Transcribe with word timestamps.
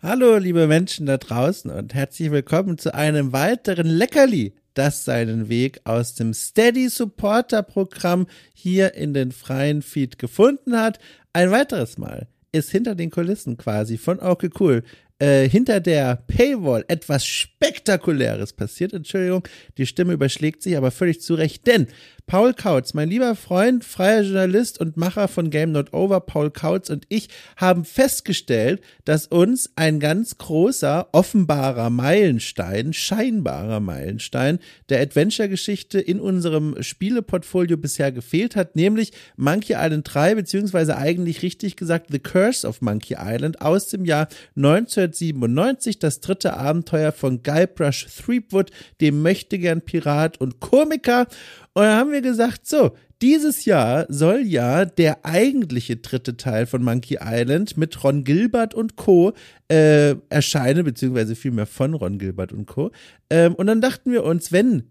Hallo, 0.00 0.36
liebe 0.36 0.68
Menschen 0.68 1.06
da 1.06 1.16
draußen 1.16 1.72
und 1.72 1.92
herzlich 1.92 2.30
willkommen 2.30 2.78
zu 2.78 2.94
einem 2.94 3.32
weiteren 3.32 3.88
Leckerli, 3.88 4.54
das 4.74 5.04
seinen 5.04 5.48
Weg 5.48 5.80
aus 5.82 6.14
dem 6.14 6.34
Steady 6.34 6.88
Supporter 6.88 7.64
Programm 7.64 8.28
hier 8.54 8.94
in 8.94 9.12
den 9.12 9.32
freien 9.32 9.82
Feed 9.82 10.16
gefunden 10.16 10.76
hat. 10.76 11.00
Ein 11.32 11.50
weiteres 11.50 11.98
Mal 11.98 12.28
ist 12.52 12.70
hinter 12.70 12.94
den 12.94 13.10
Kulissen 13.10 13.56
quasi 13.56 13.98
von 13.98 14.20
Okay 14.20 14.50
Cool 14.60 14.84
äh, 15.18 15.48
hinter 15.48 15.80
der 15.80 16.14
Paywall 16.28 16.84
etwas 16.86 17.26
Spektakuläres 17.26 18.52
passiert. 18.52 18.92
Entschuldigung, 18.92 19.42
die 19.78 19.86
Stimme 19.86 20.12
überschlägt 20.12 20.62
sich, 20.62 20.76
aber 20.76 20.92
völlig 20.92 21.22
zurecht, 21.22 21.66
denn 21.66 21.88
Paul 22.28 22.52
Kautz, 22.52 22.92
mein 22.92 23.08
lieber 23.08 23.34
Freund, 23.34 23.82
freier 23.82 24.20
Journalist 24.20 24.78
und 24.82 24.98
Macher 24.98 25.28
von 25.28 25.48
Game 25.48 25.72
Not 25.72 25.94
Over, 25.94 26.20
Paul 26.20 26.50
Kautz 26.50 26.90
und 26.90 27.06
ich 27.08 27.30
haben 27.56 27.86
festgestellt, 27.86 28.82
dass 29.06 29.26
uns 29.26 29.70
ein 29.76 29.98
ganz 29.98 30.36
großer, 30.36 31.08
offenbarer 31.12 31.88
Meilenstein, 31.88 32.92
scheinbarer 32.92 33.80
Meilenstein 33.80 34.58
der 34.90 35.00
Adventure-Geschichte 35.00 36.00
in 36.00 36.20
unserem 36.20 36.76
Spieleportfolio 36.82 37.78
bisher 37.78 38.12
gefehlt 38.12 38.56
hat, 38.56 38.76
nämlich 38.76 39.12
Monkey 39.38 39.72
Island 39.72 40.06
3, 40.12 40.34
beziehungsweise 40.34 40.98
eigentlich 40.98 41.40
richtig 41.40 41.76
gesagt 41.76 42.08
The 42.10 42.18
Curse 42.18 42.68
of 42.68 42.82
Monkey 42.82 43.16
Island 43.18 43.62
aus 43.62 43.88
dem 43.88 44.04
Jahr 44.04 44.28
1997, 44.54 45.98
das 45.98 46.20
dritte 46.20 46.58
Abenteuer 46.58 47.12
von 47.12 47.42
Guybrush 47.42 48.06
Threepwood, 48.22 48.70
dem 49.00 49.22
Möchtegern 49.22 49.80
Pirat 49.80 50.38
und 50.42 50.60
Komiker. 50.60 51.26
Und 51.74 51.84
dann 51.84 51.98
haben 51.98 52.12
wir 52.12 52.22
gesagt, 52.22 52.66
so, 52.66 52.92
dieses 53.20 53.64
Jahr 53.64 54.06
soll 54.08 54.40
ja 54.40 54.84
der 54.84 55.24
eigentliche 55.24 55.96
dritte 55.96 56.36
Teil 56.36 56.66
von 56.66 56.82
Monkey 56.82 57.18
Island 57.20 57.76
mit 57.76 58.02
Ron 58.04 58.24
Gilbert 58.24 58.74
und 58.74 58.96
Co. 58.96 59.32
Äh, 59.68 60.14
erscheinen, 60.28 60.84
beziehungsweise 60.84 61.34
vielmehr 61.34 61.66
von 61.66 61.94
Ron 61.94 62.18
Gilbert 62.18 62.52
und 62.52 62.66
Co. 62.66 62.90
Ähm, 63.28 63.54
und 63.54 63.66
dann 63.66 63.80
dachten 63.80 64.12
wir 64.12 64.24
uns, 64.24 64.52
wenn 64.52 64.84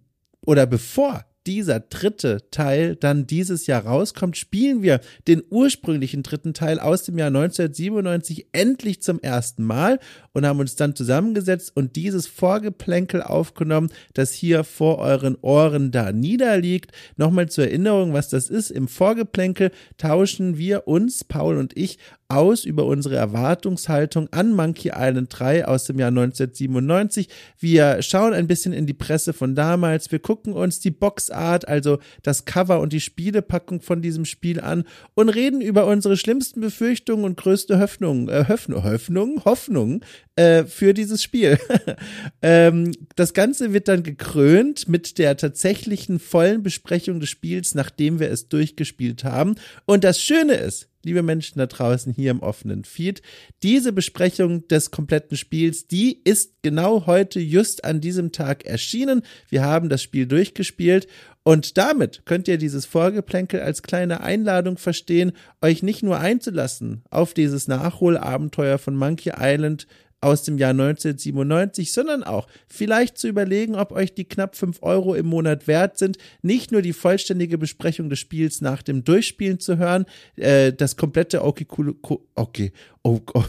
oder 0.46 0.66
bevor 0.66 1.26
dieser 1.48 1.80
dritte 1.80 2.44
Teil 2.52 2.98
dann 2.98 3.26
dieses 3.26 3.68
Jahr 3.68 3.86
rauskommt, 3.86 4.36
spielen 4.36 4.84
wir 4.84 5.00
den 5.28 5.42
ursprünglichen 5.50 6.22
dritten 6.22 6.54
Teil 6.54 6.80
aus 6.80 7.04
dem 7.04 7.18
Jahr 7.18 7.28
1997 7.28 8.48
endlich 8.52 9.02
zum 9.02 9.20
ersten 9.22 9.64
Mal 9.64 10.00
und 10.34 10.46
haben 10.46 10.60
uns 10.60 10.76
dann 10.76 10.96
zusammengesetzt 10.96 11.72
und 11.74 11.96
dieses 11.96 12.28
Vorgeplänkel 12.28 13.24
aufgenommen, 13.24 13.90
das 14.14 14.34
hier 14.34 14.66
vor 14.66 15.00
euren 15.00 15.38
Ohren 15.42 15.92
da 15.92 16.12
niederliegt. 16.12 16.92
Nochmal 17.16 17.48
zur 17.50 17.64
Erinnerung, 17.64 18.14
was 18.14 18.30
das 18.30 18.50
ist. 18.50 18.70
Im 18.70 18.90
Vorgeplänkel 18.90 19.72
tauschen 19.98 20.58
wir 20.58 20.88
uns, 20.88 21.24
Paul 21.24 21.58
und 21.58 21.78
ich, 21.78 21.98
aus 22.30 22.66
über 22.66 22.86
unsere 22.86 23.16
Erwartungshaltung 23.16 24.28
an 24.32 24.52
Monkey 24.54 24.92
Island 24.94 25.30
3 25.32 25.66
aus 25.66 25.86
dem 25.86 25.98
Jahr 25.98 26.10
1997. 26.10 27.30
Wir 27.58 28.02
schauen 28.02 28.34
ein 28.34 28.48
bisschen 28.48 28.74
in 28.74 28.86
die 28.86 28.94
Presse 28.94 29.32
von 29.34 29.56
damals. 29.56 30.12
Wir 30.12 30.20
gucken 30.20 30.54
uns 30.54 30.80
die 30.80 30.92
Boxart, 31.38 31.68
also 31.68 32.00
das 32.24 32.46
Cover 32.46 32.80
und 32.80 32.94
die 32.94 33.00
Spielepackung 33.00 33.82
von 33.82 34.02
diesem 34.02 34.26
Spiel 34.26 34.60
an 34.60 34.84
und 35.14 35.30
reden 35.30 35.62
über 35.62 35.86
unsere 35.86 36.18
schlimmsten 36.18 36.62
Befürchtungen 36.62 37.26
und 37.26 37.38
größte 37.38 37.80
Hoffnungen, 37.80 38.28
äh, 38.30 38.46
Hoffnung, 38.48 38.84
Hoffnung, 38.84 39.46
Hoffnung 39.46 40.02
äh, 40.36 40.64
für 40.64 40.94
dieses 40.94 41.24
Spiel. 41.24 41.60
ähm, 42.42 42.92
das 43.16 43.34
Ganze 43.34 43.74
wird 43.74 43.88
dann 43.88 44.04
gekrönt 44.04 44.88
mit 44.88 45.18
der 45.18 45.38
tatsächlichen 45.38 46.20
vollen 46.20 46.64
Besprechung 46.64 47.20
des 47.20 47.30
Spiels, 47.30 47.76
nachdem 47.76 48.20
wir 48.20 48.32
es 48.32 48.50
durchgespielt 48.50 49.24
haben. 49.24 49.56
Und 49.86 50.04
das 50.04 50.22
Schöne 50.22 50.56
ist, 50.56 50.90
liebe 51.08 51.24
Menschen 51.24 51.58
da 51.58 51.66
draußen 51.66 52.14
hier 52.14 52.32
im 52.32 52.42
offenen 52.42 52.84
Feed. 52.84 53.22
Diese 53.64 53.94
Besprechung 53.94 54.68
des 54.68 54.92
kompletten 54.92 55.38
Spiels, 55.38 55.88
die 55.88 56.22
ist 56.24 56.62
genau 56.62 57.08
heute, 57.08 57.40
just 57.40 57.86
an 57.86 58.02
diesem 58.02 58.32
Tag 58.32 58.66
erschienen. 58.66 59.22
Wir 59.50 59.64
haben 59.64 59.90
das 59.90 60.04
Spiel 60.04 60.28
durchgespielt 60.28 61.08
und 61.48 61.78
damit 61.78 62.24
könnt 62.26 62.50
ihr 62.50 62.58
dieses 62.58 62.86
Vorgeplänkel 62.86 63.62
als 63.62 63.82
kleine 63.82 64.20
Einladung 64.20 64.78
verstehen, 64.78 65.32
euch 65.62 65.82
nicht 65.82 66.04
nur 66.04 66.20
einzulassen 66.20 67.04
auf 67.10 67.34
dieses 67.34 67.70
Nachholabenteuer 67.70 68.78
von 68.78 68.98
Monkey 68.98 69.32
Island 69.40 69.88
aus 70.22 70.44
dem 70.44 70.58
Jahr 70.58 70.72
1997, 70.72 71.92
sondern 71.92 72.24
auch 72.24 72.48
vielleicht 72.68 73.18
zu 73.18 73.28
überlegen, 73.28 73.76
ob 73.76 73.92
euch 73.92 74.14
die 74.14 74.26
knapp 74.26 74.56
5 74.56 74.82
Euro 74.82 75.14
im 75.14 75.28
Monat 75.28 75.68
wert 75.68 75.98
sind, 75.98 76.18
nicht 76.42 76.72
nur 76.72 76.82
die 76.82 76.94
vollständige 76.94 77.58
Besprechung 77.58 78.10
des 78.10 78.20
Spiels 78.20 78.62
nach 78.62 78.82
dem 78.82 79.04
Durchspielen 79.04 79.60
zu 79.60 79.78
hören, 79.78 80.06
äh, 80.36 80.74
das 80.74 80.98
komplette 80.98 81.44
okay, 81.44 81.68
cool, 81.78 81.96
okay, 82.36 82.72
oh, 83.04 83.20
oh. 83.34 83.44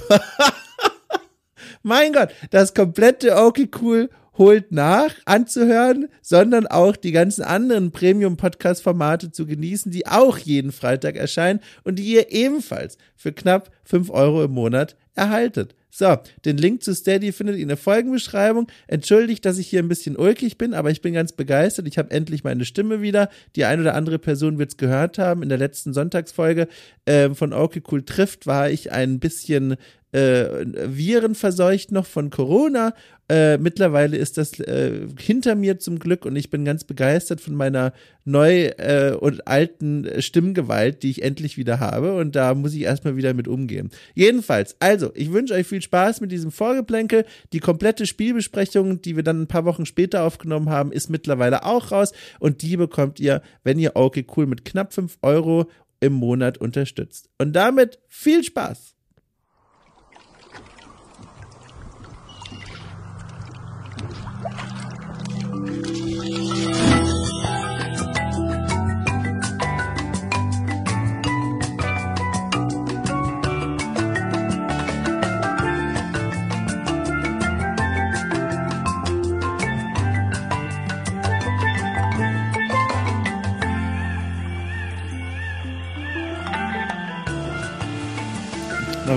mein 1.83 2.13
Gott, 2.13 2.31
das 2.51 2.75
komplette 2.75 3.37
okay, 3.37 3.69
cool 3.81 4.11
holt 4.39 4.73
nach 4.73 5.15
anzuhören, 5.25 6.09
sondern 6.23 6.67
auch 6.67 6.97
die 6.97 7.13
ganzen 7.13 7.43
anderen 7.43 7.91
Premium-Podcast-Formate 7.91 9.33
zu 9.33 9.47
genießen, 9.47 9.93
die 9.93 10.07
auch 10.07 10.39
jeden 10.39 10.73
Freitag 10.73 11.17
erscheinen 11.17 11.61
und 11.85 11.99
die 11.99 12.05
ihr 12.05 12.33
ebenfalls 12.33 12.97
für 13.17 13.33
knapp 13.33 13.71
5 13.85 14.11
Euro 14.11 14.45
im 14.45 14.53
Monat 14.53 14.97
erhaltet. 15.15 15.75
So, 15.91 16.17
den 16.45 16.59
Link 16.59 16.85
zu 16.85 16.95
Steady 16.95 17.33
findet 17.33 17.57
ihr 17.57 17.63
in 17.63 17.69
der 17.69 17.77
Folgenbeschreibung. 17.77 18.69
Entschuldigt, 18.87 19.45
dass 19.45 19.59
ich 19.59 19.67
hier 19.67 19.83
ein 19.83 19.89
bisschen 19.89 20.17
ulkig 20.17 20.57
bin, 20.57 20.73
aber 20.73 20.91
ich 20.91 21.01
bin 21.01 21.15
ganz 21.15 21.33
begeistert. 21.33 21.89
Ich 21.89 21.99
habe 21.99 22.13
endlich 22.13 22.45
meine 22.45 22.65
Stimme 22.65 23.03
wieder. 23.03 23.31
Die 23.57 23.65
eine 23.65 23.83
oder 23.83 23.95
andere 23.95 24.21
Person 24.21 24.59
wird 24.59 24.71
es 24.71 24.77
gehört 24.77 25.19
haben. 25.19 25.43
In 25.43 25.49
der 25.49 25.59
letzten 25.59 25.93
Sonntagsfolge 25.93 26.69
äh, 27.07 27.31
von 27.31 27.53
Okay 27.53 27.83
Cool 27.91 28.03
trifft 28.03 28.47
war 28.47 28.71
ich 28.71 28.93
ein 28.93 29.19
bisschen 29.19 29.77
äh, 30.13 30.65
Viren 30.87 31.35
verseucht 31.35 31.93
noch 31.93 32.07
von 32.07 32.31
Corona. 32.31 32.95
Äh, 33.31 33.59
mittlerweile 33.59 34.17
ist 34.17 34.39
das 34.39 34.59
äh, 34.59 35.07
hinter 35.21 35.55
mir 35.55 35.79
zum 35.79 35.99
Glück 35.99 36.25
und 36.25 36.35
ich 36.35 36.49
bin 36.49 36.65
ganz 36.65 36.85
begeistert 36.85 37.43
von 37.43 37.55
meiner 37.55 37.93
neu 38.25 38.69
äh, 38.79 39.13
und 39.13 39.47
alten 39.47 40.09
Stimmgewalt, 40.23 41.03
die 41.03 41.11
ich 41.11 41.23
endlich 41.23 41.59
wieder 41.59 41.79
habe. 41.79 42.17
Und 42.17 42.37
da 42.37 42.55
muss 42.55 42.73
ich 42.73 42.83
erstmal 42.83 43.17
wieder 43.17 43.35
mit 43.35 43.47
umgehen. 43.47 43.91
Jedenfalls, 44.15 44.77
also, 44.81 45.11
ich 45.15 45.31
wünsche 45.31 45.53
euch 45.53 45.67
viel 45.67 45.83
Spaß 45.83 46.23
mit 46.23 46.33
diesem 46.33 46.51
Vorgeplänkel. 46.51 47.27
Die 47.53 47.61
komplette 47.61 48.07
Spielbesprechung, 48.07 49.03
die 49.03 49.15
wir 49.15 49.23
dann 49.23 49.43
ein 49.43 49.49
paar 49.49 49.67
Wochen 49.67 49.85
später 49.85 50.23
aufgenommen 50.23 50.71
haben, 50.71 50.91
ist 50.91 51.11
mittlerweile 51.11 51.67
auch 51.67 51.93
raus. 51.93 52.13
Und 52.41 52.63
die 52.63 52.79
bekommt 52.79 53.21
ihr, 53.21 53.43
wenn 53.63 53.79
ihr 53.79 53.93
okay 53.95 54.27
cool 54.37 54.47
mit 54.47 54.65
knapp 54.65 54.95
5 54.95 55.19
Euro 55.21 55.67
im 56.01 56.15
Monat 56.15 56.57
unterstützt. 56.59 57.29
Und 57.37 57.53
damit 57.53 57.99
viel 58.09 58.43
Spaß! 58.43 58.98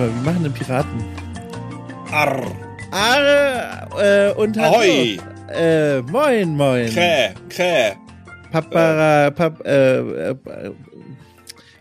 Aber 0.02 0.16
wir 0.16 0.22
machen 0.24 0.42
den 0.42 0.54
Piraten. 0.54 1.06
Arr. 2.12 2.42
Arr 2.90 3.88
äh, 4.02 4.34
und 4.34 4.58
hallo. 4.58 4.78
Ahoi. 4.78 5.20
Äh, 5.48 6.02
moin, 6.02 6.58
moin. 6.58 6.90
Krä, 6.90 7.36
krä. 7.50 7.96
Papara, 8.52 9.30
pap, 9.30 9.64
äh, 9.64 10.30
äh, 10.32 10.36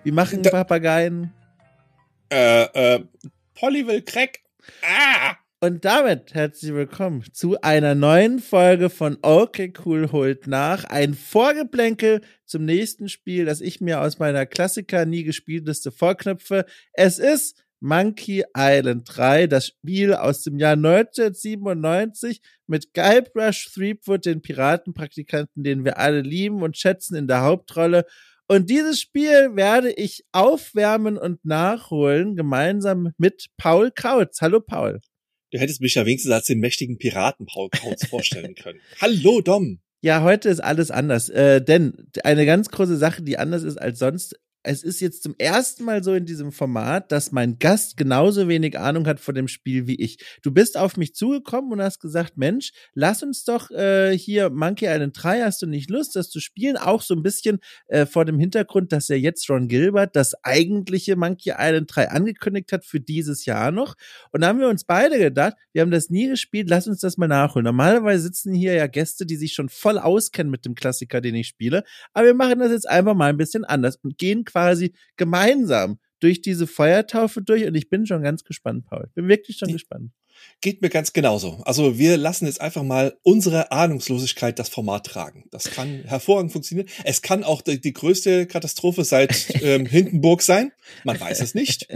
wie 0.05 0.11
machen 0.13 0.43
Da- 0.43 0.51
Papageien? 0.51 1.33
Äh, 2.31 2.65
äh, 2.65 3.05
Polly 3.55 3.87
will 3.87 4.03
Crack. 4.03 4.41
Ah! 4.83 5.37
Und 5.61 5.87
damit 5.87 6.35
herzlich 6.35 6.75
willkommen 6.75 7.25
zu 7.33 7.59
einer 7.63 7.95
neuen 7.95 8.39
Folge 8.39 8.91
von 8.91 9.17
Okay 9.23 9.73
Cool 9.83 10.13
holt 10.13 10.47
nach. 10.47 10.85
Ein 10.85 11.15
Vorgeplänkel 11.15 12.21
zum 12.45 12.67
nächsten 12.67 13.09
Spiel, 13.09 13.47
das 13.47 13.63
ich 13.63 13.81
mir 13.81 14.03
aus 14.03 14.19
meiner 14.19 14.45
Klassiker 14.45 15.07
nie 15.07 15.25
gespielt 15.25 15.67
Liste 15.67 15.91
vorknüpfe. 15.91 16.67
Es 16.93 17.19
ist 17.19 17.65
Monkey 17.81 18.45
Island 18.57 19.05
3, 19.07 19.47
das 19.47 19.69
Spiel 19.69 20.15
aus 20.15 20.43
dem 20.43 20.59
Jahr 20.59 20.75
1997 20.75 22.41
mit 22.67 22.93
Guybrush 22.93 23.73
Threepwood, 23.73 24.27
den 24.27 24.43
Piratenpraktikanten, 24.43 25.65
den 25.65 25.85
wir 25.85 25.99
alle 25.99 26.21
lieben 26.21 26.63
und 26.63 26.77
schätzen 26.77 27.17
in 27.17 27.27
der 27.27 27.41
Hauptrolle. 27.41 28.05
Und 28.49 28.69
dieses 28.69 29.01
Spiel 29.01 29.57
werde 29.57 29.93
ich 29.93 30.25
aufwärmen 30.33 31.17
und 31.17 31.45
nachholen, 31.45 32.37
gemeinsam 32.37 33.13
mit 33.17 33.47
Paul 33.57 33.91
Kautz. 33.91 34.41
Hallo 34.41 34.61
Paul. 34.61 35.01
Du 35.51 35.59
hättest 35.59 35.81
mich 35.81 35.95
ja 35.95 36.05
wenigstens 36.05 36.33
als 36.33 36.47
den 36.47 36.61
mächtigen 36.61 36.99
Piraten 36.99 37.47
Paul 37.47 37.71
Kautz 37.71 38.07
vorstellen 38.07 38.55
können. 38.55 38.81
Hallo, 39.01 39.41
Dom. 39.41 39.81
Ja, 40.03 40.23
heute 40.23 40.49
ist 40.49 40.61
alles 40.61 40.91
anders. 40.91 41.29
Äh, 41.29 41.63
denn 41.63 42.09
eine 42.25 42.47
ganz 42.47 42.71
große 42.71 42.97
Sache, 42.97 43.23
die 43.23 43.39
anders 43.39 43.63
ist 43.63 43.77
als 43.77 43.99
sonst, 43.99 44.37
es 44.63 44.83
ist 44.83 45.01
jetzt 45.01 45.23
zum 45.23 45.35
ersten 45.39 45.85
Mal 45.85 46.05
so 46.05 46.13
in 46.15 46.27
diesem 46.27 46.53
Format, 46.53 47.13
dass 47.13 47.33
mein 47.33 47.59
Gast 47.59 47.97
genauso 47.97 48.47
wenig 48.47 48.79
Ahnung 48.79 49.07
hat 49.07 49.19
von 49.19 49.35
dem 49.35 49.49
Spiel 49.49 49.87
wie 49.87 49.95
ich. 49.95 50.19
Du 50.43 50.53
bist 50.53 50.77
auf 50.77 50.97
mich 50.97 51.15
zugekommen 51.15 51.73
und 51.73 51.81
hast 51.81 52.01
gesagt, 52.01 52.37
Mensch, 52.37 52.73
lass 52.93 53.23
uns 53.23 53.45
doch 53.45 53.71
äh, 53.71 54.17
hier 54.17 54.51
Monkey 54.51 54.87
Island 54.87 55.17
3, 55.21 55.43
hast 55.43 55.63
du 55.63 55.67
nicht 55.67 55.89
Lust, 55.89 56.15
das 56.15 56.29
zu 56.29 56.41
spielen? 56.41 56.77
Auch 56.77 57.01
so 57.01 57.15
ein 57.15 57.23
bisschen 57.23 57.61
äh, 57.87 58.05
vor 58.05 58.27
dem 58.27 58.39
Hintergrund, 58.39 58.93
dass 58.93 59.09
ja 59.09 59.17
jetzt 59.17 59.49
Ron 59.49 59.69
Gilbert 59.69 60.15
das 60.15 60.35
eigentliche 60.45 61.17
Monkey 61.17 61.55
Island 61.57 61.91
3 61.95 62.11
angekündigt 62.11 62.73
hat 62.73 62.85
für 62.85 63.01
dieses 63.01 63.47
Jahr 63.47 63.71
noch. 63.71 63.95
Und 64.31 64.43
da 64.43 64.49
haben 64.49 64.61
wir 64.61 64.69
uns 64.69 64.85
beide 64.85 65.19
gedacht, 65.19 65.55
wir 65.73 65.81
haben 65.81 65.91
das 65.91 66.11
nie 66.11 66.29
gespielt, 66.29 66.69
lass 66.69 66.87
uns 66.87 67.01
das 67.01 67.17
mal 67.17 67.29
nachholen. 67.29 67.65
Normalerweise 67.65 68.25
sitzen 68.25 68.53
hier 68.53 68.75
ja 68.75 68.87
Gäste, 68.89 69.25
die 69.25 69.37
sich 69.37 69.55
schon 69.55 69.71
voll 69.71 69.99
auskennen 69.99 70.51
mit 70.51 70.67
dem 70.67 70.75
Klassiker, 70.75 71.23
den 71.23 71.35
ich 71.35 71.49
spiele. 71.49 71.83
Aber 72.13 72.27
wir 72.27 72.35
machen 72.35 72.59
das 72.59 72.73
jetzt 72.73 72.89
einfach 72.89 73.15
mal 73.15 73.31
ein 73.31 73.39
bisschen 73.39 73.65
anders 73.65 73.97
und 74.03 74.19
gehen 74.19 74.45
quasi 74.51 74.95
gemeinsam 75.17 75.99
durch 76.21 76.43
diese 76.43 76.67
Feuertaufe 76.67 77.43
durch 77.43 77.65
und 77.67 77.75
ich 77.75 77.89
bin 77.89 78.07
schon 78.07 78.23
ganz 78.23 78.45
gespannt, 78.45 78.85
Paul. 78.87 79.11
Bin 79.15 79.29
wirklich 79.29 79.57
schon 79.57 79.73
gespannt. 79.73 80.13
Geht 80.61 80.83
mir 80.83 80.91
ganz 80.91 81.13
genauso. 81.13 81.63
Also 81.65 81.99
wir 81.99 82.17
lassen 82.17 82.47
jetzt 82.47 82.61
einfach 82.61 82.83
mal 82.83 83.17
unsere 83.23 83.73
Ahnungslosigkeit 83.73 84.59
das 84.59 84.69
Format 84.69 85.07
tragen. 85.07 85.45
Das 85.51 85.71
kann 85.71 86.03
hervorragend 86.05 86.53
funktionieren. 86.53 86.89
Es 87.05 87.23
kann 87.23 87.45
auch 87.45 87.63
die, 87.63 87.81
die 87.81 87.95
größte 87.95 88.47
Katastrophe 88.47 89.05
seit 89.05 89.47
ähm, 89.63 89.87
Hindenburg 89.87 90.43
sein. 90.43 90.73
Man 91.05 91.19
weiß 91.19 91.41
es 91.41 91.55
nicht. 91.55 91.89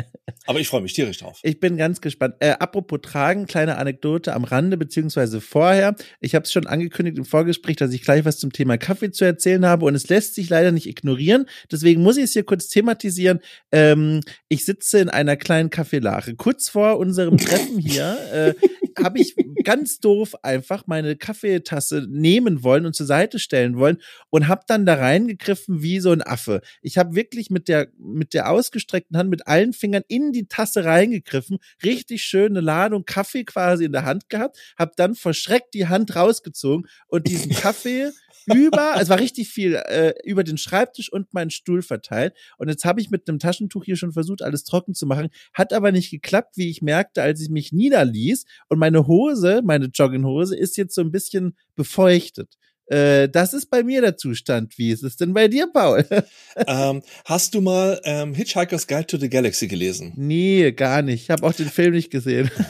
Aber 0.47 0.61
ich 0.61 0.69
freue 0.69 0.83
mich 0.83 0.93
tierisch 0.93 1.19
drauf. 1.19 1.41
Ich 1.43 1.61
bin 1.61 1.77
ganz 1.77 2.01
gespannt. 2.01 2.37
Äh, 2.41 2.51
apropos 2.59 3.01
tragen, 3.03 3.47
kleine 3.47 3.77
Anekdote 3.77 4.35
am 4.35 4.45
Rande 4.45 4.77
beziehungsweise 4.77 5.41
vorher. 5.41 5.95
Ich 6.21 6.35
habe 6.35 6.45
es 6.45 6.53
schon 6.53 6.67
angekündigt 6.67 7.17
im 7.19 7.25
Vorgespräch, 7.25 7.77
dass 7.77 7.93
ich 7.93 8.03
gleich 8.03 8.25
was 8.25 8.39
zum 8.39 8.53
Thema 8.53 8.77
Kaffee 8.77 9.11
zu 9.11 9.25
erzählen 9.25 9.65
habe 9.65 9.87
und 9.87 9.95
es 9.95 10.09
lässt 10.09 10.35
sich 10.35 10.49
leider 10.49 10.73
nicht 10.73 10.87
ignorieren. 10.87 11.47
Deswegen 11.71 12.03
muss 12.03 12.17
ich 12.17 12.25
es 12.25 12.33
hier 12.33 12.45
kurz 12.45 12.69
thematisieren. 12.69 13.41
Ähm, 13.73 14.21
ich 14.49 14.65
sitze 14.65 14.99
in 14.99 15.09
einer 15.09 15.37
kleinen 15.37 15.71
Kaffeelache. 15.71 16.35
Kurz 16.35 16.69
vor 16.69 16.99
unserem 16.99 17.39
Treffen 17.39 17.79
hier 17.79 18.17
äh, 18.35 18.55
habe 19.03 19.19
ich 19.19 19.35
ganz 19.65 20.01
doof 20.01 20.35
einfach 20.43 20.87
meine 20.87 21.17
Kaffeetasse 21.17 22.07
nehmen 22.09 22.63
wollen 22.63 22.87
und 22.87 22.95
zur 22.95 23.07
Seite 23.07 23.39
stellen 23.39 23.77
wollen 23.77 23.99
und 24.31 24.49
habe 24.49 24.63
dann 24.67 24.87
da 24.87 24.95
reingegriffen 24.95 25.83
wie 25.83 26.01
so 26.01 26.11
ein 26.11 26.23
Affe. 26.23 26.61
Ich 26.83 26.99
habe 26.99 27.15
wirklich 27.15 27.51
mit 27.51 27.69
der 27.69 27.89
mit 27.99 28.35
der 28.35 28.51
ausgestreckten 28.51 29.17
Hand 29.17 29.31
mit 29.31 29.47
allen 29.47 29.73
Fingern 29.73 30.03
in 30.09 30.33
die 30.33 30.47
Tasse 30.47 30.85
reingegriffen, 30.85 31.59
richtig 31.83 32.23
schöne 32.23 32.61
Ladung 32.61 33.05
Kaffee 33.05 33.45
quasi 33.45 33.85
in 33.85 33.93
der 33.93 34.05
Hand 34.05 34.29
gehabt, 34.29 34.59
habe 34.79 34.93
dann 34.97 35.15
verschreckt 35.15 35.75
die 35.75 35.89
Hand 35.89 36.15
rausgezogen 36.17 36.87
und 37.09 37.29
diesen 37.29 37.53
Kaffee 37.53 38.11
über, 38.53 38.97
es 39.01 39.09
war 39.09 39.19
richtig 39.19 39.49
viel, 39.49 39.75
äh, 39.75 40.13
über 40.25 40.45
den 40.45 40.59
Schreibtisch 40.59 41.11
und 41.13 41.33
meinen 41.33 41.51
Stuhl 41.51 41.83
verteilt. 41.83 42.35
Und 42.59 42.69
jetzt 42.69 42.85
habe 42.85 43.01
ich 43.01 43.11
mit 43.11 43.29
einem 43.29 43.39
Taschentuch 43.39 43.85
hier 43.85 43.97
schon 43.97 44.13
versucht, 44.13 44.43
alles 44.43 44.65
trocken 44.65 44.95
zu 44.95 45.07
machen, 45.07 45.29
hat 45.53 45.73
aber 45.73 45.93
nicht 45.93 46.11
geklappt, 46.11 46.57
wie 46.57 46.69
ich 46.69 46.83
merkte, 46.83 47.23
als 47.23 47.41
ich 47.41 47.49
mich 47.49 47.73
niederließ. 47.73 48.24
Und 48.69 48.79
meine 48.79 49.07
Hose, 49.07 49.63
meine 49.65 49.87
Jogginghose, 49.87 50.57
ist 50.57 50.77
jetzt 50.77 50.95
so 50.95 51.01
ein 51.01 51.11
bisschen 51.11 51.57
befeuchtet. 51.77 52.57
Äh, 52.87 53.29
das 53.29 53.55
ist 53.55 53.71
bei 53.71 53.83
mir 53.83 54.01
der 54.03 54.17
Zustand. 54.17 54.77
Wie 54.77 54.91
ist 54.91 55.03
es 55.03 55.17
denn 55.17 55.33
bei 55.33 55.49
dir, 55.49 55.69
Paul? 55.73 56.07
ähm, 56.67 57.03
hast 57.25 57.55
du 57.55 57.61
mal 57.61 58.01
ähm, 58.05 58.35
Hitchhiker's 58.35 58.87
Guide 58.87 59.07
to 59.07 59.17
the 59.17 59.31
Galaxy 59.31 59.69
gelesen? 59.69 60.13
Nee, 60.17 60.73
gar 60.73 61.03
nicht. 61.03 61.23
Ich 61.23 61.31
habe 61.31 61.47
auch 61.47 61.53
den 61.53 61.71
Film 61.71 61.93
nicht 61.93 62.11
gesehen. 62.11 62.51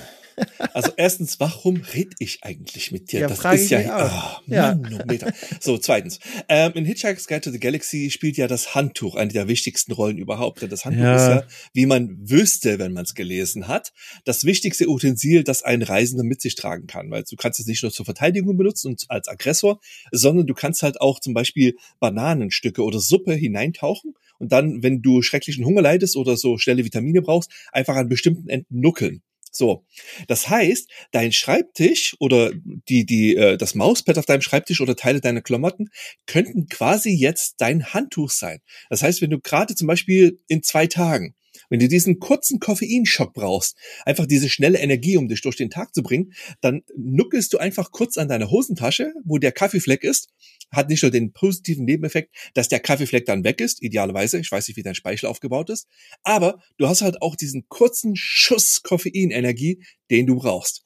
Also 0.72 0.90
erstens, 0.96 1.38
warum 1.40 1.82
red 1.94 2.14
ich 2.18 2.42
eigentlich 2.42 2.92
mit 2.92 3.12
dir? 3.12 3.20
Ja, 3.20 3.28
das 3.28 3.44
ist 3.60 3.70
ja, 3.70 4.06
auch. 4.06 4.40
oh, 4.40 4.52
Ja. 4.52 4.74
Manometer. 4.74 5.32
So, 5.60 5.78
zweitens. 5.78 6.18
Ähm, 6.48 6.72
in 6.74 6.84
Hitchhiker's 6.84 7.26
Guide 7.26 7.42
to 7.42 7.50
the 7.50 7.60
Galaxy 7.60 8.10
spielt 8.10 8.36
ja 8.36 8.46
das 8.46 8.74
Handtuch 8.74 9.14
eine 9.16 9.32
der 9.32 9.48
wichtigsten 9.48 9.92
Rollen 9.92 10.18
überhaupt. 10.18 10.62
Denn 10.62 10.70
das 10.70 10.84
Handtuch 10.84 11.02
Ja. 11.04 11.16
ist 11.16 11.42
ja, 11.42 11.48
wie 11.72 11.86
man 11.86 12.16
wüsste, 12.28 12.78
wenn 12.78 12.92
man 12.92 13.04
es 13.04 13.14
gelesen 13.14 13.68
hat, 13.68 13.92
das 14.24 14.44
wichtigste 14.44 14.88
Utensil, 14.88 15.44
das 15.44 15.62
ein 15.62 15.82
Reisender 15.82 16.24
mit 16.24 16.40
sich 16.40 16.54
tragen 16.54 16.86
kann. 16.86 17.10
Weil 17.10 17.24
du 17.28 17.36
kannst 17.36 17.60
es 17.60 17.66
nicht 17.66 17.82
nur 17.82 17.92
zur 17.92 18.04
Verteidigung 18.04 18.56
benutzen 18.56 18.88
und 18.88 19.04
als 19.08 19.28
Aggressor, 19.28 19.80
sondern 20.12 20.46
du 20.46 20.54
kannst 20.54 20.82
halt 20.82 21.00
auch 21.00 21.20
zum 21.20 21.34
Beispiel 21.34 21.76
Bananenstücke 22.00 22.82
oder 22.82 23.00
Suppe 23.00 23.34
hineintauchen 23.34 24.14
und 24.38 24.52
dann, 24.52 24.82
wenn 24.82 25.00
du 25.02 25.22
schrecklichen 25.22 25.64
Hunger 25.64 25.82
leidest 25.82 26.16
oder 26.16 26.36
so 26.36 26.58
schnelle 26.58 26.84
Vitamine 26.84 27.22
brauchst, 27.22 27.50
einfach 27.72 27.96
an 27.96 28.08
bestimmten 28.08 28.48
Enden 28.48 28.80
nuckeln. 28.80 29.22
So, 29.56 29.86
das 30.26 30.48
heißt, 30.48 30.90
dein 31.12 31.30
Schreibtisch 31.30 32.16
oder 32.18 32.50
die 32.88 33.06
die 33.06 33.36
äh, 33.36 33.56
das 33.56 33.76
Mauspad 33.76 34.18
auf 34.18 34.26
deinem 34.26 34.42
Schreibtisch 34.42 34.80
oder 34.80 34.96
Teile 34.96 35.20
deiner 35.20 35.42
Klamotten 35.42 35.90
könnten 36.26 36.66
quasi 36.66 37.10
jetzt 37.10 37.54
dein 37.58 37.94
Handtuch 37.94 38.30
sein. 38.30 38.58
Das 38.90 39.02
heißt, 39.02 39.22
wenn 39.22 39.30
du 39.30 39.38
gerade 39.38 39.76
zum 39.76 39.86
Beispiel 39.86 40.40
in 40.48 40.64
zwei 40.64 40.88
Tagen, 40.88 41.36
wenn 41.70 41.78
du 41.78 41.88
diesen 41.88 42.18
kurzen 42.18 42.58
Koffeinschock 42.58 43.32
brauchst, 43.32 43.76
einfach 44.04 44.26
diese 44.26 44.48
schnelle 44.48 44.78
Energie, 44.78 45.16
um 45.16 45.28
dich 45.28 45.40
durch 45.40 45.56
den 45.56 45.70
Tag 45.70 45.94
zu 45.94 46.02
bringen, 46.02 46.32
dann 46.60 46.82
nuckelst 46.96 47.52
du 47.52 47.58
einfach 47.58 47.92
kurz 47.92 48.18
an 48.18 48.28
deine 48.28 48.50
Hosentasche, 48.50 49.12
wo 49.24 49.38
der 49.38 49.52
Kaffeefleck 49.52 50.02
ist. 50.02 50.30
Hat 50.74 50.88
nicht 50.88 51.02
nur 51.02 51.10
den 51.10 51.32
positiven 51.32 51.84
Nebeneffekt, 51.84 52.34
dass 52.54 52.68
der 52.68 52.80
Kaffeefleck 52.80 53.26
dann 53.26 53.44
weg 53.44 53.60
ist, 53.60 53.82
idealerweise. 53.82 54.38
Ich 54.38 54.50
weiß 54.50 54.68
nicht, 54.68 54.76
wie 54.76 54.82
dein 54.82 54.94
Speichel 54.94 55.28
aufgebaut 55.28 55.70
ist. 55.70 55.88
Aber 56.22 56.60
du 56.78 56.88
hast 56.88 57.02
halt 57.02 57.22
auch 57.22 57.36
diesen 57.36 57.68
kurzen 57.68 58.14
Schuss 58.16 58.82
Koffeinenergie, 58.82 59.82
den 60.10 60.26
du 60.26 60.36
brauchst. 60.36 60.84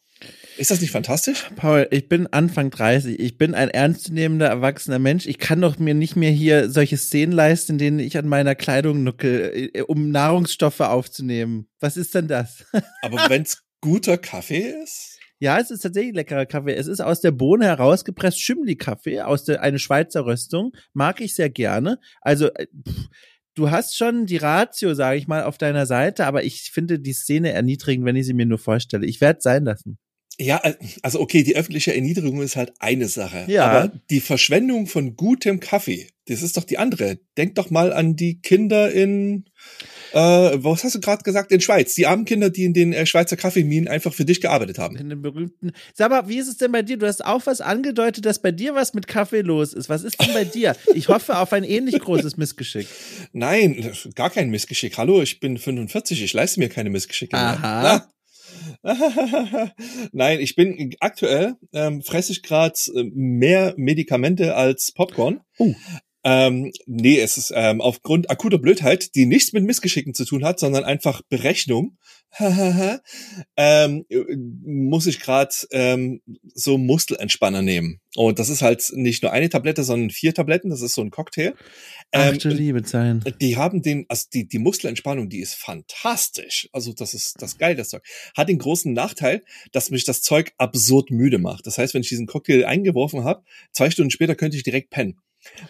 Ist 0.57 0.73
das 0.73 0.81
nicht 0.81 0.91
fantastisch? 0.91 1.49
Paul, 1.55 1.87
ich 1.93 2.09
bin 2.09 2.27
Anfang 2.27 2.71
30. 2.71 3.21
Ich 3.21 3.39
bin 3.39 3.55
ein 3.55 3.69
ernstzunehmender, 3.69 4.49
erwachsener 4.49 4.99
Mensch. 4.99 5.27
Ich 5.27 5.39
kann 5.39 5.61
doch 5.61 5.79
mir 5.79 5.95
nicht 5.95 6.17
mehr 6.17 6.33
hier 6.33 6.69
solche 6.69 6.97
Szenen 6.97 7.33
leisten, 7.33 7.73
in 7.73 7.79
denen 7.79 7.99
ich 8.01 8.19
an 8.19 8.27
meiner 8.27 8.57
Kleidung 8.57 9.05
nuckel, 9.05 9.71
äh, 9.73 9.83
um 9.83 10.11
Nahrungsstoffe 10.11 10.81
aufzunehmen. 10.81 11.69
Was 11.79 11.97
ist 11.97 12.15
denn 12.15 12.27
das? 12.27 12.65
Aber 13.03 13.29
wenn's 13.29 13.63
guter 13.81 14.19
Kaffee 14.19 14.75
ist? 14.83 15.18
Ja, 15.41 15.59
es 15.59 15.71
ist 15.71 15.81
tatsächlich 15.81 16.15
leckerer 16.15 16.47
Kaffee. 16.47 16.75
Es 16.75 16.87
ist 16.87 17.01
aus 17.01 17.21
der 17.21 17.31
Bohne 17.31 17.67
herausgepresst, 17.67 18.39
Chimli-Kaffee, 18.39 19.21
aus 19.21 19.45
der, 19.45 19.63
eine 19.63 19.79
Schweizer 19.79 20.27
Röstung. 20.27 20.73
Mag 20.93 21.21
ich 21.21 21.35
sehr 21.35 21.51
gerne. 21.51 21.99
Also, 22.21 22.49
äh, 22.55 22.67
pff, 22.67 23.09
du 23.55 23.71
hast 23.71 23.97
schon 23.97 24.27
die 24.27 24.37
Ratio, 24.37 24.95
sage 24.95 25.19
ich 25.19 25.29
mal, 25.29 25.45
auf 25.45 25.59
deiner 25.59 25.87
Seite, 25.87 26.27
aber 26.27 26.45
ich 26.45 26.71
finde 26.73 26.99
die 26.99 27.13
Szene 27.13 27.53
erniedrigend, 27.53 28.05
wenn 28.05 28.17
ich 28.17 28.27
sie 28.27 28.35
mir 28.35 28.47
nur 28.47 28.59
vorstelle. 28.59 29.07
Ich 29.07 29.21
werde 29.21 29.41
sein 29.41 29.65
lassen. 29.65 29.99
Ja, 30.41 30.61
äh, 30.63 30.75
also 31.03 31.21
okay, 31.21 31.43
die 31.43 31.57
öffentliche 31.57 31.95
Erniedrigung 31.95 32.41
ist 32.43 32.57
halt 32.57 32.73
eine 32.79 33.09
Sache. 33.09 33.45
Ja. 33.49 33.67
Aber 33.67 33.93
die 34.11 34.21
Verschwendung 34.21 34.87
von 34.87 35.17
gutem 35.17 35.61
Kaffee, 35.61 36.09
das 36.27 36.43
ist 36.43 36.57
doch 36.57 36.65
die 36.65 36.79
andere. 36.79 37.19
Denk 37.37 37.57
doch 37.57 37.71
mal 37.71 37.93
an 37.93 38.15
die 38.15 38.41
Kinder 38.41 38.91
in, 38.91 39.47
äh, 40.13 40.19
was 40.19 40.85
hast 40.85 40.95
du 40.95 41.01
gerade 41.01 41.23
gesagt, 41.23 41.53
in 41.53 41.61
Schweiz. 41.61 41.95
Die 41.95 42.07
armen 42.07 42.25
Kinder, 42.25 42.51
die 42.51 42.65
in 42.65 42.75
den 42.75 42.93
äh, 42.93 43.07
Schweizer 43.07 43.37
Kaffeeminen 43.37 43.89
einfach 43.89 44.13
für 44.13 44.25
dich 44.25 44.41
gearbeitet 44.41 44.79
haben. 44.79 44.97
In 44.97 45.09
den 45.09 45.23
berühmten. 45.23 45.73
Sag 45.95 46.11
mal, 46.11 46.29
wie 46.29 46.39
ist 46.39 46.49
es 46.49 46.57
denn 46.57 46.73
bei 46.73 46.83
dir? 46.83 46.97
Du 46.97 47.07
hast 47.07 47.25
auch 47.25 47.47
was 47.47 47.61
angedeutet, 47.61 48.25
dass 48.27 48.41
bei 48.41 48.53
dir 48.53 48.75
was 48.75 48.95
mit 48.95 49.07
Kaffee 49.07 49.43
los 49.43 49.73
ist. 49.73 49.89
Was 49.89 50.05
ist 50.05 50.21
denn 50.21 50.33
bei 50.33 50.45
dir? 50.45 50.77
Ich 50.95 51.09
hoffe 51.09 51.39
auf 51.39 51.53
ein 51.53 51.65
ähnlich 51.65 51.99
großes 52.01 52.37
Missgeschick. 52.37 52.87
Nein, 53.33 53.93
gar 54.15 54.31
kein 54.31 54.51
Missgeschick. 54.51 54.97
Hallo, 54.99 55.23
ich 55.23 55.41
bin 55.41 55.59
45, 55.59 56.23
ich 56.23 56.33
leiste 56.33 56.61
mir 56.61 56.69
keine 56.69 56.91
Missgeschicke 56.91 57.37
mehr. 57.37 57.45
Aha. 57.45 58.09
Nein, 60.13 60.41
ich 60.41 60.55
bin 60.57 60.95
aktuell 61.01 61.57
ähm, 61.73 62.03
fresse 62.03 62.33
ich 62.33 62.43
gerade 62.43 62.75
mehr 62.95 63.75
Medikamente 63.77 64.55
als 64.55 64.93
Popcorn. 64.93 65.41
Oh. 65.59 65.75
Ähm, 66.25 66.73
nee, 66.87 67.21
es 67.21 67.37
ist 67.39 67.53
ähm, 67.55 67.81
aufgrund 67.81 68.31
akuter 68.31 68.59
Blödheit, 68.59 69.15
die 69.15 69.27
nichts 69.27 69.53
mit 69.53 69.65
Missgeschicken 69.65 70.15
zu 70.15 70.25
tun 70.25 70.45
hat, 70.45 70.59
sondern 70.59 70.85
einfach 70.85 71.23
Berechnung. 71.29 71.97
ähm, 73.57 74.05
muss 74.65 75.07
ich 75.07 75.21
gerade 75.21 75.55
ähm, 75.71 76.21
so 76.55 76.77
Muskelentspanner 76.77 77.63
nehmen. 77.63 78.01
Und 78.17 78.39
das 78.39 78.49
ist 78.49 78.63
halt 78.63 78.85
nicht 78.93 79.23
nur 79.23 79.33
eine 79.33 79.49
Tablette, 79.49 79.83
sondern 79.83 80.11
vier 80.11 80.35
Tabletten. 80.35 80.71
Das 80.71 80.83
ist 80.83 80.95
so 80.95 81.03
ein 81.03 81.11
Cocktail. 81.11 81.55
Ach 82.13 82.29
Ähm, 82.31 82.39
du 82.39 82.49
liebe 82.51 82.87
Sein. 82.87 83.25
die 83.41 83.57
haben 83.57 83.83
den, 83.83 84.05
also 84.09 84.27
die, 84.33 84.47
die 84.47 84.59
Muskelentspannung, 84.59 85.29
die 85.29 85.41
ist 85.41 85.55
fantastisch. 85.55 86.69
Also 86.73 86.93
das 86.93 87.15
ist 87.15 87.41
das 87.41 87.59
geil, 87.59 87.77
das 87.77 87.89
Zeug. 87.89 88.03
Hat 88.37 88.49
den 88.49 88.59
großen 88.59 88.93
Nachteil, 88.93 89.43
dass 89.73 89.91
mich 89.91 90.05
das 90.05 90.23
Zeug 90.23 90.53
absurd 90.59 91.11
müde 91.11 91.39
macht. 91.39 91.67
Das 91.67 91.79
heißt, 91.79 91.95
wenn 91.95 92.03
ich 92.03 92.09
diesen 92.09 92.27
Cocktail 92.27 92.67
eingeworfen 92.67 93.25
habe, 93.25 93.43
zwei 93.73 93.91
Stunden 93.91 94.11
später 94.11 94.35
könnte 94.35 94.57
ich 94.57 94.63
direkt 94.63 94.91
pennen. 94.91 95.19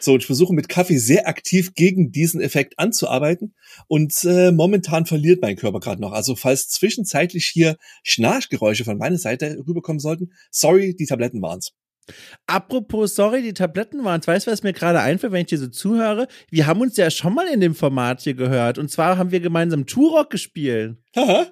So, 0.00 0.16
ich 0.16 0.26
versuche 0.26 0.54
mit 0.54 0.68
Kaffee 0.68 0.98
sehr 0.98 1.28
aktiv 1.28 1.74
gegen 1.74 2.12
diesen 2.12 2.40
Effekt 2.40 2.78
anzuarbeiten 2.78 3.54
und 3.86 4.24
äh, 4.24 4.52
momentan 4.52 5.06
verliert 5.06 5.42
mein 5.42 5.56
Körper 5.56 5.80
gerade 5.80 6.00
noch. 6.00 6.12
Also 6.12 6.36
falls 6.36 6.68
zwischenzeitlich 6.68 7.46
hier 7.46 7.76
Schnarchgeräusche 8.02 8.84
von 8.84 8.98
meiner 8.98 9.18
Seite 9.18 9.62
rüberkommen 9.66 10.00
sollten, 10.00 10.32
sorry, 10.50 10.94
die 10.94 11.06
Tabletten 11.06 11.42
waren's. 11.42 11.72
Apropos, 12.46 13.14
sorry, 13.14 13.42
die 13.42 13.52
Tabletten 13.52 14.04
waren. 14.04 14.26
Weißt 14.26 14.46
du, 14.46 14.50
was 14.50 14.62
mir 14.62 14.72
gerade 14.72 15.00
einfällt, 15.00 15.32
wenn 15.32 15.42
ich 15.42 15.48
dir 15.48 15.58
so 15.58 15.68
zuhöre? 15.68 16.26
Wir 16.50 16.66
haben 16.66 16.80
uns 16.80 16.96
ja 16.96 17.10
schon 17.10 17.34
mal 17.34 17.46
in 17.48 17.60
dem 17.60 17.74
Format 17.74 18.22
hier 18.22 18.34
gehört. 18.34 18.78
Und 18.78 18.90
zwar 18.90 19.18
haben 19.18 19.30
wir 19.30 19.40
gemeinsam 19.40 19.86
Turok 19.86 20.30
gespielt. 20.30 20.96
Haha. 21.14 21.48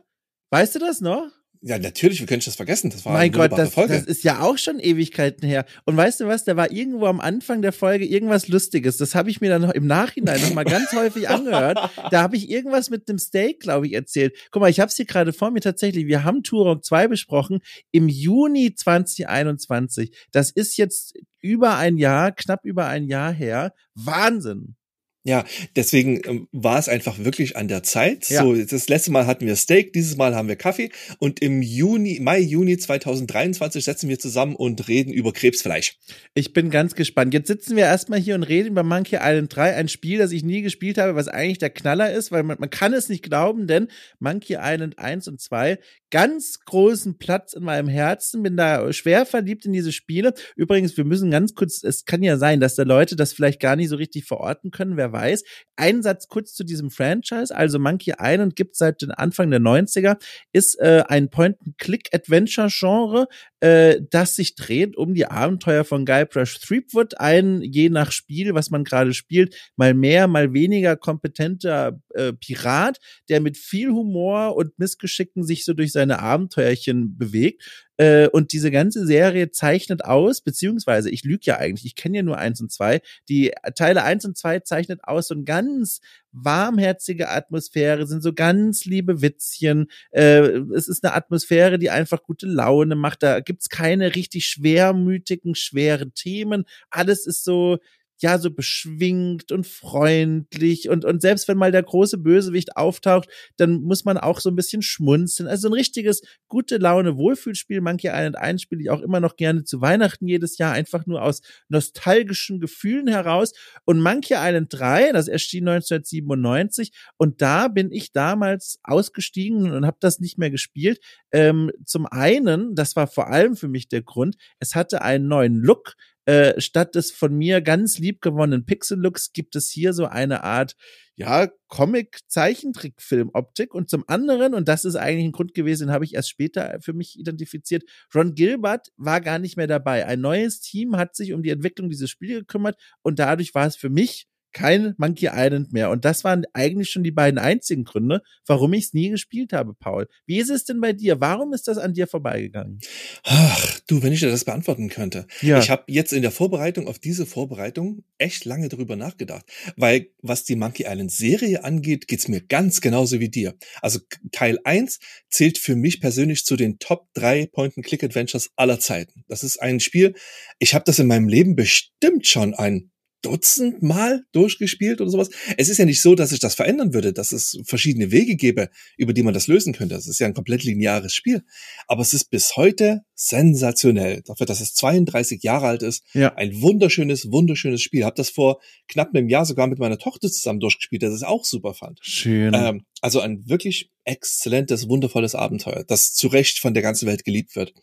Weißt 0.50 0.75
du 0.75 0.78
das 0.78 1.00
noch? 1.00 1.28
Ja, 1.63 1.79
natürlich, 1.79 2.21
wie 2.21 2.27
könnte 2.27 2.41
ich 2.41 2.45
das 2.47 2.57
vergessen? 2.57 2.91
Das 2.91 3.05
war 3.05 3.13
mein 3.13 3.23
eine 3.23 3.31
Gott, 3.31 3.59
das, 3.59 3.75
Folge. 3.75 3.95
das 3.95 4.05
ist 4.05 4.25
ja 4.25 4.41
auch 4.41 4.59
schon 4.59 4.79
Ewigkeiten 4.79 5.47
her. 5.47 5.65
Und 5.85 5.97
weißt 5.97 6.21
du 6.21 6.27
was, 6.27 6.45
da 6.45 6.57
war 6.57 6.71
irgendwo 6.71 7.07
am 7.07 7.21
Anfang 7.21 7.63
der 7.63 7.73
Folge 7.73 8.05
irgendwas 8.05 8.49
Lustiges. 8.49 8.97
Das 8.97 9.15
habe 9.15 9.31
ich 9.31 9.41
mir 9.41 9.51
dann 9.51 9.71
im 9.71 9.87
Nachhinein 9.87 10.41
noch 10.41 10.55
mal 10.55 10.65
ganz 10.65 10.93
häufig 10.93 11.29
angehört. 11.29 11.79
Da 12.11 12.23
habe 12.23 12.37
ich 12.37 12.51
irgendwas 12.51 12.91
mit 12.91 13.09
dem 13.09 13.19
Steak, 13.19 13.61
glaube 13.61 13.87
ich, 13.87 13.95
erzählt. 13.95 14.37
Guck 14.51 14.61
mal, 14.61 14.71
ich 14.71 14.81
habe 14.81 14.91
es 14.91 14.97
hier 14.97 15.07
gerade 15.07 15.33
vor 15.33 15.51
mir 15.51 15.61
tatsächlich. 15.61 16.07
Wir 16.07 16.25
haben 16.25 16.43
Turok 16.43 16.85
2 16.85 17.09
besprochen 17.09 17.61
im 17.91 18.09
Juni 18.09 18.75
2021. 18.75 20.17
Das 20.33 20.51
ist 20.51 20.77
jetzt 20.77 21.15
über 21.41 21.77
ein 21.77 21.97
Jahr, 21.97 22.33
knapp 22.33 22.65
über 22.65 22.87
ein 22.87 23.05
Jahr 23.05 23.33
her. 23.33 23.73
Wahnsinn. 23.95 24.77
Ja, 25.26 25.45
deswegen 25.75 26.21
ähm, 26.25 26.49
war 26.52 26.78
es 26.78 26.88
einfach 26.88 27.18
wirklich 27.18 27.56
an 27.56 27.66
der 27.66 27.83
Zeit. 27.83 28.28
Ja. 28.28 28.45
So, 28.45 28.54
das 28.54 28.88
letzte 28.88 29.11
Mal 29.11 29.26
hatten 29.26 29.45
wir 29.45 29.56
Steak, 29.56 29.92
dieses 29.92 30.16
Mal 30.16 30.37
haben 30.37 30.47
wir 30.47 30.54
Kaffee 30.54 30.90
und 31.18 31.40
im 31.42 31.62
Juni, 31.62 32.21
Mai, 32.21 32.38
Juni 32.38 32.78
2023 32.78 33.85
setzen 33.85 34.09
wir 34.09 34.21
zusammen 34.21 34.54
und 34.54 34.87
reden 34.87 35.12
über 35.12 35.33
Krebsfleisch. 35.33 35.97
Ich 36.35 36.52
bin 36.52 36.71
ganz 36.71 36.95
gespannt. 36.95 37.35
Jetzt 37.35 37.49
sitzen 37.49 37.75
wir 37.75 37.87
erstmal 37.87 38.21
hier 38.21 38.37
und 38.37 38.45
reden 38.45 38.68
über 38.68 38.85
Monkey 38.85 39.16
Island 39.21 39.54
3, 39.56 39.75
ein 39.75 39.88
Spiel, 39.88 40.21
das 40.21 40.30
ich 40.30 40.45
nie 40.45 40.62
gespielt 40.62 40.97
habe, 40.97 41.16
was 41.16 41.26
eigentlich 41.26 41.59
der 41.59 41.71
Knaller 41.71 42.12
ist, 42.12 42.30
weil 42.30 42.45
man, 42.45 42.59
man 42.61 42.71
kann 42.71 42.92
es 42.92 43.09
nicht 43.09 43.25
glauben, 43.25 43.66
denn 43.66 43.88
Monkey 44.21 44.56
Island 44.61 45.00
1 45.00 45.26
und 45.26 45.40
2 45.40 45.78
ganz 46.11 46.61
großen 46.64 47.18
Platz 47.18 47.52
in 47.52 47.64
meinem 47.64 47.88
Herzen, 47.88 48.42
bin 48.42 48.56
da 48.56 48.92
schwer 48.92 49.26
verliebt 49.26 49.66
in 49.66 49.73
diese 49.73 49.92
Spiele. 49.92 50.35
Übrigens, 50.54 50.97
wir 50.97 51.04
müssen 51.04 51.30
ganz 51.30 51.54
kurz, 51.54 51.83
es 51.83 52.04
kann 52.04 52.23
ja 52.23 52.37
sein, 52.37 52.61
dass 52.61 52.76
da 52.76 52.85
Leute 52.85 53.16
das 53.16 53.33
vielleicht 53.33 53.61
gar 53.61 53.76
nicht 53.76 53.88
so 53.88 53.97
richtig 53.97 54.25
verorten 54.25 54.71
können, 54.71 54.97
wer 54.97 55.12
weiß. 55.16 55.42
Ein 55.76 56.02
Satz 56.02 56.28
kurz 56.28 56.54
zu 56.54 56.62
diesem 56.64 56.90
Franchise, 56.90 57.54
also 57.54 57.78
Monkey 57.78 58.14
Island 58.18 58.54
gibt 58.54 58.76
seit 58.76 59.02
den 59.02 59.11
Anfang 59.11 59.50
der 59.50 59.61
90er, 59.61 60.16
ist 60.52 60.78
äh, 60.78 61.02
ein 61.08 61.30
Point-and-Click-Adventure-Genre, 61.30 63.26
äh, 63.61 64.00
das 64.11 64.37
sich 64.37 64.54
dreht 64.54 64.96
um 64.96 65.14
die 65.14 65.26
Abenteuer 65.26 65.85
von 65.85 66.04
Guybrush 66.06 66.61
Threepwood, 66.61 67.18
ein 67.18 67.62
je 67.62 67.88
nach 67.90 68.12
Spiel, 68.12 68.54
was 68.54 68.70
man 68.70 68.85
gerade 68.85 69.12
spielt, 69.12 69.56
mal 69.76 69.94
mehr, 69.94 70.28
mal 70.28 70.52
weniger 70.52 70.96
kompetenter 70.96 72.00
äh, 72.16 72.32
Pirat, 72.32 72.99
der 73.28 73.40
mit 73.40 73.56
viel 73.56 73.90
Humor 73.90 74.56
und 74.56 74.78
Missgeschicken 74.78 75.44
sich 75.44 75.64
so 75.64 75.75
durch 75.75 75.92
seine 75.92 76.20
Abenteuerchen 76.20 77.16
bewegt. 77.16 77.87
Äh, 77.99 78.28
und 78.28 78.52
diese 78.52 78.70
ganze 78.70 79.06
Serie 79.06 79.50
zeichnet 79.50 80.04
aus, 80.04 80.42
beziehungsweise 80.42 81.11
ich 81.11 81.25
lüge 81.25 81.44
ja 81.44 81.56
eigentlich, 81.56 81.87
ich 81.87 81.94
kenne 81.94 82.18
ja 82.18 82.23
nur 82.23 82.38
eins 82.38 82.61
und 82.61 82.70
zwei. 82.70 83.00
Die 83.28 83.52
Teile 83.75 84.02
eins 84.02 84.25
und 84.25 84.37
zwei 84.37 84.61
zeichnet 84.61 85.00
aus 85.04 85.28
so 85.28 85.35
ein 85.35 85.44
ganz 85.44 86.00
warmherzige 86.32 87.30
Atmosphäre, 87.30 88.06
sind 88.06 88.23
so 88.23 88.35
ganz 88.35 88.85
liebe 88.85 89.23
Witzchen. 89.23 89.87
Äh, 90.11 90.61
es 90.75 90.88
ist 90.88 91.04
eine 91.04 91.14
Atmosphäre, 91.14 91.78
die 91.78 91.90
einfach 91.90 92.23
gute 92.23 92.46
Laune 92.46 92.96
macht. 92.96 93.23
Da 93.23 93.40
gibt's 93.40 93.70
keine 93.70 94.14
richtig 94.14 94.46
schwermütigen, 94.46 95.54
schweren 95.54 96.12
Themen. 96.12 96.64
Alles 96.90 97.26
ist 97.26 97.44
so, 97.44 97.78
ja 98.23 98.38
so 98.38 98.50
beschwingt 98.50 99.52
und 99.52 99.66
freundlich 99.66 100.88
und 100.88 101.04
und 101.04 101.20
selbst 101.20 101.49
wenn 101.49 101.58
mal 101.58 101.73
der 101.73 101.82
große 101.82 102.18
Bösewicht 102.18 102.76
auftaucht, 102.76 103.28
dann 103.56 103.82
muss 103.82 104.04
man 104.04 104.18
auch 104.18 104.40
so 104.40 104.50
ein 104.50 104.56
bisschen 104.56 104.82
schmunzeln. 104.82 105.49
Also 105.49 105.68
ein 105.68 105.75
richtiges 105.75 106.23
gute 106.49 106.78
Laune 106.78 107.16
Wohlfühlspiel. 107.16 107.80
Monkey 107.80 108.08
Island 108.08 108.37
1 108.37 108.62
spiele 108.62 108.82
ich 108.82 108.90
auch 108.90 109.02
immer 109.02 109.20
noch 109.20 109.37
gerne 109.37 109.64
zu 109.64 109.80
Weihnachten 109.80 110.26
jedes 110.26 110.58
Jahr 110.58 110.73
einfach 110.73 111.06
nur 111.06 111.23
aus 111.23 111.42
nostalgischen 111.68 112.61
Gefühlen 112.61 113.08
heraus 113.08 113.52
und 113.85 114.00
Monkey 114.00 114.35
Island 114.37 114.68
3, 114.70 115.12
das 115.12 115.28
erschien 115.28 115.68
1997 115.68 116.92
und 117.16 117.42
da 117.42 117.68
bin 117.68 117.90
ich 117.92 118.12
damals 118.12 118.78
ausgestiegen 118.82 119.73
und 119.73 119.87
habe 119.87 119.99
das 120.00 120.20
nicht 120.20 120.38
mehr 120.38 120.50
gespielt. 120.50 121.00
Ähm, 121.32 121.70
zum 121.85 122.06
einen, 122.06 122.75
das 122.75 122.96
war 122.96 123.06
vor 123.06 123.28
allem 123.28 123.56
für 123.56 123.68
mich 123.68 123.88
der 123.88 124.02
Grund, 124.02 124.37
es 124.58 124.75
hatte 124.75 125.02
einen 125.02 125.28
neuen 125.28 125.56
Look, 125.56 125.94
äh, 126.26 126.61
statt 126.61 126.95
des 126.97 127.12
von 127.12 127.33
mir 127.35 127.61
ganz 127.61 127.99
lieb 127.99 128.21
gewonnenen 128.21 128.66
Pixel-Looks 128.66 129.33
gibt 129.33 129.54
es 129.54 129.71
hier 129.71 129.92
so 129.92 130.06
eine 130.06 130.42
Art, 130.42 130.75
ja, 131.14 131.49
Comic-Zeichentrickfilm-Optik. 131.68 133.73
Und 133.75 133.88
zum 133.88 134.02
anderen, 134.09 134.54
und 134.54 134.66
das 134.68 134.85
ist 134.85 134.97
eigentlich 134.97 135.26
ein 135.26 135.33
Grund 135.33 135.54
gewesen, 135.54 135.92
habe 135.92 136.04
ich 136.04 136.14
erst 136.14 136.30
später 136.30 136.78
für 136.80 136.92
mich 136.92 137.16
identifiziert, 137.18 137.85
Ron 138.14 138.35
Gilbert 138.35 138.88
war 138.97 139.21
gar 139.21 139.38
nicht 139.38 139.56
mehr 139.56 139.68
dabei. 139.68 140.04
Ein 140.04 140.21
neues 140.21 140.61
Team 140.61 140.97
hat 140.97 141.14
sich 141.14 141.33
um 141.33 141.45
die 141.45 141.50
Entwicklung 141.50 141.88
dieses 141.88 142.11
Spiels 142.11 142.40
gekümmert 142.40 142.76
und 143.02 143.21
dadurch 143.21 143.54
war 143.54 143.66
es 143.66 143.76
für 143.76 143.90
mich 143.90 144.26
kein 144.57 144.95
Monkey 144.97 145.29
Island 145.31 145.75
mehr. 145.75 145.91
Und 145.91 146.07
das 146.07 146.25
waren 146.25 146.47
eigentlich 146.55 146.89
schon 146.89 147.05
die 147.05 147.11
beiden 147.11 147.39
einzigen 147.39 147.85
Gründe, 147.85 148.23
warum 148.47 148.73
ich 148.73 148.87
es 148.87 148.95
nie 148.95 149.11
gespielt 149.11 149.53
habe, 149.53 149.75
Paul. 149.75 150.09
Wie 150.25 150.39
ist 150.39 150.49
es 150.49 150.65
denn 150.65 150.81
bei 150.81 150.95
dir? 150.95 151.21
Warum 151.21 151.53
ist 151.53 151.69
das 151.69 151.77
an 151.77 151.93
dir 151.93 152.07
vorbeigegangen? 152.07 152.81
Ach, 153.25 153.81
du, 153.87 154.03
wenn 154.03 154.15
ich 154.15 154.21
dir 154.21 154.31
das 154.31 154.47
beantworten 154.47 154.89
könnte. 154.89 155.27
Ja. 155.43 155.59
Ich 155.59 155.69
habe 155.69 155.85
jetzt 155.89 156.15
in 156.15 156.23
der 156.23 156.31
Vorbereitung 156.31 156.89
auf 156.89 156.99
diese 156.99 157.27
Vorbereitung 157.27 158.03
echt 158.17 158.47
lange 158.47 158.71
darüber 158.71 158.97
nachgedacht. 158.97 159.45
Weil 159.77 160.09
was 160.23 160.45
die 160.45 160.57
Monkey 160.57 160.87
Island 160.89 161.13
Serie 161.13 161.63
angeht, 161.63 162.09
geht's 162.09 162.27
mir 162.27 162.41
ganz 162.41 162.81
genauso 162.81 163.21
wie 163.21 163.29
dir. 163.29 163.57
Also 163.83 164.01
Teil 164.33 164.59
1 164.65 165.01
zählt 165.29 165.59
für 165.59 165.77
mich 165.77 166.01
persönlich 166.01 166.47
zu 166.47 166.57
den 166.57 166.79
Top 166.79 167.13
3 167.13 167.51
Point-and-Click-Adventures 167.53 168.53
aller 168.57 168.81
Zeiten. 168.81 169.25
Das 169.29 169.45
ist 169.45 169.61
ein 169.61 169.81
Spiel, 169.81 170.15
ich 170.59 170.75
habe 170.75 170.87
das 170.87 170.99
in 170.99 171.09
meinem 171.09 171.29
Leben 171.29 171.57
bestimmt 171.57 172.27
schon 172.27 172.55
ein 172.55 172.91
Dutzend 173.26 173.83
Mal 173.83 174.25
durchgespielt 174.33 175.00
oder 175.00 175.11
sowas. 175.11 175.30
Es 175.56 175.68
ist 175.68 175.78
ja 175.78 175.85
nicht 175.85 176.00
so, 176.00 176.14
dass 176.14 176.33
ich 176.33 176.38
das 176.38 176.54
verändern 176.54 176.95
würde, 176.95 177.12
dass 177.12 177.33
es 177.33 177.59
verschiedene 177.64 178.11
Wege 178.11 178.37
gäbe, 178.37 178.71
über 178.97 179.12
die 179.12 179.23
man 179.23 179.35
das 179.35 179.47
lösen 179.47 179.73
könnte. 179.73 179.95
Das 179.95 180.06
ist 180.06 180.18
ja 180.18 180.26
ein 180.26 180.35
komplett 180.35 180.64
lineares 180.64 181.14
Spiel. 181.14 181.42
Aber 181.87 182.02
es 182.02 182.12
ist 182.12 182.30
bis 182.30 182.56
heute 182.56 183.02
sensationell. 183.14 184.23
Dafür, 184.23 184.47
dass 184.47 184.61
es 184.61 184.75
32 184.75 185.42
Jahre 185.42 185.66
alt 185.66 185.83
ist. 185.83 186.04
Ja. 186.12 186.35
Ein 186.35 186.61
wunderschönes, 186.61 187.30
wunderschönes 187.33 187.83
Spiel. 187.83 188.04
Hab 188.04 188.14
das 188.14 188.30
vor 188.30 188.61
knapp 188.88 189.14
einem 189.14 189.28
Jahr 189.28 189.45
sogar 189.45 189.66
mit 189.66 189.78
meiner 189.78 189.99
Tochter 189.99 190.30
zusammen 190.30 190.61
durchgespielt, 190.61 191.02
das 191.02 191.14
ist 191.14 191.26
auch 191.26 191.45
super 191.45 191.75
fand. 191.75 191.99
Schön. 192.02 192.54
Ähm, 192.54 192.85
also 193.00 193.21
ein 193.21 193.49
wirklich 193.49 193.90
exzellentes, 194.04 194.88
wundervolles 194.88 195.35
Abenteuer, 195.35 195.85
das 195.85 196.14
zu 196.14 196.28
Recht 196.28 196.59
von 196.59 196.75
der 196.75 196.83
ganzen 196.83 197.06
Welt 197.06 197.25
geliebt 197.25 197.56
wird. 197.56 197.75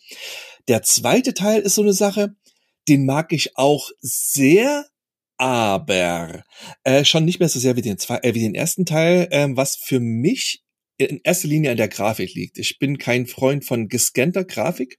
Der 0.68 0.84
zweite 0.84 1.34
Teil 1.34 1.62
ist 1.62 1.76
so 1.76 1.82
eine 1.82 1.94
Sache, 1.94 2.36
den 2.88 3.06
mag 3.06 3.32
ich 3.34 3.58
auch 3.58 3.90
sehr, 4.02 4.86
aber 5.38 6.44
äh, 6.84 7.06
schon 7.06 7.26
nicht 7.26 7.40
mehr 7.40 7.50
so 7.50 7.60
sehr 7.60 7.76
wie 7.76 7.82
den, 7.82 7.98
zwei, 7.98 8.20
äh, 8.24 8.34
wie 8.34 8.42
den 8.42 8.56
ersten 8.56 8.86
Teil, 8.86 9.28
äh, 9.32 9.48
was 9.52 9.76
für 9.76 10.00
mich 10.00 10.64
in 10.98 11.22
erster 11.24 11.48
Linie 11.48 11.72
an 11.72 11.78
der 11.78 11.88
Grafik 11.88 12.34
liegt. 12.34 12.58
Ich 12.58 12.80
bin 12.80 12.98
kein 12.98 13.26
Freund 13.26 13.66
von 13.66 13.88
gescannter 13.88 14.46
Grafik. 14.46 14.98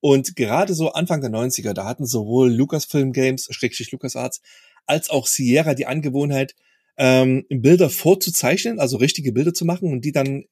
Und 0.00 0.36
gerade 0.36 0.74
so 0.74 0.92
Anfang 0.92 1.20
der 1.20 1.30
90er, 1.30 1.72
da 1.72 1.84
hatten 1.84 2.06
sowohl 2.06 2.52
Lucasfilm 2.52 3.12
Games, 3.12 3.48
Schrägstrich 3.50 3.90
LucasArts, 3.90 4.40
als 4.86 5.10
auch 5.10 5.26
Sierra 5.26 5.74
die 5.74 5.86
Angewohnheit, 5.86 6.54
ähm, 6.96 7.44
Bilder 7.48 7.90
vorzuzeichnen, 7.90 8.80
also 8.80 8.96
richtige 8.96 9.32
Bilder 9.32 9.54
zu 9.54 9.64
machen 9.64 9.92
und 9.92 10.04
die 10.04 10.12
dann 10.12 10.44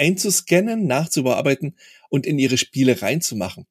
einzuscannen, 0.00 0.86
nachzubearbeiten 0.86 1.76
und 2.08 2.26
in 2.26 2.38
ihre 2.38 2.56
Spiele 2.56 3.02
reinzumachen. 3.02 3.66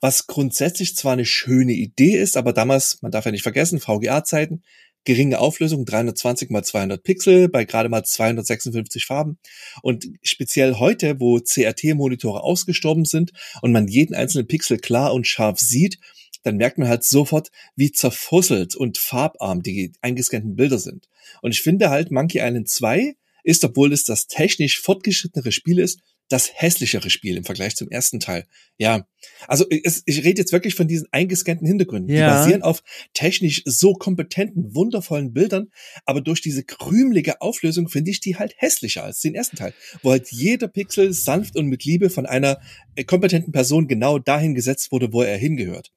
Was 0.00 0.26
grundsätzlich 0.26 0.94
zwar 0.94 1.14
eine 1.14 1.24
schöne 1.24 1.72
Idee 1.72 2.16
ist, 2.16 2.36
aber 2.36 2.52
damals, 2.52 3.00
man 3.02 3.10
darf 3.10 3.24
ja 3.24 3.32
nicht 3.32 3.42
vergessen, 3.42 3.80
VGA-Zeiten, 3.80 4.62
geringe 5.04 5.38
Auflösung, 5.38 5.86
320 5.86 6.50
mal 6.50 6.62
200 6.62 7.02
Pixel 7.02 7.48
bei 7.48 7.64
gerade 7.64 7.88
mal 7.88 8.04
256 8.04 9.06
Farben. 9.06 9.38
Und 9.82 10.06
speziell 10.22 10.74
heute, 10.74 11.18
wo 11.18 11.40
CRT-Monitore 11.40 12.42
ausgestorben 12.42 13.06
sind 13.06 13.32
und 13.62 13.72
man 13.72 13.88
jeden 13.88 14.14
einzelnen 14.14 14.46
Pixel 14.46 14.76
klar 14.76 15.14
und 15.14 15.26
scharf 15.26 15.58
sieht, 15.58 15.98
dann 16.42 16.56
merkt 16.56 16.78
man 16.78 16.88
halt 16.88 17.04
sofort, 17.04 17.50
wie 17.76 17.92
zerfusselt 17.92 18.76
und 18.76 18.98
farbarm 18.98 19.62
die 19.62 19.92
eingescannten 20.02 20.56
Bilder 20.56 20.78
sind. 20.78 21.08
Und 21.40 21.52
ich 21.52 21.62
finde 21.62 21.90
halt 21.90 22.10
Monkey 22.10 22.38
Island 22.38 22.68
2 22.68 23.14
ist, 23.44 23.64
obwohl 23.64 23.92
es 23.92 24.04
das 24.04 24.26
technisch 24.26 24.80
fortgeschrittenere 24.80 25.52
Spiel 25.52 25.78
ist, 25.78 26.00
das 26.30 26.50
hässlichere 26.54 27.10
Spiel 27.10 27.36
im 27.36 27.44
Vergleich 27.44 27.74
zum 27.74 27.90
ersten 27.90 28.20
Teil. 28.20 28.46
Ja, 28.78 29.06
also 29.48 29.66
es, 29.68 30.02
ich 30.06 30.24
rede 30.24 30.40
jetzt 30.40 30.52
wirklich 30.52 30.76
von 30.76 30.86
diesen 30.86 31.08
eingescannten 31.10 31.66
Hintergründen. 31.66 32.14
Ja. 32.14 32.28
Die 32.28 32.34
basieren 32.34 32.62
auf 32.62 32.84
technisch 33.14 33.62
so 33.66 33.94
kompetenten, 33.94 34.74
wundervollen 34.74 35.32
Bildern, 35.32 35.70
aber 36.06 36.20
durch 36.20 36.40
diese 36.40 36.62
krümelige 36.62 37.40
Auflösung 37.40 37.88
finde 37.88 38.12
ich 38.12 38.20
die 38.20 38.36
halt 38.36 38.54
hässlicher 38.56 39.02
als 39.02 39.20
den 39.20 39.34
ersten 39.34 39.56
Teil, 39.56 39.74
wo 40.02 40.12
halt 40.12 40.30
jeder 40.30 40.68
Pixel 40.68 41.12
sanft 41.12 41.56
und 41.56 41.66
mit 41.66 41.84
Liebe 41.84 42.10
von 42.10 42.26
einer 42.26 42.60
äh, 42.94 43.02
kompetenten 43.02 43.52
Person 43.52 43.88
genau 43.88 44.20
dahin 44.20 44.54
gesetzt 44.54 44.92
wurde, 44.92 45.12
wo 45.12 45.22
er 45.22 45.36
hingehört. 45.36 45.90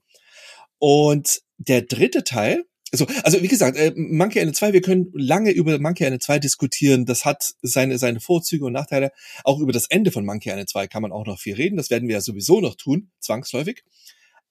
Und 0.79 1.41
der 1.57 1.83
dritte 1.83 2.23
Teil, 2.23 2.65
so, 2.95 3.07
also 3.23 3.41
wie 3.41 3.47
gesagt, 3.47 3.75
äh, 3.75 3.91
Monkey 3.95 4.39
Island 4.39 4.55
2, 4.55 4.73
wir 4.73 4.81
können 4.81 5.11
lange 5.13 5.51
über 5.51 5.79
Monkey 5.79 6.03
Island 6.03 6.21
2 6.21 6.39
diskutieren. 6.39 7.05
Das 7.05 7.25
hat 7.25 7.53
seine, 7.61 7.97
seine 7.97 8.19
Vorzüge 8.19 8.65
und 8.65 8.73
Nachteile. 8.73 9.11
Auch 9.43 9.59
über 9.59 9.71
das 9.71 9.87
Ende 9.87 10.11
von 10.11 10.25
Monkey 10.25 10.49
Island 10.49 10.69
2 10.69 10.87
kann 10.87 11.01
man 11.01 11.11
auch 11.11 11.25
noch 11.25 11.39
viel 11.39 11.55
reden. 11.55 11.75
Das 11.77 11.89
werden 11.89 12.07
wir 12.07 12.15
ja 12.15 12.21
sowieso 12.21 12.61
noch 12.61 12.75
tun, 12.75 13.09
zwangsläufig. 13.19 13.83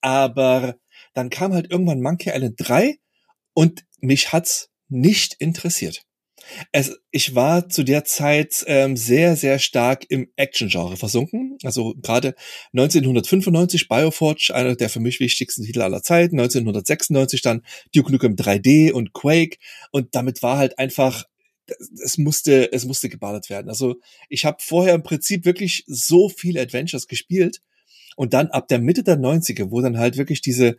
Aber 0.01 0.77
dann 1.15 1.31
kam 1.31 1.53
halt 1.53 1.71
irgendwann 1.71 2.03
Monkey 2.03 2.31
Island 2.35 2.57
3 2.59 2.99
und 3.55 3.85
mich 4.01 4.33
hat's 4.33 4.71
nicht 4.89 5.35
interessiert. 5.35 6.03
Es, 6.73 6.99
ich 7.11 7.35
war 7.35 7.69
zu 7.69 7.83
der 7.83 8.05
Zeit 8.05 8.65
ähm, 8.67 8.97
sehr, 8.97 9.37
sehr 9.37 9.59
stark 9.59 10.05
im 10.09 10.29
Action-Genre 10.37 10.97
versunken. 10.97 11.59
Also 11.63 11.95
gerade 12.01 12.35
1995 12.73 13.89
Bioforge, 13.89 14.53
einer 14.55 14.77
der 14.77 14.89
für 14.89 15.01
mich 15.01 15.21
wichtigsten 15.21 15.65
Titel 15.65 15.83
aller 15.83 16.03
Zeiten. 16.03 16.39
1996 16.39 17.43
dann 17.43 17.63
Duke 17.95 18.13
Nukem 18.13 18.37
3D 18.37 18.93
und 18.93 19.13
Quake. 19.13 19.59
Und 19.91 20.15
damit 20.15 20.43
war 20.43 20.59
halt 20.59 20.79
einfach 20.79 21.25
es 22.05 22.19
musste, 22.19 22.73
es 22.73 22.85
musste 22.85 23.09
geballert 23.09 23.49
werden. 23.49 23.69
Also 23.69 23.97
ich 24.29 24.45
habe 24.45 24.59
vorher 24.61 24.95
im 24.95 25.03
Prinzip 25.03 25.45
wirklich 25.45 25.85
so 25.87 26.29
viele 26.29 26.61
Adventures 26.61 27.07
gespielt 27.07 27.61
und 28.17 28.35
dann 28.35 28.49
ab 28.49 28.69
der 28.69 28.79
Mitte 28.79 29.03
der 29.03 29.19
90er, 29.19 29.71
wo 29.71 29.81
dann 29.81 29.99
halt 29.99 30.17
wirklich 30.17 30.41
diese 30.41 30.77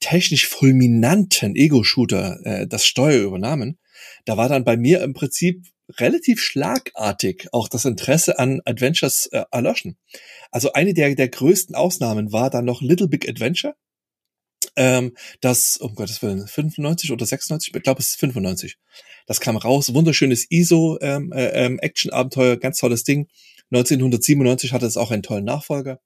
technisch 0.00 0.46
fulminanten 0.46 1.56
Ego-Shooter 1.56 2.40
äh, 2.44 2.66
das 2.66 2.84
Steuer 2.84 3.22
übernahmen, 3.22 3.78
da 4.24 4.36
war 4.36 4.48
dann 4.48 4.64
bei 4.64 4.76
mir 4.76 5.02
im 5.02 5.14
Prinzip 5.14 5.64
relativ 5.98 6.40
schlagartig 6.40 7.48
auch 7.52 7.68
das 7.68 7.84
Interesse 7.84 8.38
an 8.38 8.60
Adventures 8.64 9.26
äh, 9.26 9.44
erloschen. 9.50 9.98
Also 10.50 10.72
eine 10.72 10.94
der, 10.94 11.14
der 11.14 11.28
größten 11.28 11.74
Ausnahmen 11.74 12.32
war 12.32 12.50
dann 12.50 12.64
noch 12.64 12.80
Little 12.80 13.08
Big 13.08 13.28
Adventure. 13.28 13.74
Ähm, 14.76 15.14
das, 15.40 15.76
um 15.76 15.94
Gottes 15.94 16.22
Willen, 16.22 16.46
95 16.46 17.12
oder 17.12 17.26
96, 17.26 17.74
ich 17.74 17.82
glaube 17.82 18.00
es 18.00 18.10
ist 18.10 18.20
95. 18.20 18.76
Das 19.26 19.40
kam 19.40 19.56
raus, 19.56 19.94
wunderschönes 19.94 20.46
ISO 20.50 20.98
ähm, 21.00 21.32
äh, 21.32 21.66
ähm, 21.66 21.80
ganz 22.60 22.78
tolles 22.78 23.04
Ding. 23.04 23.28
1997 23.70 24.72
hatte 24.72 24.86
es 24.86 24.96
auch 24.96 25.10
einen 25.10 25.22
tollen 25.22 25.44
Nachfolger. 25.44 26.00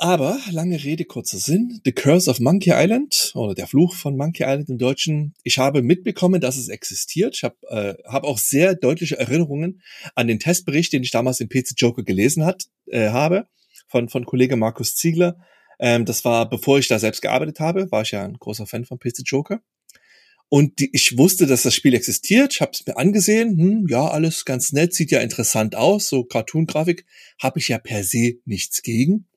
Aber 0.00 0.38
lange 0.52 0.84
Rede, 0.84 1.04
kurzer 1.04 1.38
Sinn. 1.38 1.80
The 1.84 1.90
Curse 1.90 2.30
of 2.30 2.38
Monkey 2.38 2.70
Island 2.72 3.32
oder 3.34 3.56
der 3.56 3.66
Fluch 3.66 3.96
von 3.96 4.16
Monkey 4.16 4.44
Island 4.44 4.68
im 4.68 4.78
Deutschen. 4.78 5.34
Ich 5.42 5.58
habe 5.58 5.82
mitbekommen, 5.82 6.40
dass 6.40 6.56
es 6.56 6.68
existiert. 6.68 7.34
Ich 7.34 7.42
habe 7.42 7.56
äh, 7.68 7.94
hab 8.08 8.22
auch 8.22 8.38
sehr 8.38 8.76
deutliche 8.76 9.18
Erinnerungen 9.18 9.82
an 10.14 10.28
den 10.28 10.38
Testbericht, 10.38 10.92
den 10.92 11.02
ich 11.02 11.10
damals 11.10 11.40
im 11.40 11.48
PC 11.48 11.72
Joker 11.76 12.04
gelesen 12.04 12.44
hat, 12.44 12.66
äh, 12.86 13.08
habe, 13.08 13.48
von, 13.88 14.08
von 14.08 14.24
Kollege 14.24 14.54
Markus 14.54 14.94
Ziegler. 14.94 15.36
Ähm, 15.80 16.04
das 16.04 16.24
war, 16.24 16.48
bevor 16.48 16.78
ich 16.78 16.86
da 16.86 17.00
selbst 17.00 17.20
gearbeitet 17.20 17.58
habe, 17.58 17.90
war 17.90 18.02
ich 18.02 18.12
ja 18.12 18.22
ein 18.22 18.34
großer 18.38 18.68
Fan 18.68 18.84
von 18.84 19.00
PC 19.00 19.22
Joker. 19.24 19.60
Und 20.48 20.78
die, 20.78 20.90
ich 20.92 21.18
wusste, 21.18 21.48
dass 21.48 21.64
das 21.64 21.74
Spiel 21.74 21.94
existiert. 21.94 22.54
Ich 22.54 22.60
habe 22.60 22.70
es 22.72 22.86
mir 22.86 22.96
angesehen. 22.96 23.58
Hm, 23.58 23.86
ja, 23.88 24.06
alles 24.06 24.44
ganz 24.44 24.70
nett, 24.70 24.94
sieht 24.94 25.10
ja 25.10 25.18
interessant 25.18 25.74
aus. 25.74 26.08
So 26.08 26.22
Cartoon-Grafik 26.22 27.04
habe 27.42 27.58
ich 27.58 27.66
ja 27.66 27.78
per 27.78 28.04
se 28.04 28.34
nichts 28.44 28.82
gegen. 28.82 29.27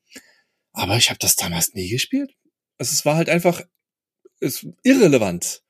Aber 0.72 0.96
ich 0.96 1.10
habe 1.10 1.18
das 1.18 1.36
damals 1.36 1.74
nie 1.74 1.88
gespielt. 1.88 2.34
Also 2.78 2.92
es 2.92 3.04
war 3.04 3.16
halt 3.16 3.28
einfach 3.28 3.62
ist 4.40 4.66
irrelevant. 4.82 5.62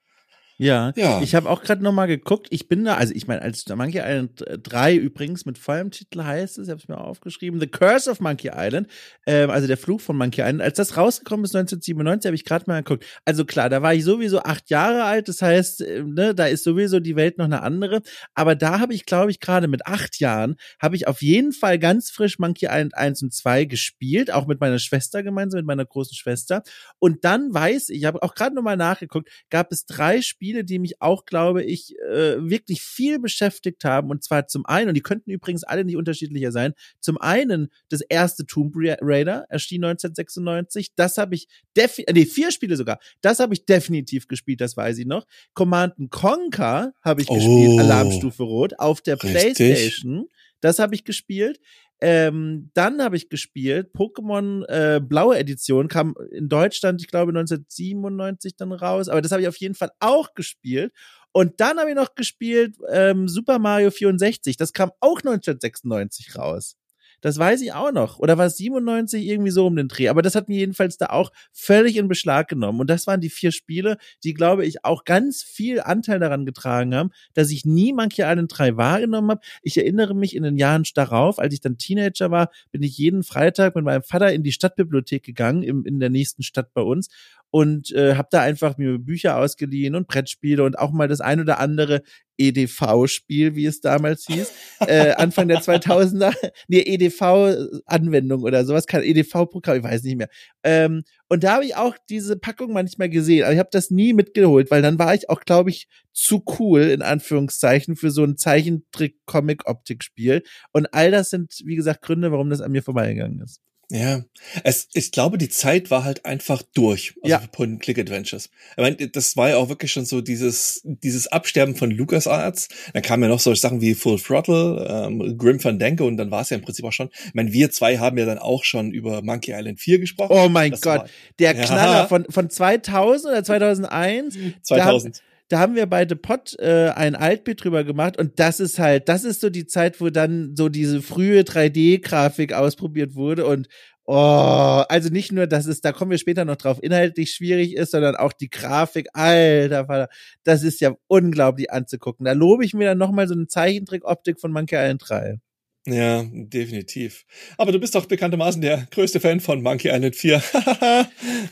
Ja, 0.57 0.93
ja. 0.95 1.21
ich 1.21 1.33
habe 1.35 1.49
auch 1.49 1.63
gerade 1.63 1.83
noch 1.83 1.91
mal 1.91 2.05
geguckt. 2.05 2.47
Ich 2.51 2.67
bin 2.67 2.85
da, 2.85 2.95
also 2.95 3.13
ich 3.15 3.27
meine, 3.27 3.41
als 3.41 3.67
Monkey 3.67 3.99
Island 3.99 4.45
3 4.47 4.95
übrigens 4.95 5.45
mit 5.45 5.57
vollem 5.57 5.89
Titel 5.91 6.23
heißt 6.23 6.57
es, 6.59 6.67
ich 6.67 6.71
habe 6.71 6.79
es 6.79 6.87
mir 6.87 6.99
aufgeschrieben, 6.99 7.59
The 7.59 7.67
Curse 7.67 8.09
of 8.09 8.19
Monkey 8.19 8.51
Island, 8.53 8.87
ähm, 9.25 9.49
also 9.49 9.67
der 9.67 9.77
Fluch 9.77 10.01
von 10.01 10.15
Monkey 10.15 10.41
Island. 10.41 10.61
Als 10.61 10.77
das 10.77 10.95
rausgekommen 10.95 11.43
ist 11.45 11.55
1997, 11.55 12.27
habe 12.27 12.35
ich 12.35 12.45
gerade 12.45 12.65
mal 12.67 12.83
geguckt. 12.83 13.05
Also 13.25 13.45
klar, 13.45 13.69
da 13.69 13.81
war 13.81 13.93
ich 13.93 14.03
sowieso 14.03 14.43
acht 14.43 14.69
Jahre 14.69 15.03
alt, 15.05 15.27
das 15.27 15.41
heißt, 15.41 15.81
äh, 15.81 16.03
ne, 16.03 16.35
da 16.35 16.45
ist 16.45 16.63
sowieso 16.63 16.99
die 16.99 17.15
Welt 17.15 17.39
noch 17.39 17.45
eine 17.45 17.61
andere. 17.63 18.01
Aber 18.35 18.55
da 18.55 18.79
habe 18.79 18.93
ich, 18.93 19.05
glaube 19.05 19.31
ich, 19.31 19.39
gerade 19.39 19.67
mit 19.67 19.87
acht 19.87 20.19
Jahren, 20.19 20.55
habe 20.79 20.95
ich 20.95 21.07
auf 21.07 21.21
jeden 21.21 21.51
Fall 21.51 21.79
ganz 21.79 22.11
frisch 22.11 22.37
Monkey 22.37 22.67
Island 22.67 22.95
1 22.95 23.23
und 23.23 23.33
2 23.33 23.65
gespielt, 23.65 24.31
auch 24.31 24.45
mit 24.45 24.59
meiner 24.59 24.79
Schwester 24.79 25.23
gemeinsam, 25.23 25.59
mit 25.59 25.67
meiner 25.67 25.85
großen 25.85 26.15
Schwester. 26.15 26.61
Und 26.99 27.25
dann 27.25 27.53
weiß 27.53 27.89
ich, 27.89 28.03
ich 28.03 28.05
habe 28.05 28.21
auch 28.21 28.35
gerade 28.35 28.53
noch 28.53 28.63
mal 28.63 28.77
nachgeguckt, 28.77 29.29
gab 29.49 29.71
es 29.71 29.85
drei 29.85 30.21
Spiele, 30.21 30.42
Spiele, 30.43 30.65
die 30.65 30.77
mich 30.77 31.01
auch, 31.01 31.25
glaube 31.25 31.63
ich, 31.63 31.97
äh, 31.99 32.35
wirklich 32.37 32.81
viel 32.81 33.17
beschäftigt 33.17 33.85
haben. 33.85 34.09
Und 34.09 34.25
zwar 34.25 34.45
zum 34.45 34.65
einen, 34.65 34.89
und 34.89 34.95
die 34.95 35.01
könnten 35.01 35.31
übrigens 35.31 35.63
alle 35.63 35.85
nicht 35.85 35.95
unterschiedlicher 35.95 36.51
sein, 36.51 36.73
zum 36.99 37.17
einen 37.17 37.69
das 37.87 38.01
erste 38.01 38.45
Tomb 38.45 38.75
Raider 38.75 39.45
erschien 39.47 39.85
1996. 39.85 40.95
Das 40.95 41.17
habe 41.17 41.35
ich 41.35 41.47
definitiv, 41.77 42.13
nee, 42.13 42.25
vier 42.25 42.51
Spiele 42.51 42.75
sogar. 42.75 42.99
Das 43.21 43.39
habe 43.39 43.53
ich 43.53 43.65
definitiv 43.65 44.27
gespielt, 44.27 44.59
das 44.59 44.75
weiß 44.75 44.97
ich 44.97 45.05
noch. 45.05 45.25
Command 45.53 45.93
Conquer 46.09 46.91
habe 47.01 47.21
ich 47.21 47.29
oh, 47.29 47.35
gespielt, 47.35 47.79
Alarmstufe 47.79 48.43
Rot, 48.43 48.73
auf 48.79 48.99
der 48.99 49.23
richtig. 49.23 49.55
Playstation. 49.55 50.27
Das 50.63 50.79
habe 50.79 50.95
ich 50.95 51.03
gespielt. 51.03 51.59
Ähm, 52.01 52.69
dann 52.73 53.01
habe 53.01 53.15
ich 53.15 53.29
gespielt, 53.29 53.93
Pokémon 53.93 54.65
äh, 54.67 54.99
Blaue 54.99 55.37
Edition 55.37 55.87
kam 55.87 56.15
in 56.31 56.49
Deutschland, 56.49 57.01
ich 57.01 57.07
glaube 57.07 57.29
1997 57.31 58.55
dann 58.57 58.73
raus, 58.73 59.07
aber 59.07 59.21
das 59.21 59.31
habe 59.31 59.41
ich 59.41 59.47
auf 59.47 59.57
jeden 59.57 59.75
Fall 59.75 59.91
auch 59.99 60.33
gespielt. 60.33 60.93
Und 61.31 61.59
dann 61.61 61.79
habe 61.79 61.89
ich 61.89 61.95
noch 61.95 62.15
gespielt 62.15 62.75
ähm, 62.91 63.27
Super 63.27 63.57
Mario 63.57 63.89
64, 63.89 64.57
das 64.57 64.73
kam 64.73 64.91
auch 64.99 65.19
1996 65.19 66.35
raus. 66.37 66.75
Das 67.23 67.37
weiß 67.37 67.61
ich 67.61 67.71
auch 67.71 67.93
noch. 67.93 68.19
Oder 68.19 68.37
war 68.37 68.47
es 68.47 68.57
97 68.57 69.25
irgendwie 69.25 69.49
so 69.49 69.65
um 69.65 69.77
den 69.77 69.87
Dreh? 69.87 70.09
Aber 70.09 70.21
das 70.21 70.35
hat 70.35 70.49
mir 70.49 70.57
jedenfalls 70.57 70.97
da 70.97 71.05
auch 71.05 71.31
völlig 71.53 71.95
in 71.95 72.09
Beschlag 72.09 72.49
genommen. 72.49 72.81
Und 72.81 72.89
das 72.89 73.07
waren 73.07 73.21
die 73.21 73.29
vier 73.29 73.53
Spiele, 73.53 73.97
die, 74.25 74.33
glaube 74.33 74.65
ich, 74.65 74.83
auch 74.83 75.05
ganz 75.05 75.41
viel 75.41 75.79
Anteil 75.79 76.19
daran 76.19 76.45
getragen 76.45 76.93
haben, 76.93 77.11
dass 77.33 77.49
ich 77.49 77.63
nie 77.63 77.93
Monkey 77.93 78.23
Island 78.23 78.51
3 78.53 78.75
wahrgenommen 78.75 79.31
habe. 79.31 79.41
Ich 79.61 79.77
erinnere 79.77 80.13
mich 80.13 80.35
in 80.35 80.43
den 80.43 80.57
Jahren 80.57 80.83
darauf, 80.95 81.39
als 81.39 81.53
ich 81.53 81.61
dann 81.61 81.77
Teenager 81.77 82.29
war, 82.29 82.51
bin 82.71 82.83
ich 82.83 82.97
jeden 82.97 83.23
Freitag 83.23 83.73
mit 83.75 83.85
meinem 83.85 84.03
Vater 84.03 84.33
in 84.33 84.43
die 84.43 84.51
Stadtbibliothek 84.51 85.23
gegangen, 85.23 85.63
im, 85.63 85.85
in 85.85 86.01
der 86.01 86.09
nächsten 86.09 86.43
Stadt 86.43 86.73
bei 86.73 86.81
uns 86.81 87.07
und 87.53 87.91
äh, 87.91 88.15
habe 88.15 88.29
da 88.31 88.41
einfach 88.41 88.79
mir 88.79 88.97
Bücher 88.97 89.37
ausgeliehen 89.37 89.93
und 89.93 90.07
Brettspiele 90.07 90.63
und 90.63 90.79
auch 90.79 90.91
mal 90.91 91.07
das 91.07 91.21
ein 91.21 91.39
oder 91.39 91.59
andere 91.59 92.01
EDV-Spiel, 92.39 93.53
wie 93.53 93.67
es 93.67 93.79
damals 93.79 94.25
hieß, 94.25 94.51
äh, 94.87 95.11
Anfang 95.11 95.49
der 95.49 95.61
2000er, 95.61 96.33
nee, 96.67 96.79
EDV-Anwendung 96.79 98.41
oder 98.41 98.65
sowas, 98.65 98.87
kein 98.87 99.03
EDV-Programm, 99.03 99.77
ich 99.77 99.83
weiß 99.83 100.01
nicht 100.01 100.17
mehr. 100.17 100.29
Ähm, 100.63 101.03
und 101.29 101.43
da 101.43 101.53
habe 101.53 101.65
ich 101.65 101.75
auch 101.75 101.95
diese 102.09 102.39
Packung 102.39 102.73
manchmal 102.73 103.09
gesehen, 103.09 103.43
aber 103.43 103.53
ich 103.53 103.59
habe 103.59 103.69
das 103.71 103.91
nie 103.91 104.13
mitgeholt, 104.13 104.71
weil 104.71 104.81
dann 104.81 104.97
war 104.97 105.13
ich 105.13 105.29
auch, 105.29 105.41
glaube 105.41 105.69
ich, 105.69 105.87
zu 106.11 106.43
cool, 106.57 106.81
in 106.81 107.03
Anführungszeichen, 107.03 107.95
für 107.95 108.09
so 108.09 108.23
ein 108.23 108.35
Zeichentrick-Comic-Optik-Spiel. 108.35 110.41
Und 110.71 110.91
all 110.91 111.11
das 111.11 111.29
sind, 111.29 111.53
wie 111.65 111.75
gesagt, 111.75 112.01
Gründe, 112.01 112.31
warum 112.31 112.49
das 112.49 112.61
an 112.61 112.71
mir 112.71 112.81
vorbeigegangen 112.81 113.41
ist. 113.41 113.61
Ja, 113.93 114.23
es, 114.63 114.87
ich 114.93 115.11
glaube, 115.11 115.37
die 115.37 115.49
Zeit 115.49 115.91
war 115.91 116.03
halt 116.03 116.25
einfach 116.25 116.63
durch. 116.73 117.13
Also 117.21 117.29
ja. 117.29 117.43
Point-Click-Adventures. 117.51 118.49
Ich 118.71 118.77
meine, 118.77 118.95
das 118.95 119.37
war 119.37 119.49
ja 119.49 119.57
auch 119.57 119.69
wirklich 119.69 119.91
schon 119.91 120.05
so 120.05 120.19
dieses, 120.19 120.81
dieses 120.83 121.27
Absterben 121.27 121.75
von 121.75 121.91
LucasArts. 121.91 122.69
Dann 122.91 123.03
kamen 123.03 123.21
ja 123.21 123.29
noch 123.29 123.39
solche 123.39 123.61
Sachen 123.61 123.81
wie 123.81 123.93
Full 123.93 124.19
Throttle, 124.19 124.87
ähm, 124.89 125.37
Grim 125.37 125.59
Fandango 125.59 126.07
und 126.07 126.17
dann 126.17 126.31
war 126.31 126.41
es 126.41 126.49
ja 126.49 126.57
im 126.57 126.63
Prinzip 126.63 126.85
auch 126.85 126.91
schon. 126.91 127.11
Ich 127.27 127.35
meine, 127.35 127.53
wir 127.53 127.69
zwei 127.69 127.99
haben 127.99 128.17
ja 128.17 128.25
dann 128.25 128.39
auch 128.39 128.63
schon 128.63 128.91
über 128.91 129.21
Monkey 129.21 129.51
Island 129.51 129.79
4 129.79 129.99
gesprochen. 129.99 130.35
Oh 130.35 130.49
mein 130.49 130.71
das 130.71 130.81
Gott, 130.81 131.01
war, 131.01 131.09
der 131.37 131.53
Knaller 131.53 131.97
ja. 131.99 132.07
von, 132.07 132.25
von 132.31 132.49
2000 132.49 133.31
oder 133.31 133.43
2001. 133.43 134.37
2000 134.63 135.17
da 135.17 135.32
haben 135.57 135.75
wir 135.75 135.85
beide 135.85 136.15
Pot 136.15 136.55
äh, 136.59 136.89
ein 136.89 137.15
Altbild 137.15 137.63
drüber 137.63 137.83
gemacht 137.83 138.17
und 138.17 138.39
das 138.39 138.59
ist 138.59 138.79
halt, 138.79 139.09
das 139.09 139.23
ist 139.23 139.41
so 139.41 139.49
die 139.49 139.65
Zeit, 139.65 140.01
wo 140.01 140.09
dann 140.09 140.55
so 140.55 140.69
diese 140.69 141.01
frühe 141.01 141.41
3D-Grafik 141.41 142.53
ausprobiert 142.53 143.15
wurde 143.15 143.45
und 143.45 143.67
oh, 144.05 144.83
also 144.89 145.09
nicht 145.09 145.31
nur, 145.31 145.47
dass 145.47 145.65
es, 145.65 145.81
da 145.81 145.91
kommen 145.91 146.11
wir 146.11 146.17
später 146.17 146.45
noch 146.45 146.57
drauf, 146.57 146.79
inhaltlich 146.81 147.31
schwierig 147.31 147.75
ist, 147.75 147.91
sondern 147.91 148.15
auch 148.15 148.33
die 148.33 148.49
Grafik, 148.49 149.07
alter 149.13 150.09
das 150.43 150.63
ist 150.63 150.81
ja 150.81 150.93
unglaublich 151.07 151.71
anzugucken. 151.71 152.25
Da 152.25 152.33
lobe 152.33 152.65
ich 152.65 152.73
mir 152.73 152.89
dann 152.89 152.97
nochmal 152.97 153.27
so 153.27 153.33
eine 153.33 153.47
Zeichentrick-Optik 153.47 154.39
von 154.39 154.51
Monkey 154.51 154.75
Island 154.75 155.01
3. 155.07 155.39
Ja, 155.85 156.23
definitiv. 156.31 157.25
Aber 157.57 157.73
du 157.73 157.79
bist 157.79 157.93
doch 157.93 158.05
bekanntermaßen 158.05 158.61
der 158.61 158.87
größte 158.89 159.19
Fan 159.19 159.41
von 159.41 159.61
Monkey 159.61 159.89
Island 159.89 160.15
4. 160.15 160.41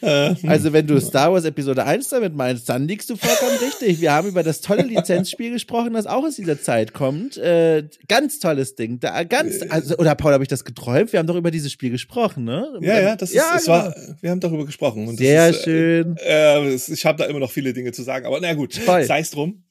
Äh, 0.02 0.36
also 0.48 0.74
wenn 0.74 0.88
du 0.88 1.00
Star 1.00 1.32
Wars 1.32 1.46
Episode 1.46 1.86
1 1.86 2.10
damit 2.10 2.34
meinst, 2.34 2.68
dann 2.70 2.88
liegst 2.88 3.10
du 3.10 3.16
vollkommen 3.16 3.58
richtig. 3.58 4.02
Wir 4.02 4.14
haben 4.14 4.28
über 4.28 4.42
das 4.42 4.62
tolle 4.62 4.84
Lizenzspiel 4.84 5.52
gesprochen, 5.52 5.94
das 5.94 6.08
auch 6.08 6.24
aus 6.24 6.36
dieser 6.36 6.60
Zeit 6.60 6.94
kommt. 6.94 7.38
Äh, 7.38 7.88
ganz 8.08 8.40
tolles 8.40 8.76
Ding. 8.76 9.00
Da, 9.00 9.24
ganz, 9.24 9.62
also, 9.70 9.98
oder 9.98 10.16
Paul, 10.16 10.34
habe 10.34 10.44
ich 10.44 10.48
das 10.48 10.66
geträumt? 10.66 11.14
Wir 11.14 11.20
haben 11.20 11.28
doch 11.28 11.36
über 11.36 11.52
dieses 11.52 11.72
Spiel 11.72 11.92
gesprochen, 11.92 12.46
ne? 12.46 12.68
Ja, 12.82 13.00
ja, 13.00 13.16
das 13.16 13.30
ist, 13.30 13.36
ja, 13.36 13.54
es 13.58 13.66
genau. 13.66 13.78
war, 13.78 13.96
wir 14.22 14.32
haben 14.32 14.40
darüber 14.40 14.66
gesprochen. 14.66 15.08
Und 15.08 15.18
Sehr 15.18 15.50
ist, 15.50 15.62
äh, 15.62 15.64
schön. 15.64 16.16
Äh, 16.18 16.74
ich 16.74 17.06
habe 17.06 17.18
da 17.18 17.26
immer 17.26 17.40
noch 17.40 17.52
viele 17.52 17.74
Dinge 17.74 17.92
zu 17.92 18.02
sagen, 18.02 18.26
aber 18.26 18.40
na 18.42 18.54
gut, 18.54 18.74
sei 18.74 19.20
es 19.20 19.32
drum. 19.32 19.64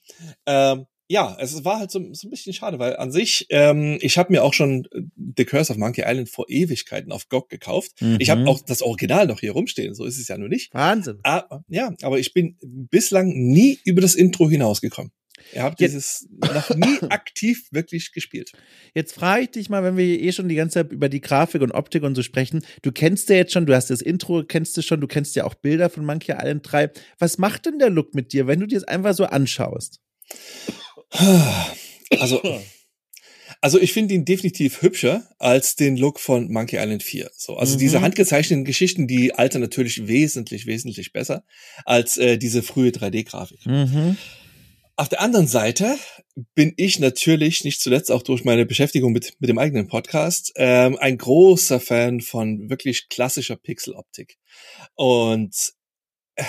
Ähm, 0.47 0.87
ja, 1.11 1.37
es 1.41 1.65
war 1.65 1.81
halt 1.81 1.91
so, 1.91 1.99
so 2.13 2.29
ein 2.29 2.31
bisschen 2.31 2.53
schade, 2.53 2.79
weil 2.79 2.95
an 2.95 3.11
sich, 3.11 3.49
ähm, 3.51 3.99
ich 4.01 4.17
habe 4.17 4.33
mir 4.33 4.45
auch 4.45 4.55
schon 4.55 4.87
äh, 4.93 5.01
The 5.37 5.45
Curse 5.45 5.73
of 5.73 5.77
Monkey 5.77 6.05
Island 6.07 6.29
vor 6.29 6.45
Ewigkeiten 6.49 7.11
auf 7.11 7.29
GOG 7.29 7.49
gekauft. 7.49 8.01
Mhm. 8.01 8.19
Ich 8.21 8.31
habe 8.31 8.47
auch 8.47 8.61
das 8.61 8.81
Original 8.81 9.27
noch 9.27 9.41
hier 9.41 9.51
rumstehen, 9.51 9.93
so 9.93 10.05
ist 10.05 10.21
es 10.21 10.29
ja 10.29 10.39
nur 10.39 10.49
nicht. 10.49 10.73
Wahnsinn. 10.73 11.19
Ah, 11.25 11.63
ja, 11.67 11.93
aber 12.03 12.21
ich 12.21 12.33
bin 12.33 12.57
bislang 12.63 13.27
nie 13.31 13.81
über 13.85 14.01
das 14.01 14.15
Intro 14.15 14.49
hinausgekommen. 14.49 15.11
Ihr 15.53 15.65
habt 15.65 15.81
dieses 15.81 16.29
noch 16.31 16.71
nie 16.77 17.01
aktiv 17.11 17.67
wirklich 17.73 18.13
gespielt. 18.13 18.53
Jetzt 18.95 19.13
frage 19.13 19.43
ich 19.43 19.51
dich 19.51 19.69
mal, 19.69 19.83
wenn 19.83 19.97
wir 19.97 20.07
eh 20.07 20.31
schon 20.31 20.49
die 20.49 20.55
ganze 20.55 20.75
Zeit 20.75 20.93
über 20.93 21.09
die 21.09 21.21
Grafik 21.21 21.61
und 21.63 21.73
Optik 21.73 22.05
und 22.05 22.15
so 22.15 22.23
sprechen. 22.23 22.65
Du 22.83 22.93
kennst 22.93 23.29
ja 23.31 23.35
jetzt 23.35 23.53
schon, 23.53 23.67
du 23.67 23.75
hast 23.75 23.91
das 23.91 24.01
Intro, 24.01 24.45
kennst 24.45 24.77
du 24.77 24.83
schon, 24.83 25.01
du 25.01 25.09
kennst 25.09 25.35
ja 25.35 25.43
auch 25.43 25.55
Bilder 25.55 25.91
von 25.91 26.05
Monkey 26.05 26.37
Island 26.39 26.71
3. 26.71 26.93
Was 27.19 27.39
macht 27.39 27.67
denn 27.67 27.81
der 27.81 27.91
Look 27.91 28.15
mit 28.15 28.33
dir, 28.33 28.47
wenn 28.47 28.61
du 28.61 28.67
dir 28.69 28.79
das 28.79 28.87
einfach 28.87 29.15
so 29.15 29.25
anschaust? 29.25 30.01
Also, 32.19 32.43
also 33.61 33.79
ich 33.79 33.93
finde 33.93 34.15
ihn 34.15 34.25
definitiv 34.25 34.83
hübscher 34.83 35.29
als 35.39 35.77
den 35.77 35.97
Look 35.97 36.19
von 36.19 36.51
Monkey 36.51 36.77
Island 36.77 37.03
4. 37.03 37.31
So, 37.37 37.57
also 37.57 37.75
mhm. 37.75 37.79
diese 37.79 38.01
handgezeichneten 38.01 38.65
Geschichten, 38.65 39.07
die 39.07 39.35
altern 39.35 39.61
natürlich 39.61 40.09
wesentlich, 40.09 40.67
wesentlich 40.67 41.13
besser 41.13 41.45
als 41.85 42.17
äh, 42.17 42.37
diese 42.37 42.63
frühe 42.63 42.91
3D-Grafik. 42.91 43.65
Mhm. 43.67 44.17
Auf 44.97 45.09
der 45.09 45.21
anderen 45.21 45.47
Seite 45.47 45.97
bin 46.55 46.75
ich 46.77 46.99
natürlich, 46.99 47.65
nicht 47.65 47.81
zuletzt 47.81 48.11
auch 48.11 48.23
durch 48.23 48.45
meine 48.45 48.67
Beschäftigung 48.67 49.13
mit, 49.13 49.35
mit 49.39 49.49
dem 49.49 49.59
eigenen 49.59 49.89
Podcast, 49.89 50.53
ähm, 50.57 50.99
ein 50.99 51.17
großer 51.17 51.81
Fan 51.81 52.21
von 52.21 52.69
wirklich 52.69 53.09
klassischer 53.09 53.57
Pixeloptik. 53.57 54.37
Und 54.95 55.55
äh, 56.35 56.45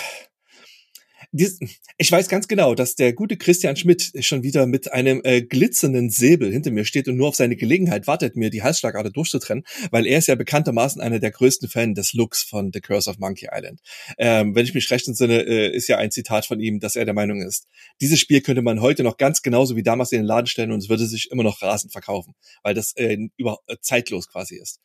dies, 1.33 1.59
ich 1.97 2.11
weiß 2.11 2.27
ganz 2.27 2.47
genau, 2.47 2.75
dass 2.75 2.95
der 2.95 3.13
gute 3.13 3.37
Christian 3.37 3.77
Schmidt 3.77 4.11
schon 4.19 4.43
wieder 4.43 4.65
mit 4.65 4.91
einem 4.91 5.21
äh, 5.23 5.41
glitzernden 5.41 6.09
Säbel 6.09 6.51
hinter 6.51 6.71
mir 6.71 6.83
steht 6.83 7.07
und 7.07 7.15
nur 7.15 7.29
auf 7.29 7.35
seine 7.35 7.55
Gelegenheit 7.55 8.05
wartet, 8.05 8.35
mir 8.35 8.49
die 8.49 8.63
Halsschlagader 8.63 9.11
durchzutrennen, 9.11 9.63
weil 9.91 10.05
er 10.05 10.17
ist 10.17 10.27
ja 10.27 10.35
bekanntermaßen 10.35 11.01
einer 11.01 11.19
der 11.19 11.31
größten 11.31 11.69
Fans 11.69 11.95
des 11.95 12.13
Looks 12.13 12.43
von 12.43 12.71
The 12.73 12.81
Curse 12.81 13.09
of 13.09 13.17
Monkey 13.19 13.47
Island. 13.49 13.79
Ähm, 14.17 14.55
wenn 14.55 14.65
ich 14.65 14.73
mich 14.73 14.91
recht 14.91 15.07
entsinne, 15.07 15.41
äh, 15.43 15.73
ist 15.73 15.87
ja 15.87 15.97
ein 15.97 16.11
Zitat 16.11 16.45
von 16.45 16.59
ihm, 16.59 16.79
dass 16.79 16.97
er 16.97 17.05
der 17.05 17.13
Meinung 17.13 17.41
ist, 17.41 17.67
dieses 18.01 18.19
Spiel 18.19 18.41
könnte 18.41 18.61
man 18.61 18.81
heute 18.81 19.03
noch 19.03 19.15
ganz 19.15 19.41
genauso 19.41 19.77
wie 19.77 19.83
damals 19.83 20.11
in 20.11 20.19
den 20.19 20.25
Laden 20.25 20.47
stellen 20.47 20.71
und 20.71 20.79
es 20.79 20.89
würde 20.89 21.05
sich 21.05 21.31
immer 21.31 21.43
noch 21.43 21.61
rasend 21.61 21.93
verkaufen, 21.93 22.33
weil 22.61 22.73
das 22.73 22.93
äh, 22.97 23.17
über, 23.37 23.59
äh, 23.67 23.77
zeitlos 23.81 24.27
quasi 24.27 24.57
ist. 24.57 24.81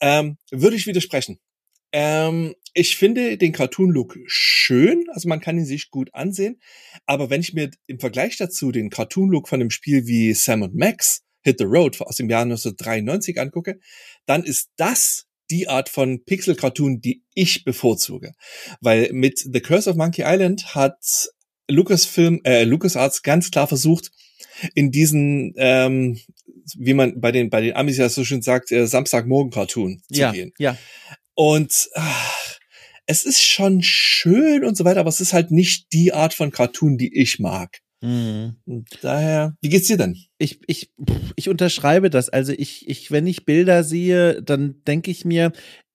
Ähm, 0.00 0.38
würde 0.50 0.76
ich 0.76 0.86
widersprechen. 0.86 1.38
Ähm, 1.92 2.54
ich 2.74 2.96
finde 2.96 3.36
den 3.36 3.52
Cartoon-Look 3.52 4.18
schön, 4.26 5.04
also 5.10 5.28
man 5.28 5.40
kann 5.40 5.58
ihn 5.58 5.66
sich 5.66 5.90
gut 5.90 6.08
ansehen. 6.14 6.60
Aber 7.06 7.28
wenn 7.28 7.42
ich 7.42 7.52
mir 7.52 7.70
im 7.86 8.00
Vergleich 8.00 8.38
dazu 8.38 8.72
den 8.72 8.90
Cartoon-Look 8.90 9.48
von 9.48 9.60
einem 9.60 9.70
Spiel 9.70 10.06
wie 10.06 10.32
Sam 10.32 10.62
und 10.62 10.74
Max 10.74 11.22
Hit 11.42 11.58
the 11.58 11.64
Road 11.64 12.00
aus 12.00 12.16
dem 12.16 12.30
Jahr 12.30 12.42
1993 12.42 13.38
angucke, 13.38 13.78
dann 14.26 14.44
ist 14.44 14.70
das 14.76 15.26
die 15.50 15.68
Art 15.68 15.88
von 15.88 16.24
Pixel-Cartoon, 16.24 17.00
die 17.00 17.24
ich 17.34 17.64
bevorzuge. 17.64 18.32
Weil 18.80 19.12
mit 19.12 19.38
The 19.40 19.60
Curse 19.60 19.90
of 19.90 19.96
Monkey 19.96 20.22
Island 20.24 20.74
hat 20.74 21.28
Lucasfilm, 21.68 22.40
äh, 22.44 22.64
LucasArts 22.64 23.22
ganz 23.22 23.50
klar 23.50 23.66
versucht, 23.66 24.10
in 24.74 24.90
diesen, 24.90 25.52
ähm, 25.56 26.18
wie 26.76 26.94
man 26.94 27.20
bei 27.20 27.32
den 27.32 27.50
bei 27.50 27.60
den 27.60 27.74
Amis 27.74 27.98
ja 27.98 28.08
so 28.08 28.24
schön 28.24 28.42
sagt, 28.42 28.70
äh, 28.72 28.86
Samstagmorgen-Cartoon 28.86 30.02
zu 30.10 30.20
ja, 30.20 30.32
gehen. 30.32 30.52
Ja. 30.58 30.76
Und 31.34 31.88
ach, 31.94 32.58
es 33.06 33.24
ist 33.24 33.42
schon 33.42 33.82
schön 33.82 34.64
und 34.64 34.76
so 34.76 34.84
weiter, 34.84 35.00
aber 35.00 35.08
es 35.08 35.20
ist 35.20 35.32
halt 35.32 35.50
nicht 35.50 35.92
die 35.92 36.12
Art 36.12 36.34
von 36.34 36.50
Cartoon, 36.50 36.98
die 36.98 37.18
ich 37.20 37.38
mag. 37.38 37.78
Mhm. 38.02 38.56
daher, 39.00 39.54
wie 39.60 39.68
geht's 39.68 39.86
dir 39.86 39.96
denn? 39.96 40.16
Ich, 40.36 40.58
ich, 40.66 40.90
ich 41.36 41.48
unterschreibe 41.48 42.10
das. 42.10 42.28
Also 42.28 42.52
ich, 42.52 42.88
ich, 42.88 43.12
wenn 43.12 43.28
ich 43.28 43.44
Bilder 43.44 43.84
sehe, 43.84 44.42
dann 44.42 44.82
denke 44.88 45.12
ich 45.12 45.24
mir, 45.24 45.52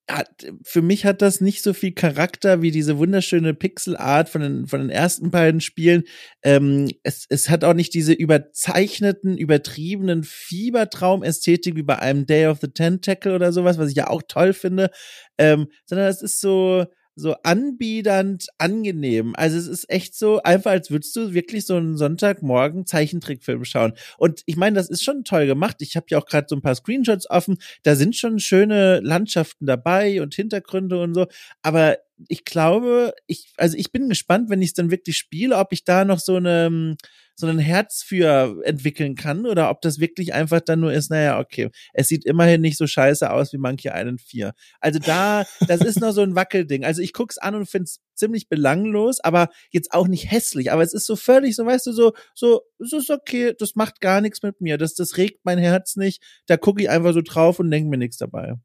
hat, 0.09 0.47
für 0.63 0.81
mich 0.81 1.05
hat 1.05 1.21
das 1.21 1.41
nicht 1.41 1.61
so 1.61 1.73
viel 1.73 1.91
Charakter 1.91 2.61
wie 2.61 2.71
diese 2.71 2.97
wunderschöne 2.97 3.53
Pixelart 3.53 4.29
von 4.29 4.41
den, 4.41 4.67
von 4.67 4.79
den 4.79 4.89
ersten 4.89 5.31
beiden 5.31 5.61
Spielen. 5.61 6.03
Ähm, 6.43 6.89
es, 7.03 7.25
es 7.29 7.49
hat 7.49 7.63
auch 7.63 7.73
nicht 7.73 7.93
diese 7.93 8.13
überzeichneten, 8.13 9.37
übertriebenen 9.37 10.23
Fiebertraumästhetik 10.23 11.75
wie 11.75 11.83
bei 11.83 11.99
einem 11.99 12.25
Day 12.25 12.47
of 12.47 12.59
the 12.61 12.69
Tentacle 12.69 13.35
oder 13.35 13.51
sowas, 13.51 13.77
was 13.77 13.89
ich 13.89 13.97
ja 13.97 14.09
auch 14.09 14.21
toll 14.27 14.53
finde, 14.53 14.91
ähm, 15.37 15.67
sondern 15.85 16.07
es 16.07 16.21
ist 16.21 16.39
so, 16.39 16.85
so 17.17 17.35
anbiedernd 17.43 18.47
angenehm. 18.59 19.33
Also 19.35 19.57
es 19.57 19.67
ist 19.67 19.89
echt 19.89 20.15
so 20.15 20.41
einfach, 20.43 20.71
als 20.71 20.91
würdest 20.91 21.15
du 21.15 21.33
wirklich 21.33 21.65
so 21.65 21.75
einen 21.75 21.97
Sonntagmorgen 21.97 22.85
Zeichentrickfilm 22.85 23.65
schauen. 23.65 23.93
Und 24.17 24.43
ich 24.45 24.55
meine, 24.55 24.75
das 24.75 24.89
ist 24.89 25.03
schon 25.03 25.23
toll 25.23 25.47
gemacht. 25.47 25.77
Ich 25.79 25.95
habe 25.95 26.05
ja 26.09 26.19
auch 26.19 26.25
gerade 26.27 26.45
so 26.49 26.55
ein 26.55 26.61
paar 26.61 26.75
Screenshots 26.75 27.29
offen. 27.29 27.57
Da 27.83 27.95
sind 27.95 28.15
schon 28.15 28.39
schöne 28.39 28.99
Landschaften 28.99 29.65
dabei 29.65 30.21
und 30.21 30.35
Hintergründe 30.35 31.01
und 31.01 31.15
so. 31.15 31.25
Aber 31.63 31.97
ich 32.27 32.45
glaube, 32.45 33.13
ich, 33.27 33.53
also 33.57 33.77
ich 33.77 33.91
bin 33.91 34.09
gespannt, 34.09 34.49
wenn 34.49 34.61
ich 34.61 34.69
es 34.69 34.73
dann 34.73 34.91
wirklich 34.91 35.17
spiele, 35.17 35.57
ob 35.57 35.71
ich 35.71 35.83
da 35.83 36.05
noch 36.05 36.19
so 36.19 36.35
eine 36.35 36.97
so 37.39 37.45
ein 37.45 37.59
Herz 37.59 38.01
für 38.03 38.63
entwickeln 38.63 39.13
kann 39.13 39.45
oder 39.45 39.69
ob 39.69 39.81
das 39.81 39.99
wirklich 39.99 40.33
einfach 40.33 40.59
dann 40.59 40.79
nur 40.79 40.91
ist, 40.91 41.11
naja, 41.11 41.39
okay, 41.39 41.69
es 41.93 42.07
sieht 42.07 42.25
immerhin 42.25 42.61
nicht 42.61 42.77
so 42.77 42.87
scheiße 42.87 43.31
aus 43.31 43.53
wie 43.53 43.59
Monkey 43.59 43.89
Island 43.93 44.21
4. 44.21 44.53
Also 44.79 44.97
da, 44.97 45.45
das 45.67 45.81
ist 45.81 46.01
noch 46.01 46.13
so 46.13 46.21
ein 46.21 46.33
Wackelding. 46.33 46.83
Also 46.83 47.03
ich 47.03 47.13
guck's 47.13 47.37
an 47.37 47.53
und 47.53 47.69
find's 47.69 48.01
ziemlich 48.15 48.49
belanglos, 48.49 49.19
aber 49.19 49.49
jetzt 49.69 49.93
auch 49.93 50.07
nicht 50.07 50.31
hässlich. 50.31 50.71
Aber 50.71 50.81
es 50.81 50.95
ist 50.95 51.05
so 51.05 51.15
völlig, 51.15 51.55
so 51.55 51.63
weißt 51.63 51.85
du, 51.85 51.91
so, 51.91 52.13
so, 52.33 52.61
so 52.79 52.97
ist 52.97 53.11
okay, 53.11 53.53
das 53.57 53.75
macht 53.75 54.01
gar 54.01 54.19
nichts 54.19 54.41
mit 54.41 54.59
mir. 54.59 54.79
Das, 54.79 54.95
das 54.95 55.17
regt 55.17 55.41
mein 55.43 55.59
Herz 55.59 55.95
nicht. 55.95 56.23
Da 56.47 56.57
gucke 56.57 56.81
ich 56.81 56.89
einfach 56.89 57.13
so 57.13 57.21
drauf 57.21 57.59
und 57.59 57.69
denke 57.69 57.87
mir 57.87 57.97
nichts 57.97 58.17
dabei. 58.17 58.55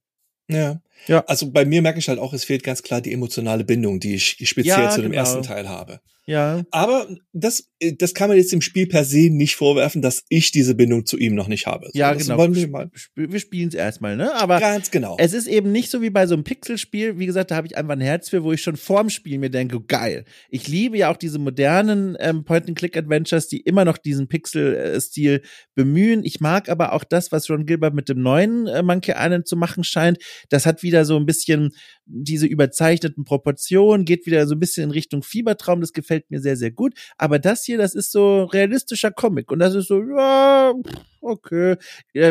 Ja. 0.49 0.81
Ja. 1.07 1.25
Also 1.27 1.51
bei 1.51 1.65
mir 1.65 1.83
merke 1.83 1.99
ich 1.99 2.09
halt 2.09 2.19
auch, 2.19 2.33
es 2.33 2.45
fehlt 2.45 2.63
ganz 2.63 2.83
klar 2.83 3.01
die 3.01 3.13
emotionale 3.13 3.65
Bindung, 3.65 4.01
die 4.01 4.15
ich 4.15 4.37
speziell 4.49 4.85
ja, 4.85 4.91
zu 4.91 5.03
dem 5.03 5.13
genau. 5.13 5.23
ersten 5.23 5.43
Teil 5.43 5.69
habe. 5.69 6.01
Ja. 6.25 6.63
Aber 6.71 7.09
das, 7.33 7.69
das 7.99 8.15
kann 8.15 8.29
man 8.29 8.37
jetzt 8.37 8.53
im 8.53 8.61
Spiel 8.61 8.87
per 8.87 9.05
se 9.05 9.29
nicht 9.31 9.57
vorwerfen, 9.57 10.03
dass 10.03 10.25
ich 10.29 10.53
diese 10.53 10.77
Bindung 10.77 11.05
zu 11.05 11.19
ihm 11.19 11.35
noch 11.35 11.49
nicht 11.49 11.67
habe. 11.67 11.87
So, 11.87 11.99
ja, 11.99 12.15
genau. 12.15 12.39
Wollen 12.39 12.55
wir 12.55 12.69
mal. 12.69 12.91
wir 13.17 13.41
spielen 13.41 13.69
es 13.69 13.75
erstmal, 13.75 14.17
ne? 14.17 14.33
Aber 14.37 14.61
ganz 14.61 14.93
genau. 14.93 15.17
Es 15.19 15.33
ist 15.33 15.49
eben 15.49 15.73
nicht 15.73 15.91
so 15.91 16.01
wie 16.01 16.11
bei 16.11 16.29
so 16.29 16.35
einem 16.35 16.45
Pixelspiel. 16.45 17.19
Wie 17.19 17.27
gesagt, 17.27 17.51
da 17.51 17.57
habe 17.57 17.67
ich 17.67 17.77
einfach 17.77 17.95
ein 17.95 18.01
Herz 18.01 18.29
für, 18.29 18.45
wo 18.45 18.53
ich 18.53 18.63
schon 18.63 18.77
vorm 18.77 19.11
Spiel 19.11 19.39
mir 19.39 19.51
denke, 19.51 19.81
geil. 19.81 20.25
Ich 20.49 20.69
liebe 20.69 20.97
ja 20.97 21.11
auch 21.11 21.17
diese 21.17 21.41
modernen 21.41 22.17
ähm, 22.21 22.45
Point-and-Click-Adventures, 22.45 23.49
die 23.49 23.61
immer 23.61 23.85
noch 23.85 23.99
diesen 23.99 24.29
Pixel-Stil 24.29 25.43
bemühen. 25.75 26.25
Ich 26.25 26.41
mag 26.41 26.69
aber 26.69 26.93
auch 26.93 27.03
das, 27.03 27.33
was 27.33 27.51
Ron 27.51 27.67
Gilbert 27.67 27.95
mit 27.95 28.09
dem 28.09 28.23
neuen 28.23 28.69
äh, 28.69 28.83
Monkey 28.83 29.15
Island 29.17 29.49
zu 29.49 29.57
machen 29.57 29.83
scheint. 29.83 30.19
Das 30.51 30.67
hat 30.67 30.82
wieder 30.83 31.05
so 31.05 31.17
ein 31.17 31.27
bisschen 31.27 31.71
diese 32.05 32.47
überzeichneten 32.47 33.25
Proportionen, 33.25 34.05
geht 34.05 34.27
wieder 34.27 34.47
so 34.47 34.55
ein 34.55 34.61
bisschen 34.61 34.85
in 34.85 34.91
Richtung 34.91 35.23
Fiebertraum. 35.23 35.81
Das 35.81 35.93
gefällt 35.93 36.31
mir 36.31 36.41
sehr, 36.41 36.57
sehr 36.57 36.71
gut. 36.71 36.95
Aber 37.17 37.39
das 37.39 37.65
hier, 37.65 37.79
das 37.79 37.95
ist 37.95 38.13
so 38.13 38.45
realistischer 38.45 39.11
Comic. 39.11 39.51
Und 39.51 39.61
das 39.61 39.75
ist 39.75 39.89
so, 39.89 40.03
ja, 40.03 40.73
okay. 41.21 41.77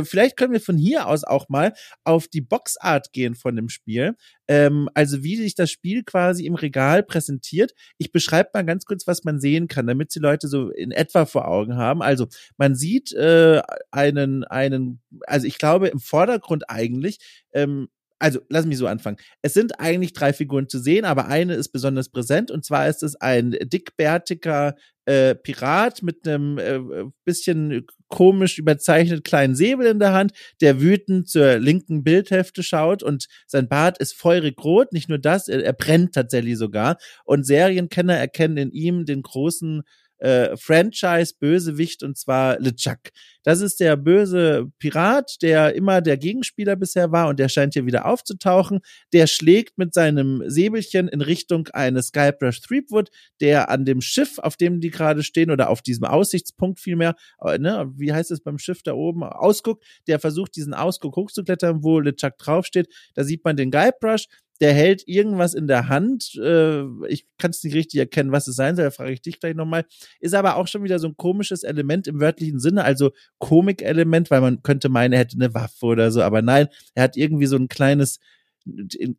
vielleicht 0.04 0.38
können 0.38 0.54
wir 0.54 0.62
von 0.62 0.78
hier 0.78 1.08
aus 1.08 1.24
auch 1.24 1.50
mal 1.50 1.74
auf 2.04 2.28
die 2.28 2.42
Boxart 2.42 3.12
gehen 3.14 3.36
von 3.36 3.56
dem 3.56 3.70
Spiel. 3.70 4.16
Ähm, 4.48 4.90
also 4.94 5.24
wie 5.24 5.38
sich 5.38 5.56
das 5.56 5.72
Spiel 5.72 6.04
quasi 6.04 6.46
im 6.46 6.56
Regal 6.56 7.04
präsentiert. 7.04 7.74
Ich 7.98 8.12
beschreibe 8.12 8.50
mal 8.54 8.66
ganz 8.66 8.86
kurz, 8.86 9.08
was 9.08 9.24
man 9.24 9.40
sehen 9.40 9.68
kann, 9.68 9.88
damit 9.88 10.14
die 10.14 10.20
Leute 10.20 10.48
so 10.48 10.70
in 10.70 10.92
etwa 10.92 11.26
vor 11.26 11.48
Augen 11.48 11.78
haben. 11.78 12.02
Also 12.02 12.28
man 12.58 12.76
sieht 12.76 13.14
äh, 13.14 13.62
einen, 13.92 14.44
einen, 14.44 15.02
also 15.26 15.48
ich 15.48 15.58
glaube 15.58 15.88
im 15.88 16.00
Vordergrund 16.00 16.70
eigentlich 16.70 17.20
ähm, 17.54 17.88
also 18.22 18.40
lass 18.50 18.66
mich 18.66 18.78
so 18.78 18.88
anfangen. 18.88 19.18
Es 19.42 19.54
sind 19.54 19.80
eigentlich 19.80 20.14
drei 20.14 20.32
Figuren 20.32 20.70
zu 20.70 20.80
sehen, 20.80 21.06
aber 21.06 21.28
eine 21.28 21.56
ist 21.56 21.70
besonders 21.70 22.10
präsent 22.10 22.52
und 22.52 22.64
zwar 22.64 22.88
ist 22.88 23.02
es 23.04 23.16
ein 23.16 23.58
dickbärtiger 23.64 24.76
äh, 25.06 25.34
Pirat 25.34 26.04
mit 26.04 26.28
einem 26.28 26.58
äh, 26.60 26.80
bisschen 27.26 27.88
komisch 28.08 28.60
überzeichnet 28.60 29.24
kleinen 29.24 29.56
Säbel 29.56 29.88
in 29.88 30.00
der 30.00 30.14
Hand, 30.14 30.34
der 30.62 30.82
wütend 30.82 31.28
zur 31.28 31.58
linken 31.58 32.04
Bildhälfte 32.04 32.62
schaut 32.62 33.02
und 33.02 33.28
sein 33.48 33.68
Bart 33.68 33.98
ist 33.98 34.14
feurig 34.14 34.64
rot. 34.64 34.94
Nicht 34.94 35.10
nur 35.10 35.18
das, 35.18 35.48
er, 35.48 35.64
er 35.64 35.74
brennt 35.74 36.14
tatsächlich 36.14 36.58
sogar. 36.58 36.98
Und 37.26 37.46
Serienkenner 37.46 38.16
erkennen 38.16 38.58
in 38.58 38.72
ihm 38.72 39.06
den 39.06 39.24
großen 39.24 39.82
äh, 40.22 40.56
Franchise-Bösewicht 40.56 42.04
und 42.04 42.18
zwar 42.18 42.60
LeChuck. 42.60 43.10
Das 43.44 43.60
ist 43.60 43.80
der 43.80 43.98
böse 43.98 44.72
Pirat, 44.78 45.42
der 45.42 45.76
immer 45.76 46.02
der 46.02 46.18
Gegenspieler 46.18 46.76
bisher 46.76 47.12
war 47.12 47.28
und 47.28 47.40
der 47.40 47.50
scheint 47.50 47.74
hier 47.74 47.88
wieder 47.88 48.06
aufzutauchen. 48.06 48.80
Der 49.14 49.26
schlägt 49.26 49.78
mit 49.78 49.94
seinem 49.94 50.44
Säbelchen 50.46 51.08
in 51.08 51.22
Richtung 51.22 51.68
eines 51.74 52.12
Guybrush 52.12 52.62
Threepwood, 52.62 53.10
der 53.40 53.70
an 53.70 53.84
dem 53.84 54.02
Schiff, 54.02 54.38
auf 54.38 54.58
dem 54.58 54.80
die 54.80 54.92
gerade 54.92 55.24
stehen 55.24 55.50
oder 55.50 55.70
auf 55.70 55.82
diesem 55.82 56.06
Aussichtspunkt 56.06 56.80
vielmehr, 56.80 57.16
äh, 57.44 57.58
ne, 57.58 57.92
wie 57.96 58.14
heißt 58.14 58.30
es 58.30 58.42
beim 58.42 58.60
Schiff 58.60 58.84
da 58.84 58.94
oben, 58.94 59.24
Ausguck, 59.24 59.82
der 60.08 60.20
versucht 60.20 60.56
diesen 60.56 60.76
Ausguck 60.76 61.16
hochzuklettern, 61.16 61.84
wo 61.84 62.00
LeChuck 62.00 62.38
draufsteht. 62.38 62.88
Da 63.16 63.24
sieht 63.24 63.44
man 63.44 63.56
den 63.56 63.72
Guybrush, 63.72 64.28
der 64.62 64.74
hält 64.74 65.08
irgendwas 65.08 65.56
in 65.56 65.68
der 65.68 65.90
Hand. 65.90 66.36
Äh, 66.36 66.84
ich 67.08 67.26
kann 67.40 67.52
es 67.52 67.64
nicht 67.64 67.76
richtig 67.76 68.00
erkennen, 68.00 68.32
was 68.32 68.48
es 68.48 68.56
sein 68.56 68.76
soll, 68.76 68.86
da 68.86 68.92
frage 68.92 69.12
ich 69.12 69.22
dich 69.22 69.40
gleich 69.40 69.56
nochmal. 69.56 69.86
Ist 70.20 70.36
aber 70.36 70.56
auch 70.56 70.68
schon 70.68 70.84
wieder 70.84 71.00
so 71.00 71.08
ein 71.08 71.18
komisches 71.18 71.64
Element 71.64 72.08
im 72.08 72.20
wörtlichen 72.20 72.60
Sinne, 72.60 72.84
also 72.84 73.12
Komik-Element, 73.40 74.30
weil 74.30 74.42
man 74.42 74.62
könnte 74.62 74.90
meinen, 74.90 75.14
er 75.14 75.20
hätte 75.20 75.36
eine 75.36 75.54
Waffe 75.54 75.86
oder 75.88 76.12
so, 76.12 76.22
aber 76.22 76.42
nein, 76.44 76.68
er 76.94 77.04
hat 77.04 77.18
irgendwie 77.18 77.48
so 77.48 77.58
ein 77.58 77.68
kleines 77.68 78.20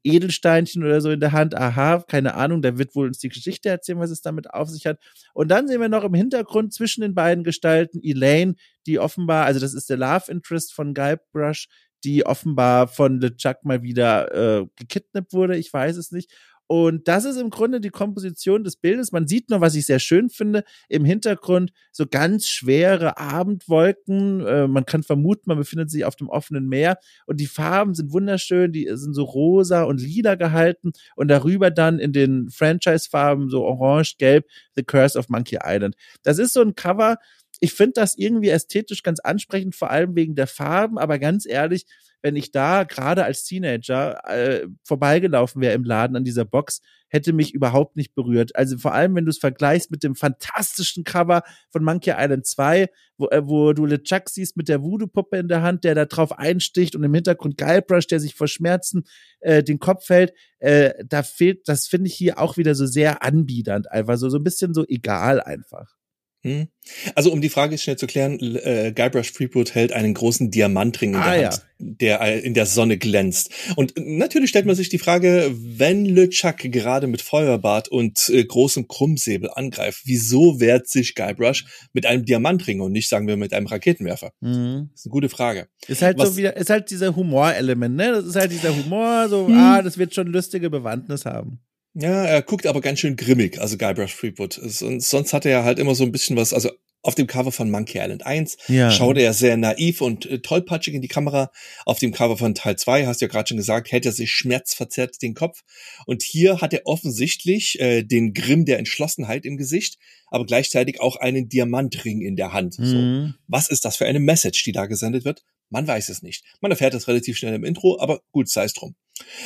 Edelsteinchen 0.05 0.85
oder 0.85 1.01
so 1.01 1.11
in 1.11 1.19
der 1.19 1.33
Hand. 1.33 1.57
Aha, 1.57 2.05
keine 2.07 2.35
Ahnung, 2.35 2.63
da 2.63 2.79
wird 2.79 2.95
wohl 2.95 3.09
uns 3.09 3.19
die 3.19 3.29
Geschichte 3.29 3.69
erzählen, 3.69 3.99
was 3.99 4.11
es 4.13 4.23
damit 4.23 4.51
auf 4.51 4.69
sich 4.69 4.87
hat. 4.87 5.01
Und 5.35 5.49
dann 5.49 5.67
sehen 5.67 5.81
wir 5.81 5.89
noch 5.89 6.05
im 6.05 6.15
Hintergrund 6.15 6.73
zwischen 6.73 7.01
den 7.01 7.15
beiden 7.15 7.43
Gestalten 7.43 7.99
Elaine, 8.03 8.55
die 8.87 9.01
offenbar, 9.01 9.45
also 9.47 9.59
das 9.59 9.75
ist 9.75 9.91
der 9.91 9.97
Love 9.97 10.31
Interest 10.31 10.73
von 10.73 10.95
Guybrush, 10.95 11.67
die 12.05 12.27
offenbar 12.27 12.89
von 12.89 13.21
LeChuck 13.21 13.65
mal 13.65 13.83
wieder 13.83 14.61
äh, 14.61 14.67
gekidnappt 14.77 15.33
wurde, 15.33 15.57
ich 15.57 15.73
weiß 15.73 15.97
es 15.97 16.11
nicht. 16.11 16.31
Und 16.73 17.07
das 17.07 17.27
ist 17.27 17.37
im 17.37 17.51
Grunde 17.51 17.83
die 17.83 17.91
Komposition 17.91 18.65
des 18.65 18.77
Bildes. 18.77 19.13
Man 19.13 19.27
sieht 19.27 19.51
noch, 19.51 19.61
was 19.61 19.75
ich 19.75 19.85
sehr 19.85 19.99
schön 19.99 20.31
finde, 20.31 20.65
im 20.89 21.05
Hintergrund 21.05 21.71
so 21.91 22.07
ganz 22.07 22.49
schwere 22.49 23.19
Abendwolken. 23.19 24.41
Äh, 24.47 24.69
man 24.69 24.87
kann 24.87 25.03
vermuten, 25.03 25.43
man 25.47 25.59
befindet 25.59 25.91
sich 25.91 26.07
auf 26.07 26.17
dem 26.17 26.31
offenen 26.31 26.67
Meer 26.69 26.97
und 27.27 27.41
die 27.41 27.47
Farben 27.47 27.95
sind 27.95 28.11
wunderschön, 28.11 28.73
die 28.73 28.89
sind 28.91 29.13
so 29.13 29.25
rosa 29.25 29.83
und 29.83 30.01
lila 30.01 30.37
gehalten 30.37 30.93
und 31.15 31.29
darüber 31.29 31.71
dann 31.71 31.99
in 31.99 32.15
den 32.15 32.49
Franchise-Farben 32.49 33.51
so 33.51 33.65
orange, 33.65 34.17
gelb, 34.17 34.47
The 34.75 34.83
Curse 34.83 35.19
of 35.19 35.29
Monkey 35.29 35.59
Island. 35.63 35.95
Das 36.23 36.39
ist 36.39 36.55
so 36.55 36.63
ein 36.63 36.75
Cover, 36.75 37.19
ich 37.63 37.75
finde 37.75 37.93
das 37.95 38.19
irgendwie 38.19 38.49
ästhetisch 38.49 39.05
ganz 39.05 39.21
ansprechend, 39.21 39.77
vor 39.77 39.89
allem 39.89 40.17
wegen 40.17 40.35
der 40.35 40.49
Farben, 40.49 40.99
aber 40.99 41.21
ganz 41.21 41.47
ehrlich, 41.47 41.87
wenn 42.21 42.35
ich 42.35 42.51
da 42.51 42.83
gerade 42.83 43.25
als 43.25 43.45
Teenager 43.45 44.21
äh, 44.29 44.67
vorbeigelaufen 44.83 45.63
wäre 45.63 45.75
im 45.75 45.85
Laden 45.85 46.17
an 46.17 46.25
dieser 46.25 46.45
Box, 46.45 46.81
hätte 47.07 47.33
mich 47.33 47.55
überhaupt 47.55 47.95
nicht 47.95 48.17
berührt. 48.17 48.57
Also 48.57 48.79
vor 48.79 48.95
allem, 48.95 49.15
wenn 49.15 49.27
du 49.27 49.31
es 49.31 49.39
vergleichst 49.39 49.93
mit 49.93 50.03
dem 50.03 50.17
fantastischen 50.17 51.05
Cover 51.05 51.43
von 51.71 51.85
Monkey 51.85 52.13
Island 52.17 52.47
2, 52.47 52.89
wo, 53.17 53.29
äh, 53.29 53.47
wo 53.47 53.73
du 53.73 53.87
LeChuck 53.87 54.29
siehst 54.29 54.57
mit 54.57 54.69
der 54.69 54.83
Voodoo-Puppe 54.83 55.37
in 55.37 55.47
der 55.47 55.63
Hand, 55.63 55.85
der 55.85 55.95
da 55.95 56.07
drauf 56.07 56.37
einsticht 56.37 56.97
und 56.97 57.05
im 57.05 57.15
Hintergrund 57.15 57.59
Guybrush, 57.59 58.09
der 58.09 58.19
sich 58.19 58.35
vor 58.35 58.49
Schmerzen 58.49 59.05
äh, 59.39 59.63
den 59.63 59.79
Kopf 59.79 60.09
hält, 60.09 60.33
äh, 60.59 60.95
da 61.07 61.23
fehlt, 61.23 61.69
das 61.69 61.87
finde 61.87 62.09
ich 62.09 62.15
hier 62.15 62.41
auch 62.41 62.57
wieder 62.57 62.75
so 62.75 62.87
sehr 62.87 63.23
anbiedernd, 63.23 63.89
einfach 63.89 64.17
so, 64.17 64.29
so 64.31 64.39
ein 64.39 64.45
bisschen 64.45 64.75
so 64.75 64.85
egal 64.89 65.41
einfach. 65.41 66.02
Hm. 66.45 66.67
Also 67.15 67.31
um 67.33 67.41
die 67.41 67.49
Frage 67.49 67.79
schnell 67.79 67.97
zu 67.97 68.09
klären, 68.09 68.41
äh, 68.41 68.93
Guybrush 68.95 69.33
Threepwood 69.33 69.75
hält 69.77 69.93
einen 69.93 70.13
großen 70.13 70.51
Diamantring 70.51 71.11
in 71.15 71.21
Ah, 71.21 71.31
der 71.33 71.41
ja. 71.41 71.51
Hand, 71.51 71.63
der 71.79 72.21
äh, 72.21 72.41
in 72.41 72.55
der 72.55 72.67
Sonne 72.67 72.99
glänzt. 72.99 73.51
Und 73.77 73.95
natürlich 73.97 74.51
stellt 74.51 74.67
man 74.67 74.75
sich 74.75 74.89
die 74.89 74.99
Frage, 74.99 75.53
wenn 75.55 76.05
LeChuck 76.05 76.59
gerade 76.59 77.07
mit 77.07 77.23
Feuerbart 77.23 77.87
und 77.89 78.29
äh, 78.29 78.45
großem 78.45 78.89
Krummsäbel 78.89 79.51
angreift, 79.55 80.03
wieso 80.05 80.59
wehrt 80.59 80.89
sich 80.89 81.15
Guybrush 81.15 81.65
mit 81.93 82.07
einem 82.07 82.25
Diamantring 82.25 82.81
und 82.81 82.91
nicht, 82.91 83.09
sagen 83.09 83.29
wir, 83.29 83.37
mit 83.37 83.53
einem 83.53 83.67
Raketenwerfer? 83.69 84.33
Mhm. 84.41 84.89
Das 84.91 85.03
ist 85.03 85.07
eine 85.07 85.13
gute 85.13 85.29
Frage. 85.29 85.69
Ist 85.87 86.03
halt 86.03 86.19
Was- 86.19 86.31
so 86.31 86.37
wieder, 86.37 86.57
ist 86.57 86.71
halt 86.71 86.91
dieser 86.91 87.15
Humorelement, 87.15 87.95
ne? 87.95 88.11
Das 88.13 88.25
ist 88.27 88.35
halt 88.37 88.51
dieser 88.51 88.75
Humor, 88.77 89.29
so, 89.29 89.47
Hm. 89.47 89.55
ah, 89.55 89.83
das 89.83 89.97
wird 89.97 90.13
schon 90.13 90.27
lustige 90.27 90.71
Bewandtnis 90.71 91.25
haben. 91.25 91.61
Ja, 91.95 92.25
er 92.25 92.43
guckt 92.43 92.67
aber 92.67 92.81
ganz 92.81 93.01
schön 93.01 93.17
grimmig, 93.17 93.61
also 93.61 93.77
Guybrush 93.77 94.17
Threepwood. 94.17 94.55
Sonst, 94.63 95.11
sonst 95.11 95.33
hat 95.33 95.45
er 95.45 95.51
ja 95.51 95.65
halt 95.65 95.79
immer 95.79 95.95
so 95.95 96.05
ein 96.05 96.13
bisschen 96.13 96.37
was, 96.37 96.55
also 96.55 96.71
auf 97.03 97.15
dem 97.17 97.27
Cover 97.27 97.51
von 97.51 97.71
Monkey 97.71 97.99
Island 97.99 98.25
1 98.25 98.57
Ja. 98.69 98.91
schaut 98.91 99.19
er 99.19 99.35
sehr 99.35 99.57
naiv 99.57 100.01
und 100.01 100.25
äh, 100.27 100.39
tollpatschig 100.39 100.95
in 100.95 101.03
die 101.03 101.09
Kamera. 101.09 101.51
Auf 101.85 101.99
dem 101.99 102.13
Cover 102.13 102.37
von 102.39 102.55
Teil 102.55 102.77
2, 102.77 103.07
hast 103.07 103.21
du 103.21 103.25
ja 103.25 103.29
gerade 103.29 103.49
schon 103.49 103.57
gesagt, 103.57 103.91
hält 103.91 104.07
er 104.07 104.13
sich 104.13 104.31
schmerzverzerrt 104.31 105.21
den 105.21 105.35
Kopf. 105.35 105.63
Und 106.07 106.23
hier 106.23 106.61
hat 106.61 106.73
er 106.73 106.83
offensichtlich 106.85 107.81
äh, 107.81 108.05
den 108.05 108.33
Grimm 108.35 108.65
der 108.65 108.79
Entschlossenheit 108.79 109.45
im 109.45 109.57
Gesicht, 109.57 109.99
aber 110.29 110.47
gleichzeitig 110.47 111.01
auch 111.01 111.17
einen 111.17 111.49
Diamantring 111.49 112.23
in 112.23 112.37
der 112.37 112.53
Hand. 112.53 112.75
So. 112.75 112.83
Mhm. 112.97 113.35
Was 113.49 113.69
ist 113.69 113.85
das 113.85 113.97
für 113.97 114.07
eine 114.07 114.21
Message, 114.21 114.63
die 114.63 114.73
da 114.73 114.87
gesendet 114.87 115.25
wird? 115.25 115.43
Man 115.71 115.87
weiß 115.87 116.09
es 116.09 116.23
nicht. 116.23 116.45
Man 116.61 116.71
erfährt 116.71 116.95
es 116.95 117.09
relativ 117.09 117.37
schnell 117.37 117.55
im 117.55 117.65
Intro, 117.65 117.99
aber 117.99 118.21
gut, 118.31 118.49
sei 118.49 118.65
es 118.65 118.75
drum. 118.75 118.95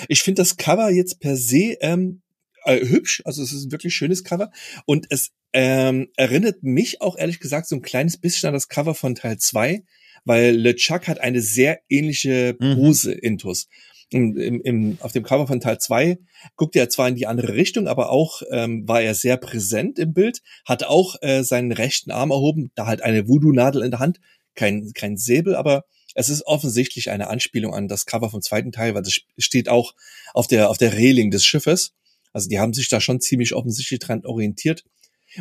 Ich 0.09 0.23
finde 0.23 0.43
das 0.43 0.57
Cover 0.57 0.91
jetzt 0.91 1.21
per 1.21 1.37
se 1.37 1.77
ähm, 1.81 2.23
äh, 2.67 2.87
hübsch, 2.87 3.23
also 3.25 3.43
es 3.43 3.53
ist 3.53 3.65
ein 3.65 3.73
wirklich 3.73 3.95
schönes 3.95 4.25
Cover 4.25 4.51
und 4.85 5.07
es 5.11 5.31
ähm, 5.53 6.09
erinnert 6.17 6.63
mich 6.63 7.01
auch 7.01 7.17
ehrlich 7.17 7.41
gesagt 7.41 7.69
so 7.69 7.77
ein 7.77 7.83
kleines 7.83 8.19
bisschen 8.19 8.49
an 8.49 8.55
das 8.55 8.69
Cover 8.69 8.95
von 8.95 9.15
Teil 9.15 9.39
2, 9.39 9.83
weil 10.25 10.55
LeChuck 10.55 11.09
hat 11.09 11.21
eine 11.21 11.41
sehr 11.41 11.81
ähnliche 11.89 12.57
Mhm. 12.61 12.75
Pose 12.75 13.13
intus. 13.13 13.69
Im, 14.11 14.37
im, 14.37 14.61
im, 14.61 14.99
auf 15.01 15.13
dem 15.13 15.25
Cover 15.25 15.49
von 15.49 15.61
Teil 15.61 15.79
2 15.79 16.19
guckt 16.55 16.77
er 16.77 16.89
zwar 16.89 17.09
in 17.09 17.17
die 17.17 17.27
andere 17.27 17.55
Richtung, 17.55 17.89
aber 17.89 18.11
auch 18.11 18.43
ähm, 18.53 18.87
war 18.87 19.03
er 19.03 19.15
sehr 19.15 19.37
präsent 19.37 19.99
im 19.99 20.13
Bild, 20.13 20.43
hat 20.65 20.85
auch 20.85 21.17
äh, 21.23 21.43
seinen 21.43 21.73
rechten 21.73 22.13
Arm 22.13 22.31
erhoben, 22.31 22.71
da 22.77 22.87
halt 22.87 23.03
eine 23.03 23.27
Voodoo-Nadel 23.27 23.83
in 23.83 23.91
der 23.91 23.99
Hand, 24.01 24.21
kein, 24.55 24.93
kein 24.95 25.17
Säbel, 25.17 25.57
aber 25.57 25.85
es 26.15 26.29
ist 26.29 26.47
offensichtlich 26.47 27.11
eine 27.11 27.29
Anspielung 27.29 27.75
an 27.75 27.89
das 27.89 28.07
Cover 28.07 28.31
vom 28.31 28.43
zweiten 28.43 28.73
Teil, 28.73 28.95
weil 28.95 29.03
das 29.03 29.19
steht 29.39 29.69
auch 29.69 29.95
auf 30.35 30.47
der, 30.47 30.71
auf 30.71 30.79
der 30.79 30.95
Reling 30.95 31.31
des 31.31 31.45
Schiffes. 31.45 31.93
Also 32.37 32.51
die 32.51 32.59
haben 32.59 32.75
sich 32.75 32.91
da 32.91 33.01
schon 33.01 33.23
ziemlich 33.23 33.55
offensichtlich 33.55 33.99
dran 33.99 34.27
orientiert. 34.27 34.85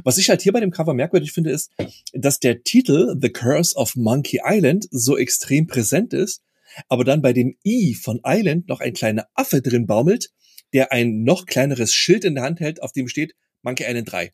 Was 0.06 0.18
ich 0.18 0.30
halt 0.30 0.42
hier 0.42 0.54
bei 0.54 0.62
dem 0.62 0.72
Cover 0.72 0.94
merkwürdig 0.94 1.34
finde, 1.34 1.50
ist, 1.52 1.70
dass 2.14 2.40
der 2.40 2.64
Titel 2.64 3.18
The 3.22 3.32
Curse 3.32 3.76
of 3.76 3.98
Monkey 3.98 4.40
Island 4.46 4.88
so 4.92 5.18
extrem 5.18 5.68
präsent 5.68 6.14
ist, 6.14 6.42
aber 6.88 7.04
dann 7.04 7.22
bei 7.22 7.34
dem 7.34 7.58
I 7.66 7.96
von 7.96 8.22
Island 8.26 8.70
noch 8.70 8.80
ein 8.80 8.94
kleiner 8.94 9.28
Affe 9.34 9.62
drin 9.62 9.88
baumelt, 9.88 10.32
der 10.72 10.94
ein 10.94 11.24
noch 11.24 11.46
kleineres 11.46 11.94
Schild 11.94 12.24
in 12.24 12.36
der 12.36 12.46
Hand 12.46 12.62
hält, 12.62 12.82
auf 12.82 12.94
dem 12.94 13.10
steht 13.10 13.36
Monkey 13.62 13.84
Island 13.84 14.10
3. 14.10 14.34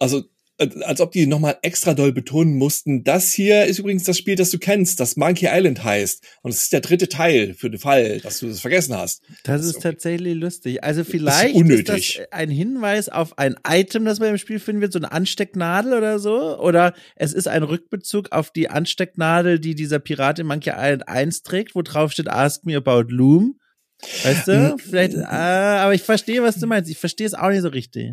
Also 0.00 0.24
als 0.58 1.00
ob 1.00 1.12
die 1.12 1.26
nochmal 1.26 1.58
extra 1.62 1.92
doll 1.94 2.12
betonen 2.12 2.56
mussten, 2.56 3.04
das 3.04 3.32
hier 3.32 3.66
ist 3.66 3.78
übrigens 3.78 4.04
das 4.04 4.16
Spiel, 4.16 4.36
das 4.36 4.50
du 4.50 4.58
kennst, 4.58 5.00
das 5.00 5.16
Monkey 5.16 5.48
Island 5.50 5.84
heißt. 5.84 6.24
Und 6.42 6.50
es 6.50 6.62
ist 6.62 6.72
der 6.72 6.80
dritte 6.80 7.08
Teil 7.08 7.54
für 7.54 7.68
den 7.68 7.78
Fall, 7.78 8.20
dass 8.20 8.38
du 8.40 8.48
das 8.48 8.60
vergessen 8.60 8.96
hast. 8.96 9.22
Das 9.28 9.42
Das 9.42 9.60
ist 9.62 9.66
ist 9.66 9.76
okay. 9.76 9.82
tatsächlich 9.92 10.34
lustig. 10.34 10.82
Also 10.82 11.04
vielleicht 11.04 11.50
ist, 11.50 11.54
unnötig. 11.56 12.16
das 12.18 12.32
ein 12.32 12.50
Hinweis 12.50 13.08
auf 13.08 13.38
ein 13.38 13.56
Item, 13.68 14.04
das 14.04 14.18
man 14.18 14.30
im 14.30 14.38
Spiel 14.38 14.58
finden 14.58 14.80
wird, 14.80 14.92
so 14.92 14.98
eine 14.98 15.12
Anstecknadel 15.12 15.92
oder 15.92 16.18
so. 16.18 16.58
Oder 16.58 16.94
es 17.16 17.32
ist 17.32 17.48
ein 17.48 17.62
Rückbezug 17.62 18.32
auf 18.32 18.50
die 18.50 18.70
Anstecknadel, 18.70 19.58
die 19.58 19.74
dieser 19.74 19.98
Pirat 19.98 20.38
in 20.38 20.46
Monkey 20.46 20.70
Island 20.70 21.08
1 21.08 21.42
trägt, 21.42 21.74
wo 21.74 21.82
drauf 21.82 22.12
steht 22.12 22.28
Ask 22.28 22.64
me 22.64 22.76
about 22.76 23.04
Loom. 23.08 23.58
Weißt 24.24 24.48
du? 24.48 24.76
Vielleicht, 24.78 25.14
äh, 25.14 25.20
aber 25.24 25.94
ich 25.94 26.02
verstehe, 26.02 26.42
was 26.42 26.56
du 26.58 26.66
meinst. 26.66 26.90
Ich 26.90 26.98
verstehe 26.98 27.26
es 27.26 27.34
auch 27.34 27.50
nicht 27.50 27.62
so 27.62 27.68
richtig. 27.68 28.12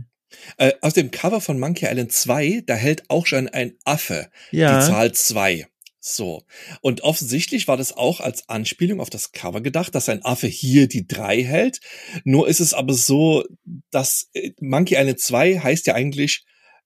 Äh, 0.58 0.74
auf 0.82 0.94
dem 0.94 1.12
Cover 1.12 1.42
von 1.42 1.60
Monkey 1.60 1.86
Island 1.86 2.12
2, 2.12 2.64
da 2.66 2.76
hält 2.76 3.10
auch 3.10 3.26
schon 3.26 3.48
ein 3.48 3.74
Affe 3.86 4.30
Ja. 4.52 4.80
die 4.80 4.86
Zahl 4.86 5.12
2. 5.14 5.68
So. 6.00 6.44
Und 6.82 7.02
offensichtlich 7.02 7.68
war 7.70 7.78
das 7.78 7.96
auch 7.96 8.20
als 8.20 8.50
Anspielung 8.50 9.00
auf 9.00 9.10
das 9.10 9.32
Cover 9.32 9.62
gedacht, 9.62 9.96
dass 9.96 10.10
ein 10.10 10.24
Affe 10.26 10.48
hier 10.48 10.88
die 10.88 11.08
3 11.08 11.44
hält. 11.44 11.80
Nur 12.26 12.48
ist 12.50 12.60
es 12.60 12.74
aber 12.74 12.94
so, 12.94 13.46
dass 13.90 14.30
äh, 14.34 14.52
Monkey 14.60 14.96
Island 14.96 15.20
2 15.20 15.60
heißt 15.60 15.88
ja 15.88 15.94
eigentlich 15.96 16.44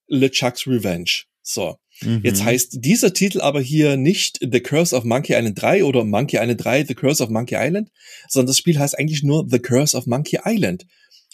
LeChuck's 0.07 0.67
Revenge. 0.67 1.23
So. 1.41 1.77
Mhm. 2.01 2.21
Jetzt 2.23 2.43
heißt 2.43 2.77
dieser 2.81 3.12
Titel 3.12 3.41
aber 3.41 3.60
hier 3.60 3.97
nicht 3.97 4.38
The 4.39 4.60
Curse 4.60 4.95
of 4.95 5.03
Monkey 5.03 5.33
Island 5.33 5.60
3 5.60 5.83
oder 5.83 6.03
Monkey 6.03 6.38
Island 6.38 6.63
3 6.63 6.86
The 6.86 6.93
Curse 6.93 7.23
of 7.23 7.29
Monkey 7.29 7.55
Island, 7.57 7.89
sondern 8.29 8.47
das 8.47 8.60
Spiel 8.60 8.77
heißt 8.77 8.99
eigentlich 8.99 9.23
nur 9.23 9.47
The 9.49 9.60
Curse 9.60 9.97
of 9.97 10.05
Monkey 10.05 10.39
Island. 10.45 10.86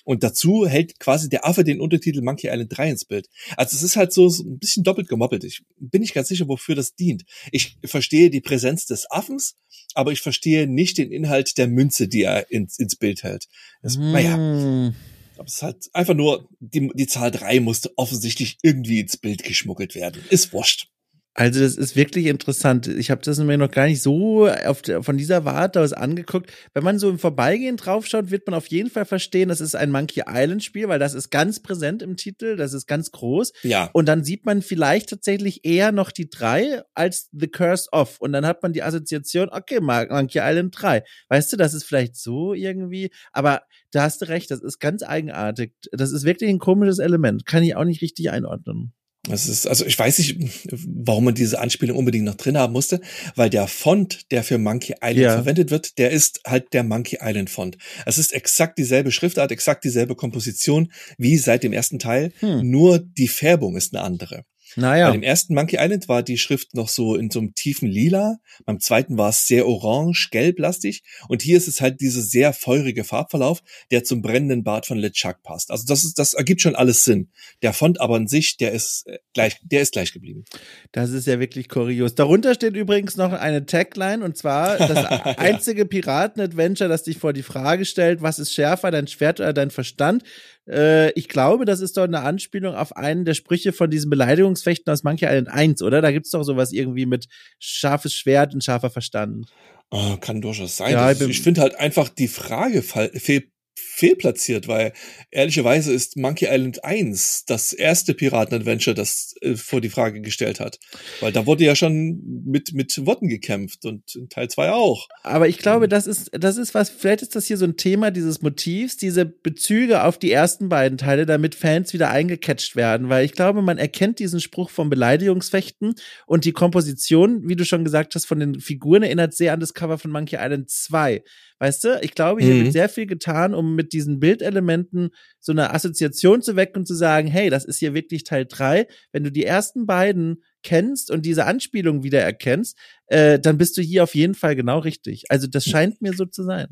Und 0.04 0.24
dazu 0.24 0.68
hält 0.68 1.00
quasi 1.00 1.30
der 1.30 1.46
Affe 1.46 1.64
den 1.64 1.80
Untertitel 1.80 2.22
Monkey 2.22 2.48
Island 2.48 2.76
3 2.78 2.90
ins 2.92 3.06
Bild. 3.06 3.28
Also 3.58 3.76
es 3.78 3.84
ist 3.84 3.96
halt 3.96 4.12
so, 4.14 4.28
so 4.30 4.44
ein 4.44 4.60
bisschen 4.60 4.84
doppelt 4.84 5.08
gemoppelt. 5.08 5.44
Ich 5.44 5.62
bin 5.80 6.02
nicht 6.02 6.14
ganz 6.14 6.28
sicher, 6.28 6.48
wofür 6.48 6.76
das 6.76 6.96
dient. 6.96 7.24
Ich 7.52 7.78
verstehe 7.86 8.30
die 8.30 8.42
Präsenz 8.42 8.86
des 8.86 9.10
Affens, 9.10 9.56
aber 9.94 10.12
ich 10.12 10.22
verstehe 10.22 10.68
nicht 10.68 10.98
den 10.98 11.12
Inhalt 11.12 11.58
der 11.58 11.68
Münze, 11.68 12.08
die 12.08 12.24
er 12.24 12.52
ins, 12.52 12.80
ins 12.80 12.96
Bild 12.96 13.24
hält. 13.24 13.48
Das, 13.82 13.98
Naja, 13.98 14.36
Mhm. 14.38 14.96
aber 15.38 15.48
es 15.48 15.56
ist 15.56 15.62
halt 15.64 15.90
einfach 15.94 16.16
nur, 16.16 16.48
die, 16.60 16.92
die 16.94 17.08
Zahl 17.08 17.32
3 17.32 17.60
musste 17.62 17.92
offensichtlich 17.98 18.58
irgendwie 18.62 19.00
ins 19.00 19.18
Bild 19.18 19.44
geschmuggelt 19.44 19.96
werden. 19.96 20.22
Ist 20.30 20.52
wurscht. 20.54 20.90
Also 21.36 21.62
das 21.62 21.76
ist 21.78 21.96
wirklich 21.96 22.28
interessant. 22.28 22.88
Ich 22.88 23.10
habe 23.10 23.22
das 23.22 23.40
mir 23.40 23.58
noch 23.58 23.72
gar 23.72 23.88
nicht 23.88 24.04
so 24.04 24.48
auf 24.48 24.82
von 25.02 25.18
dieser 25.18 25.46
Warte 25.46 25.82
aus 25.82 25.92
angeguckt. 25.92 26.52
Wenn 26.74 26.84
man 26.84 27.00
so 27.00 27.10
im 27.10 27.18
Vorbeigehen 27.18 27.76
draufschaut, 27.76 28.30
wird 28.30 28.46
man 28.46 28.54
auf 28.54 28.68
jeden 28.68 28.92
Fall 28.92 29.06
verstehen, 29.06 29.50
das 29.50 29.60
ist 29.60 29.76
ein 29.76 29.90
Monkey 29.90 30.24
Island 30.28 30.64
Spiel, 30.64 30.88
weil 30.90 31.00
das 31.00 31.16
ist 31.16 31.32
ganz 31.32 31.60
präsent 31.60 32.04
im 32.04 32.18
Titel, 32.18 32.56
das 32.56 32.74
ist 32.74 32.86
ganz 32.86 33.12
groß. 33.12 33.52
Ja. 33.64 33.90
Und 33.94 34.08
dann 34.08 34.24
sieht 34.24 34.46
man 34.46 34.62
vielleicht 34.62 35.10
tatsächlich 35.10 35.66
eher 35.66 35.92
noch 35.92 36.12
die 36.12 36.30
drei 36.30 36.84
als 36.94 37.30
The 37.32 37.48
Curse 37.48 37.90
of. 37.92 38.20
Und 38.20 38.32
dann 38.34 38.46
hat 38.46 38.62
man 38.62 38.74
die 38.74 38.84
Assoziation, 38.84 39.50
okay, 39.50 39.80
Mon- 39.80 40.10
Monkey 40.10 40.40
Island 40.40 40.76
3. 40.80 41.04
Weißt 41.30 41.52
du, 41.52 41.58
das 41.58 41.74
ist 41.74 41.86
vielleicht 41.86 42.16
so 42.16 42.54
irgendwie, 42.54 43.10
aber 43.32 43.64
da 43.90 44.04
hast 44.04 44.22
du 44.22 44.30
recht, 44.30 44.52
das 44.52 44.62
ist 44.62 44.80
ganz 44.80 45.02
eigenartig. 45.02 45.74
Das 45.92 46.12
ist 46.12 46.26
wirklich 46.26 46.52
ein 46.52 46.60
komisches 46.60 47.00
Element. 47.00 47.48
Kann 47.48 47.64
ich 47.64 47.76
auch 47.76 47.86
nicht 47.86 48.04
richtig 48.04 48.30
einordnen. 48.30 48.94
Das 49.30 49.48
ist, 49.48 49.68
also 49.68 49.86
ich 49.86 49.98
weiß 49.98 50.18
nicht, 50.20 50.38
warum 50.86 51.24
man 51.24 51.34
diese 51.34 51.60
Anspielung 51.60 51.98
unbedingt 51.98 52.26
noch 52.26 52.36
drin 52.36 52.58
haben 52.58 52.74
musste, 52.74 53.00
weil 53.36 53.50
der 53.50 53.68
Font, 53.68 54.30
der 54.32 54.44
für 54.44 54.58
Monkey 54.58 54.96
Island 55.02 55.18
Ja. 55.18 55.34
verwendet 55.36 55.72
wird, 55.72 55.98
der 55.98 56.12
ist 56.12 56.42
halt 56.46 56.74
der 56.74 56.84
Monkey 56.84 57.20
Island 57.22 57.50
Font. 57.50 57.78
Es 58.06 58.18
ist 58.18 58.34
exakt 58.34 58.78
dieselbe 58.78 59.12
Schriftart, 59.12 59.52
exakt 59.54 59.86
dieselbe 59.86 60.16
Komposition 60.16 60.92
wie 61.18 61.38
seit 61.38 61.64
dem 61.64 61.72
ersten 61.72 62.00
Teil, 62.00 62.34
Hm. 62.40 62.70
nur 62.70 63.00
die 63.00 63.30
Färbung 63.30 63.78
ist 63.78 63.94
eine 63.96 64.04
andere. 64.04 64.44
Naja. 64.76 65.08
Bei 65.08 65.14
dem 65.14 65.24
ersten 65.24 65.54
Monkey 65.54 65.78
Island 65.80 66.08
war 66.08 66.24
die 66.24 66.38
Schrift 66.38 66.74
noch 66.74 66.90
so 66.90 67.16
in 67.16 67.30
so 67.30 67.40
einem 67.40 67.54
tiefen 67.54 67.88
Lila. 67.88 68.38
Beim 68.66 68.80
zweiten 68.80 69.18
war 69.18 69.30
es 69.30 69.48
sehr 69.48 69.68
orange, 69.68 70.30
gelblastig. 70.32 71.04
Und 71.28 71.42
hier 71.42 71.58
ist 71.58 71.68
es 71.68 71.82
halt 71.82 72.02
dieser 72.02 72.22
sehr 72.22 72.54
feurige 72.54 73.04
Farbverlauf, 73.04 73.62
der 73.92 74.04
zum 74.04 74.22
brennenden 74.22 74.64
Bart 74.64 74.86
von 74.86 74.98
LeChuck 74.98 75.44
passt. 75.44 75.72
Also 75.72 75.86
das 75.88 76.04
ist, 76.04 76.18
das 76.20 76.34
ergibt 76.34 76.62
schon 76.62 76.76
alles 76.76 77.04
Sinn. 77.04 77.30
Der 77.62 77.74
Font 77.74 78.02
aber 78.02 78.16
an 78.16 78.28
sich, 78.28 78.58
der 78.58 78.72
ist 78.72 79.06
äh, 79.08 79.20
gleich, 79.34 79.58
der 79.64 79.82
ist 79.82 79.94
gleich 79.94 80.14
geblieben. 80.14 80.46
Das 80.92 81.12
ist 81.12 81.28
ja 81.28 81.40
wirklich 81.40 81.70
kurios. 81.70 82.16
Darunter 82.16 82.54
steht 82.54 82.76
übrigens 82.76 83.18
noch 83.18 83.34
eine 83.34 83.66
Tagline 83.66 84.24
und 84.24 84.38
zwar 84.38 84.78
das 84.78 85.06
einzige 85.38 85.86
Piraten-Adventure, 85.86 86.90
das 86.90 87.04
dich 87.04 87.18
vor 87.18 87.34
die 87.34 87.44
Frage 87.44 87.86
stellt, 87.86 88.22
was 88.22 88.40
ist 88.40 88.54
schärfer, 88.54 88.92
dein 88.92 89.08
Schwert 89.08 89.40
oder 89.40 89.54
dein 89.54 89.72
Verstand? 89.72 90.24
Äh, 90.70 91.12
ich 91.12 91.28
glaube, 91.28 91.66
das 91.66 91.80
ist 91.82 91.98
doch 91.98 92.04
eine 92.04 92.22
Anspielung 92.22 92.76
auf 92.76 92.96
einen 92.96 93.26
der 93.26 93.34
Sprüche 93.34 93.74
von 93.74 93.90
diesem 93.90 94.10
Beleidigungsfechten 94.10 94.92
aus 94.92 95.04
Monkey 95.04 95.26
Island 95.26 95.50
1, 95.50 95.82
oder? 95.82 96.02
Da 96.02 96.12
gibt's 96.12 96.30
doch 96.32 96.44
sowas 96.44 96.72
irgendwie 96.72 97.06
mit 97.06 97.28
scharfes 97.60 98.14
Schwert 98.14 98.54
und 98.54 98.64
scharfer 98.64 98.90
Verstand. 98.90 99.48
Oh, 99.92 100.18
kann 100.20 100.42
durchaus 100.42 100.78
sein. 100.78 100.94
Ja, 100.94 101.14
Das- 101.14 101.22
ich 101.22 101.42
finde 101.42 101.62
halt 101.62 101.76
einfach 101.76 102.10
die 102.10 102.28
Frage 102.28 102.82
fall- 102.82 103.12
fehl, 103.14 103.44
fehlplatziert, 103.76 104.68
weil 104.68 104.94
ehrlicherweise 105.32 105.94
ist 105.94 106.18
Monkey 106.18 106.46
Island 106.46 106.84
1 106.84 107.46
das 107.46 107.74
erste 107.74 108.14
Piraten-Adventure, 108.14 108.94
das 108.94 109.36
äh, 109.42 109.56
vor 109.56 109.82
die 109.82 109.90
Frage 109.90 110.22
gestellt 110.22 110.60
hat. 110.60 110.80
Weil 111.20 111.32
da 111.32 111.46
wurde 111.46 111.64
ja 111.64 111.76
schon 111.76 112.22
mit, 112.46 112.74
mit 112.74 113.06
Worten 113.06 113.28
gekämpft 113.28 113.86
und 113.86 114.16
in 114.16 114.30
Teil 114.30 114.50
2 114.50 114.72
auch. 114.72 115.08
Aber 115.24 115.48
ich 115.48 115.58
glaube, 115.58 115.88
das 115.88 116.08
ist, 116.08 116.32
das 116.34 116.58
ist 116.58 116.74
was, 116.74 116.90
vielleicht 116.90 117.22
ist 117.22 117.36
das 117.36 117.48
hier 117.48 117.58
so 117.58 117.66
ein 117.66 117.78
Thema 117.78 118.12
dieses 118.12 118.42
Motivs, 118.42 118.98
diese 118.98 119.26
Bezüge 119.26 120.04
auf 120.04 120.18
die 120.18 120.32
ersten 120.32 120.70
beiden 120.70 120.98
Teile, 120.98 121.26
damit 121.26 121.56
Fans 121.56 121.94
wieder 121.94 122.10
eingecatcht 122.10 122.76
werden, 122.76 123.10
weil 123.10 123.26
ich 123.26 123.34
glaube, 123.34 123.62
man 123.62 123.78
erkennt 123.78 124.20
diesen 124.20 124.40
Spruch 124.40 124.70
vom 124.70 124.90
Beleidigungsfechten 124.90 125.96
und 126.26 126.46
die 126.46 126.52
Komposition, 126.52 127.48
wie 127.48 127.56
du 127.56 127.66
schon 127.66 127.84
gesagt 127.84 128.16
hast, 128.16 128.26
von 128.26 128.40
den 128.40 128.60
Figuren 128.60 129.04
erinnert 129.04 129.34
sehr 129.34 129.54
an 129.54 129.60
das 129.60 129.74
Cover 129.74 129.98
von 129.98 130.12
Monkey 130.12 130.38
Island 130.40 130.70
2. 130.70 131.24
Weißt 131.64 131.82
du, 131.86 131.98
ich 132.02 132.14
glaube, 132.14 132.44
hier 132.44 132.56
Mhm. 132.56 132.64
wird 132.66 132.74
sehr 132.74 132.90
viel 132.90 133.06
getan, 133.06 133.54
um 133.54 133.74
mit 133.74 133.94
diesen 133.94 134.20
Bildelementen 134.20 135.12
so 135.40 135.54
eine 135.54 135.74
Assoziation 135.74 136.42
zu 136.42 136.58
wecken 136.58 136.80
und 136.80 136.86
zu 136.86 136.94
sagen, 136.94 137.30
hey, 137.30 137.50
das 137.50 137.64
ist 137.64 137.80
hier 137.80 137.94
wirklich 137.94 138.26
Teil 138.26 138.46
3. 138.46 138.86
Wenn 139.14 139.24
du 139.24 139.32
die 139.32 139.46
ersten 139.46 139.86
beiden 139.86 140.44
kennst 140.62 141.10
und 141.10 141.26
diese 141.26 141.46
Anspielung 141.46 142.04
wieder 142.04 142.20
erkennst, 142.20 142.78
äh, 143.08 143.40
dann 143.40 143.58
bist 143.58 143.78
du 143.78 143.82
hier 143.82 144.04
auf 144.04 144.14
jeden 144.14 144.36
Fall 144.36 144.58
genau 144.58 144.80
richtig. 144.80 145.24
Also 145.30 145.48
das 145.48 145.64
scheint 145.64 146.02
mir 146.02 146.12
so 146.12 146.26
zu 146.26 146.44
sein. 146.44 146.68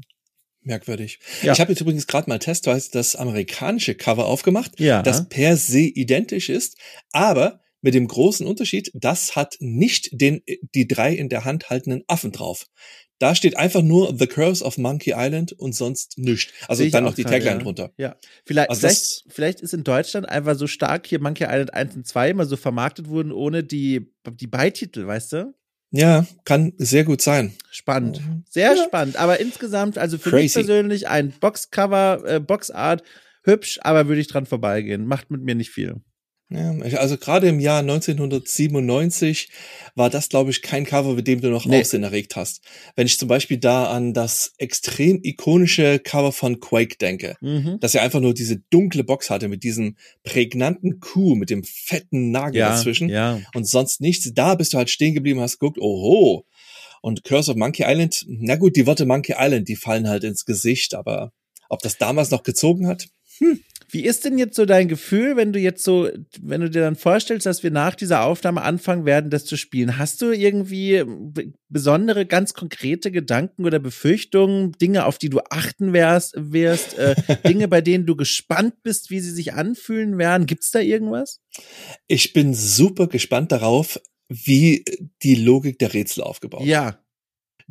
Merkwürdig. 0.62 1.19
Ja. 1.41 1.54
Ich 1.54 1.62
habe 1.62 1.71
jetzt 1.71 1.80
übrigens 1.80 2.06
gerade 2.06 2.30
mal 2.30 2.39
testweise 2.39 2.89
das 2.91 3.15
amerikanische 3.15 3.95
Cover 3.95 4.25
aufgemacht, 4.25 4.77
Ja. 4.77 5.01
das 5.04 5.30
per 5.30 5.56
se 5.56 5.80
identisch 5.80 6.49
ist, 6.49 6.77
aber 7.13 7.62
mit 7.82 7.93
dem 7.93 8.10
großen 8.10 8.45
Unterschied, 8.45 8.91
das 8.93 9.38
hat 9.38 9.56
nicht 9.62 10.10
den, 10.12 10.41
die 10.75 10.86
drei 10.86 11.13
in 11.13 11.30
der 11.30 11.45
Hand 11.45 11.69
haltenden 11.69 12.04
Affen 12.08 12.34
drauf. 12.34 12.65
Da 13.21 13.36
steht 13.36 13.55
einfach 13.55 13.84
nur 13.84 14.17
The 14.17 14.25
Curse 14.25 14.65
of 14.65 14.79
Monkey 14.79 15.13
Island 15.15 15.51
und 15.53 15.75
sonst 15.75 16.17
nichts. 16.17 16.51
Also 16.67 16.84
dann 16.89 17.03
noch 17.03 17.13
die 17.13 17.21
gerade, 17.21 17.36
Tagline 17.36 17.57
ja. 17.57 17.63
drunter. 17.63 17.91
Ja, 17.95 18.15
vielleicht, 18.45 18.71
Also 18.71 18.79
vielleicht, 18.88 19.23
vielleicht 19.27 19.62
ist 19.62 19.75
in 19.75 19.84
Deutschland 19.84 20.27
einfach 20.27 20.55
so 20.55 20.65
stark 20.65 21.05
hier 21.05 21.21
Monkey 21.21 21.43
Island 21.43 21.71
1 21.71 21.95
und 21.97 22.07
2 22.07 22.31
immer 22.31 22.45
so 22.47 22.57
vermarktet 22.57 23.10
wurden, 23.10 23.31
ohne 23.31 23.63
die, 23.63 24.12
die 24.27 24.47
Beititel, 24.47 25.05
weißt 25.05 25.34
du? 25.34 25.53
Ja, 25.91 26.25
kann 26.45 26.73
sehr 26.77 27.03
gut 27.03 27.21
sein. 27.21 27.53
Spannend. 27.69 28.21
Sehr 28.49 28.75
Ja. 28.75 28.84
spannend. 28.86 29.17
Aber 29.17 29.39
insgesamt, 29.39 29.99
also 29.99 30.17
für 30.17 30.31
mich 30.31 30.53
Crazy. 30.53 30.65
persönlich 30.65 31.07
ein 31.07 31.31
Boxcover, 31.39 32.23
äh, 32.25 32.39
Boxart, 32.39 33.03
hübsch, 33.43 33.77
aber 33.84 34.07
würde 34.07 34.21
ich 34.21 34.29
dran 34.29 34.47
vorbeigehen. 34.47 35.05
Macht 35.05 35.29
mit 35.29 35.43
mir 35.43 35.53
nicht 35.53 35.69
viel. 35.69 35.97
Ja, 36.54 36.72
also 36.98 37.18
gerade 37.18 37.48
im 37.48 37.62
Jahr 37.62 37.80
1997 37.80 39.50
war 39.96 40.10
das, 40.10 40.28
glaube 40.28 40.52
ich, 40.52 40.62
kein 40.62 40.86
Cover, 40.86 41.14
mit 41.14 41.26
dem 41.28 41.40
du 41.40 41.50
noch 41.50 41.66
Nee. 41.66 41.80
Aufsehen 41.80 42.04
erregt 42.04 42.36
hast. 42.36 42.62
Wenn 42.96 43.08
ich 43.08 43.18
zum 43.18 43.28
Beispiel 43.30 43.58
da 43.58 43.86
an 43.86 44.14
das 44.14 44.54
extrem 44.58 45.22
ikonische 45.24 46.00
Cover 46.00 46.32
von 46.34 46.60
Quake 46.60 46.98
denke, 46.98 47.36
Mhm. 47.42 47.80
dass 47.80 47.96
er 47.96 48.02
einfach 48.02 48.20
nur 48.20 48.34
diese 48.34 48.58
dunkle 48.70 49.04
Box 49.06 49.30
hatte 49.30 49.48
mit 49.48 49.64
diesem 49.64 49.96
prägnanten 50.24 51.00
Kuh, 51.00 51.36
mit 51.36 51.50
dem 51.50 51.64
fetten 51.64 52.32
Nagel 52.32 52.60
Ja, 52.60 52.70
dazwischen 52.70 53.08
ja. 53.10 53.40
und 53.56 53.66
sonst 53.68 54.02
nichts. 54.02 54.30
Da 54.34 54.56
bist 54.56 54.74
du 54.74 54.78
halt 54.78 54.90
stehen 54.90 55.14
geblieben, 55.14 55.40
hast 55.40 55.58
geguckt, 55.60 55.80
oho. 55.80 56.46
Und 57.02 57.24
Curse 57.24 57.52
of 57.52 57.58
Monkey 57.58 57.84
Island, 57.88 58.26
na 58.28 58.58
gut, 58.58 58.76
die 58.76 58.86
Worte 58.86 59.06
Monkey 59.06 59.36
Island, 59.38 59.68
die 59.70 59.76
fallen 59.78 60.08
halt 60.10 60.24
ins 60.24 60.46
Gesicht, 60.46 60.94
aber 60.96 61.32
ob 61.70 61.82
das 61.82 61.98
damals 61.98 62.30
noch 62.30 62.44
gezogen 62.44 62.88
hat? 62.88 63.08
Wie 63.91 64.06
ist 64.06 64.23
denn 64.23 64.38
jetzt 64.38 64.56
so 64.56 64.65
dein 64.65 64.88
Gefühl, 64.88 65.36
wenn 65.36 65.51
du 65.51 65.60
jetzt 65.60 65.84
so, 65.84 66.10
wenn 66.41 66.62
du 66.62 66.69
dir 66.69 66.82
dann 66.82 66.95
vorstellst, 66.95 67.45
dass 67.45 67.62
wir 67.62 67.71
nach 67.71 67.95
dieser 67.95 68.23
Aufnahme 68.23 68.62
anfangen 68.62 69.06
werden, 69.06 69.30
das 69.30 69.43
zu 69.45 69.58
spielen? 69.58 69.97
Hast 69.97 70.21
du 70.21 70.32
irgendwie 70.32 71.04
b- 71.06 71.51
besondere, 71.67 72.25
ganz 72.25 72.54
konkrete 72.54 73.12
Gedanken 73.12 73.65
oder 73.65 73.80
Befürchtungen, 73.80 74.71
Dinge, 74.73 75.06
auf 75.06 75.17
die 75.17 75.30
du 75.30 75.39
achten 75.49 75.91
wärst, 75.91 76.34
wirst, 76.38 76.97
äh, 76.97 77.15
Dinge, 77.47 77.67
bei 77.67 77.82
denen 77.82 78.06
du 78.06 78.15
gespannt 78.15 78.75
bist, 78.84 79.10
wie 79.10 79.19
sie 79.19 79.32
sich 79.32 79.54
anfühlen 79.54 80.17
werden? 80.17 80.45
Gibt's 80.45 80.71
da 80.71 80.80
irgendwas? 80.80 81.41
Ich 82.08 82.34
bin 82.34 82.54
super 82.54 83.08
gespannt 83.08 83.51
darauf, 83.51 83.99
wie 84.30 84.86
die 85.23 85.36
Logik 85.36 85.77
der 85.80 85.93
Rätsel 85.93 86.23
aufgebaut 86.23 86.65
Ja, 86.65 87.01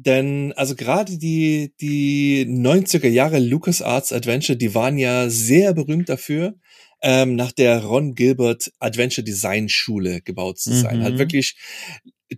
Denn 0.07 0.55
also 0.57 0.77
gerade 0.77 1.19
die 1.19 1.75
die 1.79 2.47
90er 2.47 3.09
Jahre 3.09 3.39
LucasArts 3.39 4.15
Adventure, 4.15 4.57
die 4.57 4.75
waren 4.75 4.97
ja 4.97 5.29
sehr 5.29 5.75
berühmt 5.75 6.09
dafür, 6.09 6.55
ähm, 7.03 7.37
nach 7.37 7.53
der 7.53 7.85
Ron 7.85 8.15
Gilbert 8.15 8.73
Adventure 8.79 9.23
Design 9.23 9.69
Schule 9.69 10.23
gebaut 10.23 10.59
zu 10.59 10.73
sein. 10.73 11.01
Mhm. 11.01 11.03
Halt 11.03 11.19
wirklich 11.19 11.57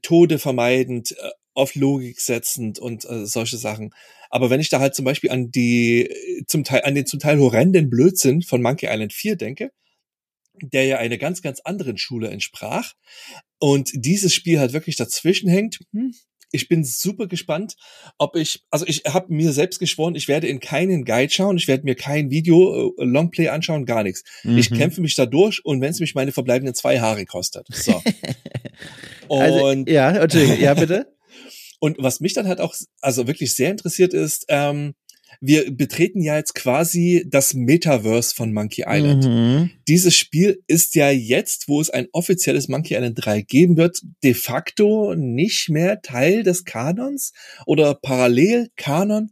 Tode 0.03 0.41
vermeidend, 0.41 1.13
äh, 1.13 1.31
auf 1.55 1.77
Logik 1.77 2.21
setzend 2.21 2.81
und 2.81 3.05
äh, 3.05 3.27
solche 3.27 3.59
Sachen. 3.59 3.95
Aber 4.31 4.51
wenn 4.51 4.61
ich 4.61 4.69
da 4.71 4.81
halt 4.81 4.97
zum 4.97 5.05
Beispiel 5.05 5.31
an 5.31 5.53
die 5.53 6.07
äh, 6.07 6.45
zum 6.47 6.65
Teil 6.65 6.83
an 6.83 6.97
den 6.97 7.07
zum 7.07 7.21
Teil 7.21 7.39
horrenden 7.39 7.91
Blödsinn 7.91 8.43
von 8.43 8.61
Monkey 8.61 8.87
Island 8.91 9.13
4 9.13 9.37
denke, 9.37 9.71
der 10.61 10.87
ja 10.87 10.99
einer 10.99 11.19
ganz 11.19 11.43
ganz 11.43 11.61
anderen 11.61 11.97
Schule 11.97 12.29
entsprach 12.29 12.95
und 13.61 13.91
dieses 13.95 14.35
Spiel 14.35 14.59
halt 14.59 14.73
wirklich 14.73 14.97
dazwischen 14.97 15.49
hängt. 15.49 15.79
Hm, 15.93 16.13
ich 16.53 16.69
bin 16.69 16.85
super 16.85 17.27
gespannt, 17.27 17.75
ob 18.19 18.37
ich, 18.37 18.63
also 18.71 18.87
ich 18.87 19.03
habe 19.09 19.33
mir 19.33 19.53
selbst 19.53 19.79
geschworen, 19.79 20.15
ich 20.15 20.29
werde 20.29 20.47
in 20.47 20.61
keinen 20.61 21.05
Guide 21.05 21.33
schauen, 21.33 21.57
ich 21.57 21.67
werde 21.67 21.85
mir 21.85 21.95
kein 21.95 22.31
Video, 22.31 22.93
äh, 22.99 23.05
Longplay 23.05 23.49
anschauen, 23.49 23.87
gar 23.87 24.03
nichts. 24.03 24.23
Ich 24.45 24.71
Mhm. 24.71 24.77
kämpfe 24.77 25.01
mich 25.01 25.15
da 25.15 25.27
durch 25.27 25.65
und 25.65 25.81
wenn 25.81 25.91
es 25.91 26.01
mich 26.01 26.15
meine 26.15 26.33
verbleibenden 26.33 26.75
zwei 26.75 27.01
Haare 27.01 27.25
kostet. 27.25 27.67
So. 27.71 28.01
Also, 29.29 29.67
und, 29.67 29.89
ja, 29.89 30.11
Entschuldigung, 30.11 30.61
ja, 30.61 30.75
bitte. 30.75 31.07
und 31.81 31.97
was 31.99 32.21
mich 32.21 32.35
dann 32.35 32.47
halt 32.49 32.61
auch, 32.61 32.75
also 33.01 33.27
wirklich 33.27 33.55
sehr 33.55 33.71
interessiert 33.71 34.13
ist, 34.13 34.45
ähm, 34.49 34.95
wir 35.41 35.75
betreten 35.75 36.21
ja 36.21 36.37
jetzt 36.37 36.55
quasi 36.55 37.25
das 37.29 37.55
Metaverse 37.55 38.35
von 38.35 38.53
Monkey 38.53 38.85
Island. 38.87 39.25
Mhm. 39.25 39.71
Dieses 39.89 40.15
Spiel 40.17 40.63
ist 40.67 40.95
ja 40.95 41.11
jetzt, 41.11 41.69
wo 41.69 41.81
es 41.81 41.91
ein 41.91 42.09
offizielles 42.13 42.69
Monkey 42.69 42.95
Island 42.95 43.19
3 43.25 43.43
geben 43.43 43.77
wird, 43.77 44.01
de 44.23 44.35
facto 44.35 45.15
nicht 45.15 45.69
mehr 45.69 46.03
Teil 46.03 46.43
des 46.43 46.65
Kanons 46.65 47.33
oder 47.67 47.95
parallel 47.95 48.71
Kanon. 48.77 49.31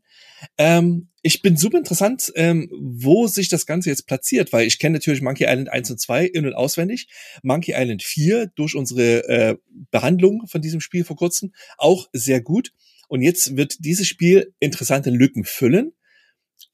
Ähm, 0.58 1.08
ich 1.22 1.42
bin 1.42 1.56
super 1.56 1.76
interessant, 1.76 2.32
ähm, 2.34 2.70
wo 2.72 3.26
sich 3.26 3.48
das 3.50 3.66
Ganze 3.66 3.90
jetzt 3.90 4.06
platziert, 4.06 4.52
weil 4.52 4.66
ich 4.66 4.78
kenne 4.78 4.94
natürlich 4.94 5.20
Monkey 5.20 5.44
Island 5.44 5.70
1 5.70 5.90
und 5.90 6.00
2 6.00 6.24
in- 6.24 6.46
und 6.46 6.54
auswendig. 6.54 7.08
Monkey 7.42 7.74
Island 7.76 8.02
4 8.02 8.46
durch 8.54 8.74
unsere 8.74 9.28
äh, 9.28 9.56
Behandlung 9.90 10.46
von 10.46 10.62
diesem 10.62 10.80
Spiel 10.80 11.04
vor 11.04 11.16
kurzem 11.16 11.52
auch 11.76 12.08
sehr 12.12 12.40
gut. 12.40 12.72
Und 13.11 13.23
jetzt 13.23 13.57
wird 13.57 13.85
dieses 13.85 14.07
Spiel 14.07 14.55
interessante 14.61 15.11
Lücken 15.11 15.42
füllen. 15.42 15.92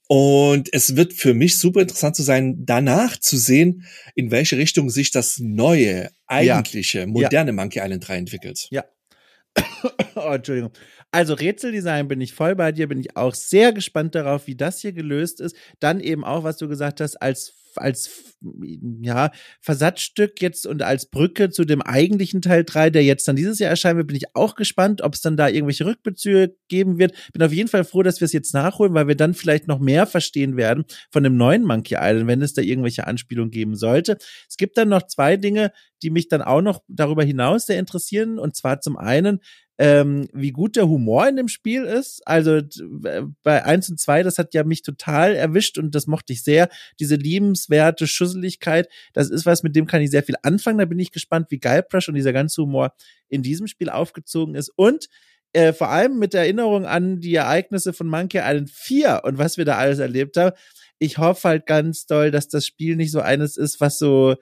Und 0.07 0.69
es 0.73 0.95
wird 0.95 1.15
für 1.15 1.33
mich 1.33 1.59
super 1.59 1.81
interessant 1.81 2.15
zu 2.15 2.23
sein, 2.23 2.67
danach 2.67 3.19
zu 3.19 3.39
sehen, 3.39 3.87
in 4.15 4.31
welche 4.31 4.59
Richtung 4.59 4.91
sich 4.91 5.11
das 5.11 5.39
neue, 5.41 6.11
eigentliche, 6.27 7.07
moderne 7.07 7.53
Monkey 7.53 7.81
Island 7.81 8.07
3 8.07 8.17
entwickelt. 8.19 8.69
Oh, 10.15 10.33
Entschuldigung. 10.33 10.73
Also 11.11 11.35
Rätseldesign 11.35 12.09
bin 12.09 12.21
ich 12.21 12.33
voll 12.33 12.55
bei 12.55 12.73
dir, 12.73 12.89
bin 12.89 12.99
ich 12.99 13.17
auch 13.17 13.35
sehr 13.35 13.73
gespannt 13.73 14.15
darauf, 14.15 14.47
wie 14.47 14.57
das 14.57 14.81
hier 14.81 14.93
gelöst 14.93 15.41
ist. 15.41 15.57
Dann 15.79 16.01
eben 16.01 16.25
auch, 16.25 16.43
was 16.43 16.57
du 16.57 16.69
gesagt 16.69 17.01
hast, 17.01 17.17
als 17.17 17.55
als 17.79 18.37
ja, 19.01 19.31
Versatzstück 19.61 20.41
jetzt 20.43 20.67
und 20.67 20.83
als 20.83 21.07
Brücke 21.07 21.51
zu 21.51 21.65
dem 21.65 21.83
eigentlichen 21.83 22.43
Teil 22.43 22.65
3, 22.65 22.91
der 22.91 23.05
jetzt 23.05 23.27
dann 23.27 23.37
dieses 23.37 23.59
Jahr 23.59 23.71
erscheinen 23.71 23.99
wird, 23.99 24.09
bin 24.09 24.17
ich 24.17 24.35
auch 24.35 24.55
gespannt, 24.55 25.03
ob 25.03 25.15
es 25.15 25.21
dann 25.21 25.37
da 25.37 25.49
irgendwelche 25.49 25.87
Rückbezüge 25.87 26.57
geben 26.69 26.99
wird. 26.99 27.15
Bin 27.33 27.43
auf 27.43 27.53
jeden 27.53 27.69
Fall 27.69 27.85
froh, 27.85 28.03
dass 28.03 28.21
wir 28.21 28.27
es 28.27 28.33
jetzt 28.33 28.55
nachholen, 28.55 28.95
weil 28.95 29.09
wir 29.09 29.17
dann 29.17 29.35
vielleicht 29.35 29.69
noch 29.69 29.79
mehr 29.79 30.07
verstehen 30.07 30.57
werden 30.57 30.85
von 31.11 31.23
dem 31.23 31.37
neuen 31.37 31.65
Monkey 31.65 31.97
Island, 31.99 32.27
wenn 32.27 32.43
es 32.43 32.55
da 32.55 32.63
irgendwelche 32.63 33.07
Anspielungen 33.07 33.51
geben 33.51 33.77
sollte. 33.77 34.19
Es 34.49 34.57
gibt 34.57 34.77
dann 34.77 34.89
noch 34.89 35.07
zwei 35.07 35.37
Dinge, 35.37 35.73
die 36.03 36.11
mich 36.11 36.29
dann 36.29 36.43
auch 36.43 36.63
noch 36.63 36.83
darüber 36.89 37.25
hinaus 37.25 37.67
sehr 37.67 37.79
interessieren. 37.79 38.39
Und 38.39 38.57
zwar 38.57 38.81
zum 38.81 38.97
einen, 38.97 39.41
ähm, 39.79 40.29
wie 40.33 40.53
gut 40.53 40.77
der 40.77 40.89
Humor 40.89 41.29
in 41.29 41.37
dem 41.37 41.49
Spiel 41.49 41.85
ist. 41.85 42.27
Also 42.27 42.61
bei 43.43 43.65
eins 43.65 43.91
und 43.91 44.01
zwei, 44.01 44.23
das 44.23 44.39
hat 44.39 44.55
ja 44.55 44.65
mich 44.65 44.83
total 44.83 45.35
erwischt 45.35 45.79
und 45.79 45.95
das 45.95 46.07
mochte 46.07 46.33
ich 46.33 46.43
sehr. 46.43 46.69
Diese 46.99 47.17
liebenswerte 47.17 48.07
Schusseligkeit, 48.07 48.89
das 49.13 49.31
ist 49.31 49.45
was, 49.45 49.63
mit 49.63 49.77
dem 49.77 49.87
kann 49.87 50.03
ich 50.03 50.11
sehr 50.11 50.23
viel 50.23 50.37
anfangen. 50.43 50.79
Da 50.79 50.87
bin 50.87 50.99
ich 50.99 51.13
gespannt, 51.13 51.51
wie 51.51 51.59
Guybrush 51.59 52.09
und 52.09 52.15
dieser 52.15 52.33
ganze 52.33 52.63
Humor 52.63 52.95
in 53.29 53.43
diesem 53.43 53.67
Spiel 53.67 53.91
aufgezogen 53.91 54.55
ist. 54.55 54.71
Und 54.77 55.09
äh, 55.53 55.73
vor 55.73 55.91
allem 55.91 56.19
mit 56.19 56.35
Erinnerung 56.35 56.87
an 56.87 57.21
die 57.21 57.35
Ereignisse 57.35 57.93
von 57.93 58.09
Monkey 58.09 58.39
Island 58.39 58.71
4 58.71 59.23
und 59.25 59.39
was 59.39 59.57
wir 59.57 59.65
da 59.65 59.77
alles 59.77 59.99
erlebt 59.99 60.37
haben. 60.37 60.57
Ich 60.99 61.19
hoffe 61.19 61.49
halt 61.49 61.67
ganz 61.67 62.07
doll, 62.07 62.31
dass 62.31 62.49
das 62.49 62.67
Spiel 62.67 62.97
nicht 62.97 63.11
so 63.11 63.21
eines 63.21 63.57
ist, 63.57 63.81
was 63.81 63.99
so 63.99 64.37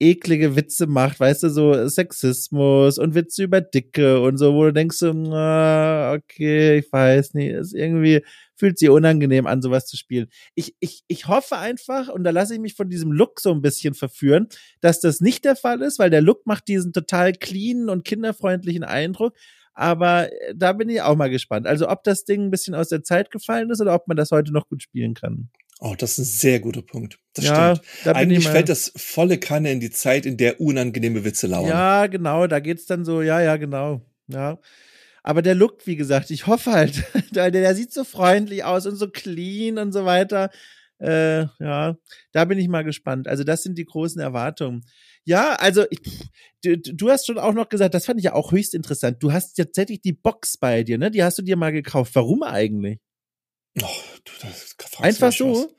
eklige 0.00 0.56
Witze 0.56 0.86
macht, 0.86 1.20
weißt 1.20 1.44
du, 1.44 1.50
so 1.50 1.88
Sexismus 1.88 2.98
und 2.98 3.14
Witze 3.14 3.44
über 3.44 3.60
Dicke 3.60 4.20
und 4.20 4.38
so, 4.38 4.54
wo 4.54 4.64
du 4.64 4.72
denkst 4.72 4.96
so, 4.96 5.10
okay, 5.10 6.78
ich 6.78 6.92
weiß 6.92 7.34
nicht, 7.34 7.50
ist 7.50 7.74
irgendwie 7.74 8.22
fühlt 8.56 8.78
sich 8.78 8.88
unangenehm 8.88 9.46
an, 9.46 9.62
sowas 9.62 9.86
zu 9.86 9.96
spielen. 9.96 10.28
Ich, 10.54 10.74
ich, 10.80 11.02
ich 11.08 11.28
hoffe 11.28 11.56
einfach, 11.56 12.08
und 12.08 12.24
da 12.24 12.30
lasse 12.30 12.54
ich 12.54 12.60
mich 12.60 12.74
von 12.74 12.88
diesem 12.88 13.12
Look 13.12 13.40
so 13.40 13.52
ein 13.52 13.62
bisschen 13.62 13.94
verführen, 13.94 14.48
dass 14.80 15.00
das 15.00 15.20
nicht 15.20 15.44
der 15.44 15.56
Fall 15.56 15.82
ist, 15.82 15.98
weil 15.98 16.10
der 16.10 16.20
Look 16.22 16.46
macht 16.46 16.68
diesen 16.68 16.92
total 16.92 17.32
cleanen 17.32 17.88
und 17.88 18.04
kinderfreundlichen 18.04 18.84
Eindruck. 18.84 19.34
Aber 19.74 20.32
äh, 20.32 20.54
da 20.54 20.72
bin 20.72 20.88
ich 20.88 21.02
auch 21.02 21.16
mal 21.16 21.30
gespannt. 21.30 21.66
Also 21.66 21.88
ob 21.88 22.04
das 22.04 22.24
Ding 22.24 22.44
ein 22.44 22.50
bisschen 22.50 22.74
aus 22.74 22.88
der 22.88 23.02
Zeit 23.02 23.30
gefallen 23.30 23.70
ist 23.70 23.80
oder 23.80 23.94
ob 23.94 24.06
man 24.06 24.16
das 24.16 24.30
heute 24.30 24.52
noch 24.52 24.68
gut 24.68 24.82
spielen 24.82 25.14
kann. 25.14 25.50
Oh, 25.86 25.94
das 25.98 26.12
ist 26.12 26.18
ein 26.18 26.24
sehr 26.24 26.60
guter 26.60 26.80
Punkt. 26.80 27.18
Das 27.34 27.44
ja, 27.44 27.76
stimmt. 27.76 27.88
Da 28.04 28.12
Eigentlich 28.12 28.48
fällt 28.48 28.70
das 28.70 28.90
volle 28.96 29.36
Kanne 29.36 29.70
in 29.70 29.80
die 29.80 29.90
Zeit, 29.90 30.24
in 30.24 30.38
der 30.38 30.58
unangenehme 30.58 31.26
Witze 31.26 31.46
lauern. 31.46 31.68
Ja, 31.68 32.06
genau. 32.06 32.46
Da 32.46 32.60
geht's 32.60 32.86
dann 32.86 33.04
so, 33.04 33.20
ja, 33.20 33.42
ja, 33.42 33.58
genau. 33.58 34.00
Ja. 34.26 34.58
Aber 35.22 35.42
der 35.42 35.54
Look, 35.54 35.86
wie 35.86 35.96
gesagt, 35.96 36.30
ich 36.30 36.46
hoffe 36.46 36.72
halt, 36.72 37.04
der, 37.34 37.50
der 37.50 37.74
sieht 37.74 37.92
so 37.92 38.04
freundlich 38.04 38.64
aus 38.64 38.86
und 38.86 38.96
so 38.96 39.10
clean 39.10 39.76
und 39.76 39.92
so 39.92 40.06
weiter. 40.06 40.50
Äh, 41.00 41.48
ja, 41.60 41.98
da 42.32 42.44
bin 42.46 42.58
ich 42.58 42.68
mal 42.68 42.84
gespannt. 42.84 43.28
Also 43.28 43.44
das 43.44 43.62
sind 43.62 43.76
die 43.76 43.84
großen 43.84 44.22
Erwartungen. 44.22 44.86
Ja, 45.24 45.52
also 45.56 45.84
ich, 45.90 46.00
du, 46.62 46.78
du 46.78 47.10
hast 47.10 47.26
schon 47.26 47.36
auch 47.36 47.52
noch 47.52 47.68
gesagt, 47.68 47.92
das 47.92 48.06
fand 48.06 48.18
ich 48.20 48.24
ja 48.24 48.32
auch 48.32 48.52
höchst 48.52 48.74
interessant. 48.74 49.22
Du 49.22 49.34
hast 49.34 49.54
tatsächlich 49.54 50.00
die 50.00 50.14
Box 50.14 50.56
bei 50.56 50.82
dir, 50.82 50.96
ne? 50.96 51.10
Die 51.10 51.22
hast 51.22 51.36
du 51.36 51.42
dir 51.42 51.56
mal 51.56 51.72
gekauft. 51.72 52.14
Warum 52.14 52.42
eigentlich? 52.42 53.00
Oh, 53.82 53.86
du, 54.24 54.32
das 54.40 54.76
Einfach 55.00 55.32
so? 55.32 55.74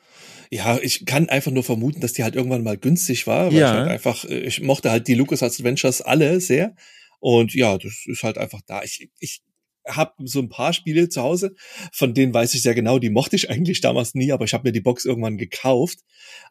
Ja, 0.52 0.78
ich 0.82 1.06
kann 1.06 1.30
einfach 1.30 1.52
nur 1.52 1.64
vermuten, 1.64 2.02
dass 2.02 2.14
die 2.14 2.24
halt 2.24 2.36
irgendwann 2.36 2.64
mal 2.64 2.78
günstig 2.78 3.28
war, 3.28 3.48
weil 3.48 3.60
ja. 3.60 3.72
ich 3.72 3.80
halt 3.80 3.90
einfach, 3.90 4.26
äh, 4.26 4.40
ich 4.40 4.62
mochte 4.62 4.92
halt 4.92 5.08
die 5.08 5.16
Lucas 5.16 5.44
Adventures 5.44 6.02
alle 6.02 6.40
sehr. 6.40 6.76
Und 7.20 7.54
ja, 7.54 7.78
das 7.78 8.04
ist 8.06 8.24
halt 8.24 8.38
einfach 8.38 8.62
da. 8.66 8.84
Ich, 8.84 9.10
ich 9.20 9.42
habe 9.88 10.14
so 10.24 10.40
ein 10.40 10.50
paar 10.50 10.74
Spiele 10.74 11.10
zu 11.10 11.22
Hause, 11.22 11.56
von 11.92 12.14
denen 12.14 12.34
weiß 12.34 12.54
ich 12.54 12.62
sehr 12.62 12.76
genau, 12.76 13.00
die 13.00 13.10
mochte 13.10 13.36
ich 13.36 13.50
eigentlich 13.50 13.82
damals 13.82 14.16
nie, 14.16 14.32
aber 14.32 14.46
ich 14.46 14.54
habe 14.54 14.68
mir 14.68 14.72
die 14.72 14.82
Box 14.82 15.06
irgendwann 15.06 15.38
gekauft, 15.38 16.00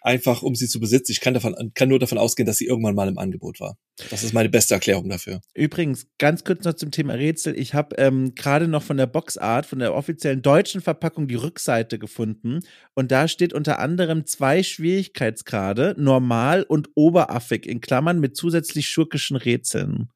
einfach 0.00 0.42
um 0.42 0.54
sie 0.54 0.68
zu 0.68 0.80
besitzen. 0.80 1.12
Ich 1.12 1.20
kann 1.20 1.34
davon 1.34 1.54
kann 1.74 1.88
nur 1.88 1.98
davon 1.98 2.18
ausgehen, 2.18 2.46
dass 2.46 2.58
sie 2.58 2.66
irgendwann 2.66 2.94
mal 2.94 3.08
im 3.08 3.18
Angebot 3.18 3.60
war. 3.60 3.76
Das 4.10 4.24
ist 4.24 4.32
meine 4.32 4.48
beste 4.48 4.74
Erklärung 4.74 5.08
dafür. 5.08 5.40
Übrigens, 5.54 6.08
ganz 6.18 6.44
kurz 6.44 6.64
noch 6.64 6.74
zum 6.74 6.90
Thema 6.90 7.14
Rätsel. 7.14 7.58
Ich 7.58 7.74
habe 7.74 7.96
ähm, 7.96 8.34
gerade 8.34 8.68
noch 8.68 8.82
von 8.82 8.96
der 8.96 9.06
Boxart, 9.06 9.66
von 9.66 9.78
der 9.78 9.94
offiziellen 9.94 10.42
deutschen 10.42 10.80
Verpackung 10.80 11.28
die 11.28 11.36
Rückseite 11.36 11.98
gefunden 11.98 12.60
und 12.94 13.10
da 13.10 13.28
steht 13.28 13.52
unter 13.52 13.78
anderem 13.78 14.26
zwei 14.26 14.62
Schwierigkeitsgrade, 14.62 15.94
normal 15.98 16.62
und 16.62 16.90
oberaffig 16.94 17.66
in 17.66 17.80
Klammern 17.80 18.20
mit 18.20 18.36
zusätzlich 18.36 18.88
schurkischen 18.88 19.36
Rätseln. 19.36 20.08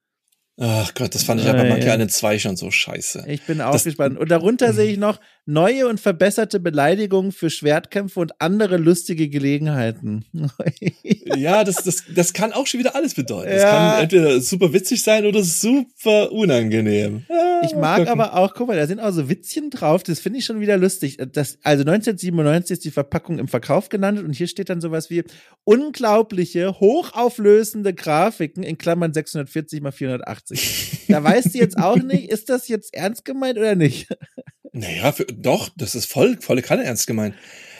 Ach 0.61 0.93
Gott, 0.95 1.15
das 1.15 1.23
fand 1.23 1.41
ich 1.41 1.49
aber 1.49 1.65
manchmal 1.65 1.95
an 1.95 2.01
den 2.01 2.09
zwei 2.09 2.39
schon 2.39 2.57
so 2.57 2.73
scheiße. 2.73 3.25
Ich 3.29 3.43
bin 3.43 3.61
auch 3.61 3.71
das, 3.71 3.85
gespannt. 3.85 4.19
Und 4.19 4.29
darunter 4.29 4.73
sehe 4.73 4.91
ich 4.91 4.99
noch 4.99 5.21
neue 5.49 5.89
und 5.89 5.99
verbesserte 5.99 6.61
Beleidigungen 6.61 7.33
für 7.33 7.51
Schwertkämpfe 7.51 8.21
und 8.21 8.41
andere 8.41 8.77
lustige 8.77 9.29
Gelegenheiten. 9.29 10.25
ja, 11.37 11.65
das, 11.65 11.77
das, 11.77 12.05
das 12.15 12.33
kann 12.33 12.53
auch 12.53 12.67
schon 12.67 12.81
wieder 12.81 12.95
alles 12.95 13.15
bedeuten. 13.15 13.51
Das 13.51 13.63
ja. 13.63 13.71
kann 13.71 14.03
entweder 14.03 14.41
super 14.41 14.73
witzig 14.73 15.03
sein 15.03 15.27
oder 15.27 15.43
super 15.43 16.33
unangenehm. 16.33 17.25
Ja, 17.29 17.63
ich 17.65 17.75
mag 17.75 18.09
aber 18.09 18.35
auch, 18.35 18.55
guck 18.55 18.69
mal, 18.69 18.77
da 18.77 18.87
sind 18.87 19.01
auch 19.01 19.13
so 19.13 19.29
Witzchen 19.29 19.71
drauf, 19.71 20.03
das 20.03 20.21
finde 20.21 20.39
ich 20.39 20.45
schon 20.45 20.61
wieder 20.61 20.77
lustig. 20.77 21.17
Das, 21.17 21.59
also 21.63 21.81
1997 21.83 22.75
ist 22.75 22.85
die 22.85 22.91
Verpackung 22.91 23.39
im 23.39 23.49
Verkauf 23.49 23.89
genannt 23.89 24.19
und 24.19 24.33
hier 24.33 24.49
steht 24.49 24.69
dann 24.69 24.81
sowas 24.81 25.11
wie 25.11 25.25
unglaubliche, 25.65 26.79
hochauflösende 26.79 27.95
Grafiken 27.95 28.63
in 28.63 28.79
Klammern 28.79 29.13
640 29.13 29.81
mal 29.81 29.93
480. 29.93 30.29
80. 30.29 31.07
Da 31.09 31.23
weißt 31.23 31.55
du 31.55 31.59
jetzt 31.59 31.79
auch 31.79 31.97
nicht, 31.97 32.29
ist 32.31 32.49
das 32.49 32.69
jetzt 32.69 32.95
ernst 32.95 33.25
gemeint 33.25 33.59
oder 33.59 33.75
nicht? 33.75 34.09
Naja, 34.79 35.11
für, 35.13 35.25
doch, 35.25 35.71
das 35.77 35.95
ist 35.95 36.07
voll, 36.07 36.39
volle 36.41 36.63
Kanne 36.63 36.85
ernst 36.85 37.07
gemeint. 37.07 37.35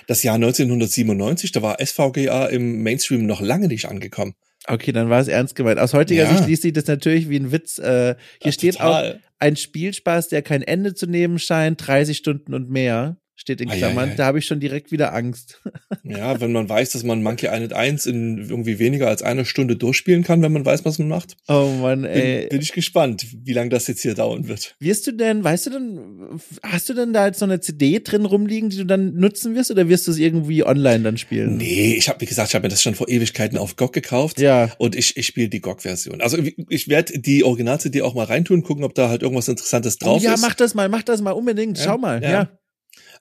Das 0.09 0.23
Jahr 0.23 0.35
1997, 0.35 1.53
da 1.53 1.63
war 1.63 1.77
SVGA 1.85 2.47
im 2.47 2.83
Mainstream 2.83 3.27
noch 3.27 3.41
lange 3.41 3.69
nicht 3.69 3.87
angekommen. 3.87 4.35
Okay, 4.67 4.91
dann 4.91 5.09
war 5.09 5.21
es 5.21 5.29
ernst 5.29 5.55
gemeint. 5.55 5.79
Aus 5.79 5.95
heutiger 5.95 6.25
ja. 6.25 6.35
Sicht 6.35 6.49
liest 6.49 6.63
sich 6.63 6.73
das 6.73 6.87
natürlich 6.87 7.29
wie 7.29 7.39
ein 7.39 7.53
Witz. 7.53 7.79
Äh, 7.79 8.17
hier 8.41 8.47
ja, 8.47 8.53
steht 8.53 8.75
total. 8.75 9.13
auch 9.13 9.19
ein 9.39 9.57
Spielspaß, 9.57 10.29
der 10.29 10.43
kein 10.43 10.63
Ende 10.63 10.95
zu 10.95 11.07
nehmen 11.07 11.39
scheint, 11.39 11.87
30 11.87 12.17
Stunden 12.17 12.53
und 12.53 12.69
mehr 12.69 13.17
steht 13.39 13.61
in 13.61 13.69
Klammern. 13.69 14.15
Da 14.17 14.27
habe 14.27 14.41
ich 14.41 14.47
schon 14.47 14.61
direkt 14.61 14.91
wieder 14.93 15.15
Angst. 15.15 15.61
Ja, 16.05 16.41
wenn 16.41 16.53
man 16.53 16.67
weiß, 16.69 16.93
dass 16.93 17.03
man 17.03 17.23
Monkey 17.23 17.47
Island 17.47 17.75
1 17.75 18.07
in 18.07 18.39
irgendwie 18.39 18.79
weniger 18.79 19.09
als 19.09 19.21
einer 19.21 19.45
Stunde 19.45 19.77
durchspielen 19.77 20.23
kann, 20.23 20.41
wenn 20.41 20.53
man 20.53 20.65
weiß, 20.65 20.87
was 20.87 20.99
man 20.99 21.09
macht. 21.09 21.37
Oh 21.49 21.69
Mann, 21.83 22.05
ey. 22.05 22.41
Bin, 22.43 22.49
bin 22.49 22.61
ich 22.63 22.73
gespannt, 22.73 23.27
wie 23.45 23.53
lange 23.53 23.69
das 23.69 23.89
jetzt 23.89 24.01
hier 24.01 24.15
dauern 24.15 24.49
wird. 24.49 24.75
Wirst 24.81 25.07
du 25.07 25.13
denn, 25.13 25.45
weißt 25.45 25.67
du 25.67 25.71
denn, 25.71 26.41
hast 26.63 26.89
du 26.89 26.95
denn 26.95 27.13
da 27.13 27.27
jetzt 27.27 27.41
so 27.41 27.45
eine 27.45 27.61
CD 27.61 28.01
drin 28.01 28.25
rumliegen, 28.25 28.71
die 28.71 28.79
du 28.79 28.87
dann 28.87 29.15
nutzen 29.17 29.55
wirst 29.55 29.71
oder 29.71 29.89
wirst 29.91 30.07
du 30.07 30.13
es 30.13 30.19
irgendwie 30.19 30.65
online 30.65 31.01
dann 31.01 31.19
spielen? 31.19 31.59
Nee, 31.59 31.95
ich 31.95 32.09
habe, 32.09 32.23
wie 32.23 32.27
gesagt, 32.27 32.49
ich 32.49 32.55
habe 32.55 32.63
mir 32.63 32.71
das 32.71 32.83
schon 32.83 32.95
vor 32.95 33.09
Ewigkeiten 33.09 33.59
auf 33.59 33.77
GOG 33.77 33.93
gekauft. 33.93 34.41
Ja. 34.41 34.73
Und 34.79 34.97
ich, 34.97 35.17
ich 35.19 35.27
spiele 35.27 35.51
die 35.51 35.61
GOG-Version. 35.61 36.23
Also 36.23 36.39
ich 36.71 36.89
werde 36.89 37.19
die 37.19 37.45
Original-CD 37.45 38.01
auch 38.01 38.15
mal 38.15 38.25
reintun, 38.25 38.63
gucken, 38.63 38.85
ob 38.85 38.95
da 38.95 39.11
halt 39.11 39.23
irgendwas 39.23 39.49
Interessantes 39.49 39.99
drauf 39.99 40.23
oh, 40.23 40.25
ja, 40.25 40.35
ist. 40.35 40.41
Ja, 40.41 40.49
mach 40.49 40.55
das 40.55 40.75
mal, 40.75 40.89
mach 40.89 41.03
das 41.03 41.21
mal 41.21 41.33
unbedingt. 41.33 41.77
Schau 41.79 41.93
ja, 41.93 41.97
mal, 41.99 42.23
ja. 42.23 42.31
ja. 42.31 42.59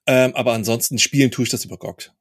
Ähm, 0.07 0.35
aber 0.35 0.53
ansonsten 0.53 0.97
spielen 0.97 1.31
tue 1.31 1.43
ich 1.43 1.51
das 1.51 1.65
über 1.65 1.77
GOG. 1.77 2.11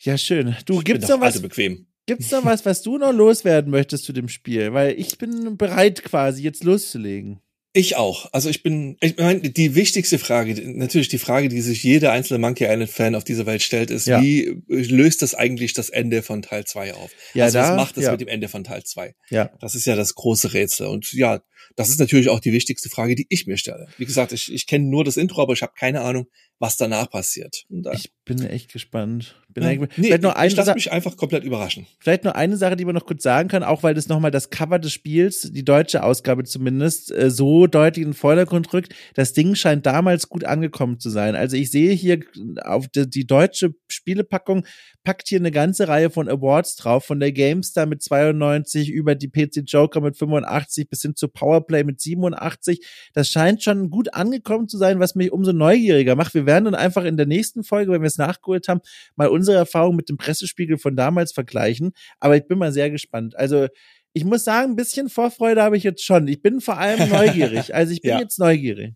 Ja. 0.00 0.18
schön. 0.18 0.56
Du 0.66 0.80
gibt's 0.80 1.08
noch 1.08 1.20
was? 1.20 1.40
bequem. 1.40 1.86
Gibt's 2.06 2.30
noch 2.30 2.44
was, 2.44 2.66
was 2.66 2.82
du 2.82 2.98
noch 2.98 3.12
loswerden 3.12 3.70
möchtest 3.70 4.04
zu 4.04 4.12
dem 4.12 4.28
Spiel? 4.28 4.72
Weil 4.72 4.98
ich 4.98 5.18
bin 5.18 5.56
bereit, 5.56 6.02
quasi 6.02 6.42
jetzt 6.42 6.64
loszulegen. 6.64 7.40
Ich 7.74 7.96
auch. 7.96 8.28
Also 8.32 8.50
ich 8.50 8.62
bin, 8.62 8.98
ich 9.00 9.16
meine, 9.16 9.40
die 9.40 9.74
wichtigste 9.74 10.18
Frage, 10.18 10.60
natürlich 10.76 11.08
die 11.08 11.18
Frage, 11.18 11.48
die 11.48 11.62
sich 11.62 11.82
jeder 11.82 12.12
einzelne 12.12 12.38
Monkey 12.38 12.64
Island 12.64 12.90
Fan 12.90 13.14
auf 13.14 13.24
dieser 13.24 13.46
Welt 13.46 13.62
stellt, 13.62 13.90
ist, 13.90 14.06
ja. 14.06 14.20
wie 14.20 14.62
löst 14.68 15.22
das 15.22 15.34
eigentlich 15.34 15.72
das 15.72 15.88
Ende 15.88 16.22
von 16.22 16.42
Teil 16.42 16.66
2 16.66 16.92
auf? 16.92 17.10
Ja, 17.32 17.44
also 17.44 17.58
da, 17.58 17.70
was 17.70 17.76
macht 17.76 17.96
es 17.96 18.04
ja. 18.04 18.10
mit 18.10 18.20
dem 18.20 18.28
Ende 18.28 18.48
von 18.48 18.62
Teil 18.62 18.84
2? 18.84 19.14
Ja. 19.30 19.50
Das 19.58 19.74
ist 19.74 19.86
ja 19.86 19.96
das 19.96 20.14
große 20.14 20.52
Rätsel. 20.52 20.88
Und 20.88 21.14
ja, 21.14 21.40
das 21.74 21.88
ist 21.88 21.98
natürlich 21.98 22.28
auch 22.28 22.40
die 22.40 22.52
wichtigste 22.52 22.90
Frage, 22.90 23.14
die 23.14 23.26
ich 23.30 23.46
mir 23.46 23.56
stelle. 23.56 23.88
Wie 23.96 24.04
gesagt, 24.04 24.32
ich, 24.32 24.52
ich 24.52 24.66
kenne 24.66 24.84
nur 24.86 25.04
das 25.04 25.16
Intro, 25.16 25.40
aber 25.40 25.54
ich 25.54 25.62
habe 25.62 25.72
keine 25.74 26.02
Ahnung, 26.02 26.26
was 26.62 26.76
danach 26.76 27.10
passiert. 27.10 27.64
Da, 27.68 27.90
ich 27.92 28.12
bin 28.24 28.40
echt 28.46 28.72
gespannt. 28.72 29.34
Bin 29.48 29.64
ja, 29.64 29.70
echt, 29.70 29.80
nee, 29.80 29.88
vielleicht 30.06 30.22
nur 30.22 30.36
eine 30.36 30.46
ich 30.46 30.56
lasse 30.56 30.74
mich 30.74 30.92
einfach 30.92 31.16
komplett 31.16 31.42
überraschen. 31.42 31.88
Vielleicht 31.98 32.22
nur 32.22 32.36
eine 32.36 32.56
Sache, 32.56 32.76
die 32.76 32.84
man 32.84 32.94
noch 32.94 33.04
kurz 33.04 33.24
sagen 33.24 33.48
kann, 33.48 33.64
auch 33.64 33.82
weil 33.82 33.94
das 33.94 34.06
nochmal 34.06 34.30
das 34.30 34.48
Cover 34.48 34.78
des 34.78 34.92
Spiels, 34.92 35.50
die 35.52 35.64
deutsche 35.64 36.04
Ausgabe 36.04 36.44
zumindest, 36.44 37.10
äh, 37.10 37.32
so 37.32 37.66
deutlich 37.66 38.04
in 38.04 38.10
den 38.10 38.16
Vordergrund 38.16 38.72
rückt. 38.72 38.94
Das 39.14 39.32
Ding 39.32 39.56
scheint 39.56 39.86
damals 39.86 40.28
gut 40.28 40.44
angekommen 40.44 41.00
zu 41.00 41.10
sein. 41.10 41.34
Also 41.34 41.56
ich 41.56 41.72
sehe 41.72 41.92
hier 41.94 42.20
auf 42.62 42.86
die, 42.86 43.10
die 43.10 43.26
deutsche 43.26 43.74
Spielepackung 44.02 44.66
packt 45.04 45.28
hier 45.28 45.38
eine 45.38 45.50
ganze 45.50 45.88
Reihe 45.88 46.10
von 46.10 46.28
Awards 46.28 46.76
drauf, 46.76 47.04
von 47.04 47.20
der 47.20 47.32
GameStar 47.32 47.86
mit 47.86 48.02
92 48.02 48.90
über 48.90 49.14
die 49.14 49.28
PC 49.28 49.62
Joker 49.64 50.00
mit 50.00 50.16
85 50.16 50.88
bis 50.88 51.02
hin 51.02 51.16
zu 51.16 51.28
Powerplay 51.28 51.84
mit 51.84 52.00
87. 52.00 52.84
Das 53.14 53.28
scheint 53.28 53.62
schon 53.62 53.90
gut 53.90 54.12
angekommen 54.14 54.68
zu 54.68 54.76
sein, 54.76 55.00
was 55.00 55.14
mich 55.14 55.32
umso 55.32 55.52
neugieriger 55.52 56.16
macht. 56.16 56.34
Wir 56.34 56.46
werden 56.46 56.64
dann 56.66 56.74
einfach 56.74 57.04
in 57.04 57.16
der 57.16 57.26
nächsten 57.26 57.62
Folge, 57.62 57.92
wenn 57.92 58.02
wir 58.02 58.08
es 58.08 58.18
nachgeholt 58.18 58.68
haben, 58.68 58.80
mal 59.16 59.28
unsere 59.28 59.56
Erfahrung 59.56 59.96
mit 59.96 60.08
dem 60.08 60.16
Pressespiegel 60.16 60.78
von 60.78 60.96
damals 60.96 61.32
vergleichen. 61.32 61.92
Aber 62.18 62.36
ich 62.36 62.46
bin 62.46 62.58
mal 62.58 62.72
sehr 62.72 62.90
gespannt. 62.90 63.36
Also 63.36 63.68
ich 64.14 64.24
muss 64.24 64.44
sagen, 64.44 64.72
ein 64.72 64.76
bisschen 64.76 65.08
Vorfreude 65.08 65.62
habe 65.62 65.76
ich 65.76 65.84
jetzt 65.84 66.04
schon. 66.04 66.28
Ich 66.28 66.42
bin 66.42 66.60
vor 66.60 66.78
allem 66.78 67.08
neugierig. 67.10 67.74
Also 67.74 67.92
ich 67.92 68.02
bin 68.02 68.10
ja. 68.10 68.18
jetzt 68.18 68.38
neugierig 68.38 68.94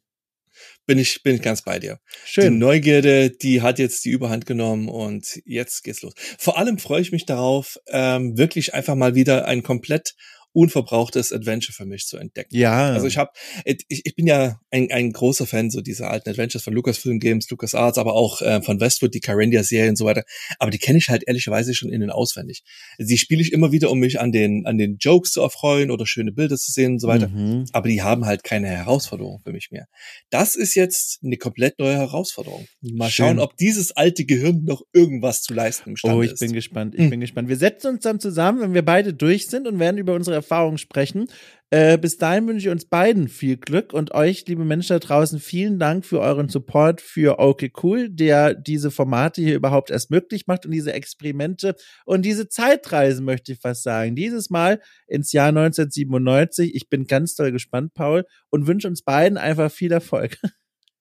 bin 0.86 0.98
ich, 0.98 1.22
bin 1.22 1.36
ich 1.36 1.42
ganz 1.42 1.62
bei 1.62 1.78
dir. 1.78 1.98
Schön. 2.24 2.44
Die 2.44 2.58
Neugierde, 2.58 3.30
die 3.30 3.62
hat 3.62 3.78
jetzt 3.78 4.04
die 4.04 4.10
Überhand 4.10 4.46
genommen 4.46 4.88
und 4.88 5.40
jetzt 5.44 5.82
geht's 5.82 6.02
los. 6.02 6.14
Vor 6.38 6.58
allem 6.58 6.78
freue 6.78 7.00
ich 7.00 7.12
mich 7.12 7.26
darauf, 7.26 7.78
ähm, 7.88 8.36
wirklich 8.38 8.74
einfach 8.74 8.94
mal 8.94 9.14
wieder 9.14 9.46
ein 9.46 9.62
komplett 9.62 10.14
unverbrauchtes 10.56 11.32
Adventure 11.32 11.72
für 11.74 11.84
mich 11.84 12.06
zu 12.06 12.16
entdecken. 12.16 12.56
Ja. 12.56 12.92
Also 12.92 13.06
ich 13.06 13.18
habe, 13.18 13.30
ich, 13.64 13.84
ich 13.88 14.14
bin 14.16 14.26
ja 14.26 14.58
ein, 14.70 14.90
ein 14.90 15.12
großer 15.12 15.46
Fan 15.46 15.70
so 15.70 15.82
dieser 15.82 16.10
alten 16.10 16.30
Adventures 16.30 16.64
von 16.64 16.72
Lucasfilm 16.72 17.18
Games, 17.20 17.48
LucasArts, 17.50 17.98
aber 17.98 18.14
auch 18.14 18.40
äh, 18.42 18.62
von 18.62 18.80
Westwood, 18.80 19.12
die 19.14 19.20
Carendia-Serie 19.20 19.90
und 19.90 19.96
so 19.96 20.06
weiter. 20.06 20.24
Aber 20.58 20.70
die 20.70 20.78
kenne 20.78 20.98
ich 20.98 21.08
halt 21.10 21.24
ehrlicherweise 21.26 21.74
schon 21.74 21.90
innen 21.90 22.10
auswendig. 22.10 22.62
Die 22.98 23.18
spiele 23.18 23.42
ich 23.42 23.52
immer 23.52 23.70
wieder, 23.70 23.90
um 23.90 23.98
mich 23.98 24.18
an 24.18 24.32
den 24.32 24.64
an 24.66 24.78
den 24.78 24.96
Jokes 24.98 25.32
zu 25.32 25.42
erfreuen 25.42 25.90
oder 25.90 26.06
schöne 26.06 26.32
Bilder 26.32 26.56
zu 26.56 26.72
sehen 26.72 26.92
und 26.92 26.98
so 27.00 27.08
weiter. 27.08 27.28
Mhm. 27.28 27.66
Aber 27.72 27.88
die 27.88 28.02
haben 28.02 28.24
halt 28.24 28.42
keine 28.42 28.68
Herausforderung 28.68 29.40
für 29.44 29.52
mich 29.52 29.70
mehr. 29.70 29.86
Das 30.30 30.56
ist 30.56 30.74
jetzt 30.74 31.18
eine 31.22 31.36
komplett 31.36 31.78
neue 31.78 31.96
Herausforderung. 31.96 32.66
Mal 32.80 33.10
Schön. 33.10 33.26
schauen, 33.26 33.38
ob 33.40 33.56
dieses 33.58 33.92
alte 33.92 34.24
Gehirn 34.24 34.64
noch 34.64 34.82
irgendwas 34.94 35.42
zu 35.42 35.52
leisten 35.52 35.90
imstande 35.90 36.16
Oh, 36.16 36.22
ich 36.22 36.32
ist. 36.32 36.40
bin 36.40 36.52
gespannt. 36.52 36.94
Ich 36.94 37.00
Hm. 37.02 37.10
bin 37.10 37.20
gespannt. 37.20 37.48
Wir 37.48 37.56
setzen 37.56 37.88
uns 37.88 38.02
dann 38.02 38.20
zusammen, 38.20 38.60
wenn 38.60 38.74
wir 38.74 38.84
beide 38.84 39.12
durch 39.12 39.46
sind 39.48 39.66
und 39.66 39.78
werden 39.78 39.98
über 39.98 40.14
unsere 40.14 40.36
Erfahrungen 40.46 40.78
sprechen. 40.78 41.26
Äh, 41.70 41.98
bis 41.98 42.16
dahin 42.16 42.46
wünsche 42.46 42.68
ich 42.68 42.72
uns 42.72 42.84
beiden 42.84 43.26
viel 43.26 43.56
Glück 43.56 43.92
und 43.92 44.14
euch, 44.14 44.46
liebe 44.46 44.64
Menschen 44.64 44.94
da 44.94 44.98
draußen, 45.00 45.40
vielen 45.40 45.80
Dank 45.80 46.06
für 46.06 46.20
euren 46.20 46.48
Support 46.48 47.00
für 47.00 47.40
Okay 47.40 47.72
Cool, 47.82 48.08
der 48.08 48.54
diese 48.54 48.92
Formate 48.92 49.42
hier 49.42 49.56
überhaupt 49.56 49.90
erst 49.90 50.12
möglich 50.12 50.46
macht 50.46 50.64
und 50.64 50.70
diese 50.70 50.92
Experimente 50.92 51.74
und 52.04 52.22
diese 52.22 52.48
Zeitreisen, 52.48 53.24
möchte 53.24 53.52
ich 53.52 53.58
fast 53.58 53.82
sagen. 53.82 54.14
Dieses 54.14 54.48
Mal 54.48 54.80
ins 55.08 55.32
Jahr 55.32 55.48
1997. 55.48 56.76
Ich 56.76 56.88
bin 56.88 57.06
ganz 57.06 57.34
doll 57.34 57.50
gespannt, 57.50 57.94
Paul, 57.94 58.24
und 58.48 58.68
wünsche 58.68 58.86
uns 58.86 59.02
beiden 59.02 59.36
einfach 59.36 59.72
viel 59.72 59.90
Erfolg. 59.90 60.38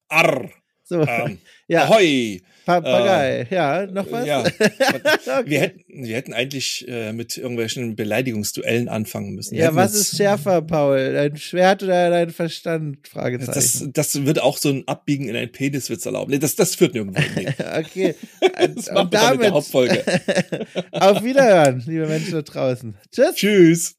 Arr, 0.08 0.50
So, 0.88 1.02
ähm, 1.02 1.40
ja, 1.68 1.86
ahoi. 1.86 2.42
Papagei. 2.64 3.48
ja, 3.50 3.86
noch 3.88 4.10
was? 4.12 4.26
Ja. 4.26 4.44
Okay. 5.26 5.50
Wir 5.50 5.60
hätten, 5.60 6.06
wir 6.06 6.16
hätten 6.16 6.34
eigentlich 6.34 6.88
äh, 6.88 7.12
mit 7.12 7.38
irgendwelchen 7.38 7.96
Beleidigungsduellen 7.96 8.88
anfangen 8.88 9.34
müssen. 9.34 9.56
Wir 9.56 9.66
Ja, 9.66 9.76
was 9.76 9.96
ist 9.96 10.16
schärfer, 10.16 10.62
Paul? 10.62 11.14
Dein 11.14 11.36
Schwert 11.38 11.84
oder 11.84 12.10
dein 12.10 12.30
Verstand? 12.30 13.08
Fragezeichen. 13.08 13.54
Das, 13.54 14.14
das 14.14 14.26
würde 14.26 14.44
auch 14.44 14.58
so 14.58 14.70
ein 14.70 14.88
Abbiegen 14.88 15.28
in 15.28 15.36
einen 15.36 15.52
Peniswitz 15.52 16.06
erlauben. 16.06 16.32
Nee, 16.32 16.40
das, 16.40 16.56
das 16.56 16.76
führt 16.76 16.94
nirgendwo 16.94 17.22
hin. 17.22 17.48
okay. 17.78 18.16
Das 18.40 18.92
machen 18.92 18.94
wir 18.94 18.94
dann 18.94 19.06
in 19.06 19.10
der 19.10 19.32
damit 19.32 19.52
Hauptfolge. 19.52 20.04
auf 20.92 21.24
Wiederhören, 21.24 21.84
liebe 21.86 22.08
Menschen 22.08 22.34
da 22.34 22.42
draußen. 22.44 22.96
Tschüss. 23.12 23.36
Tschüss. 23.36 23.96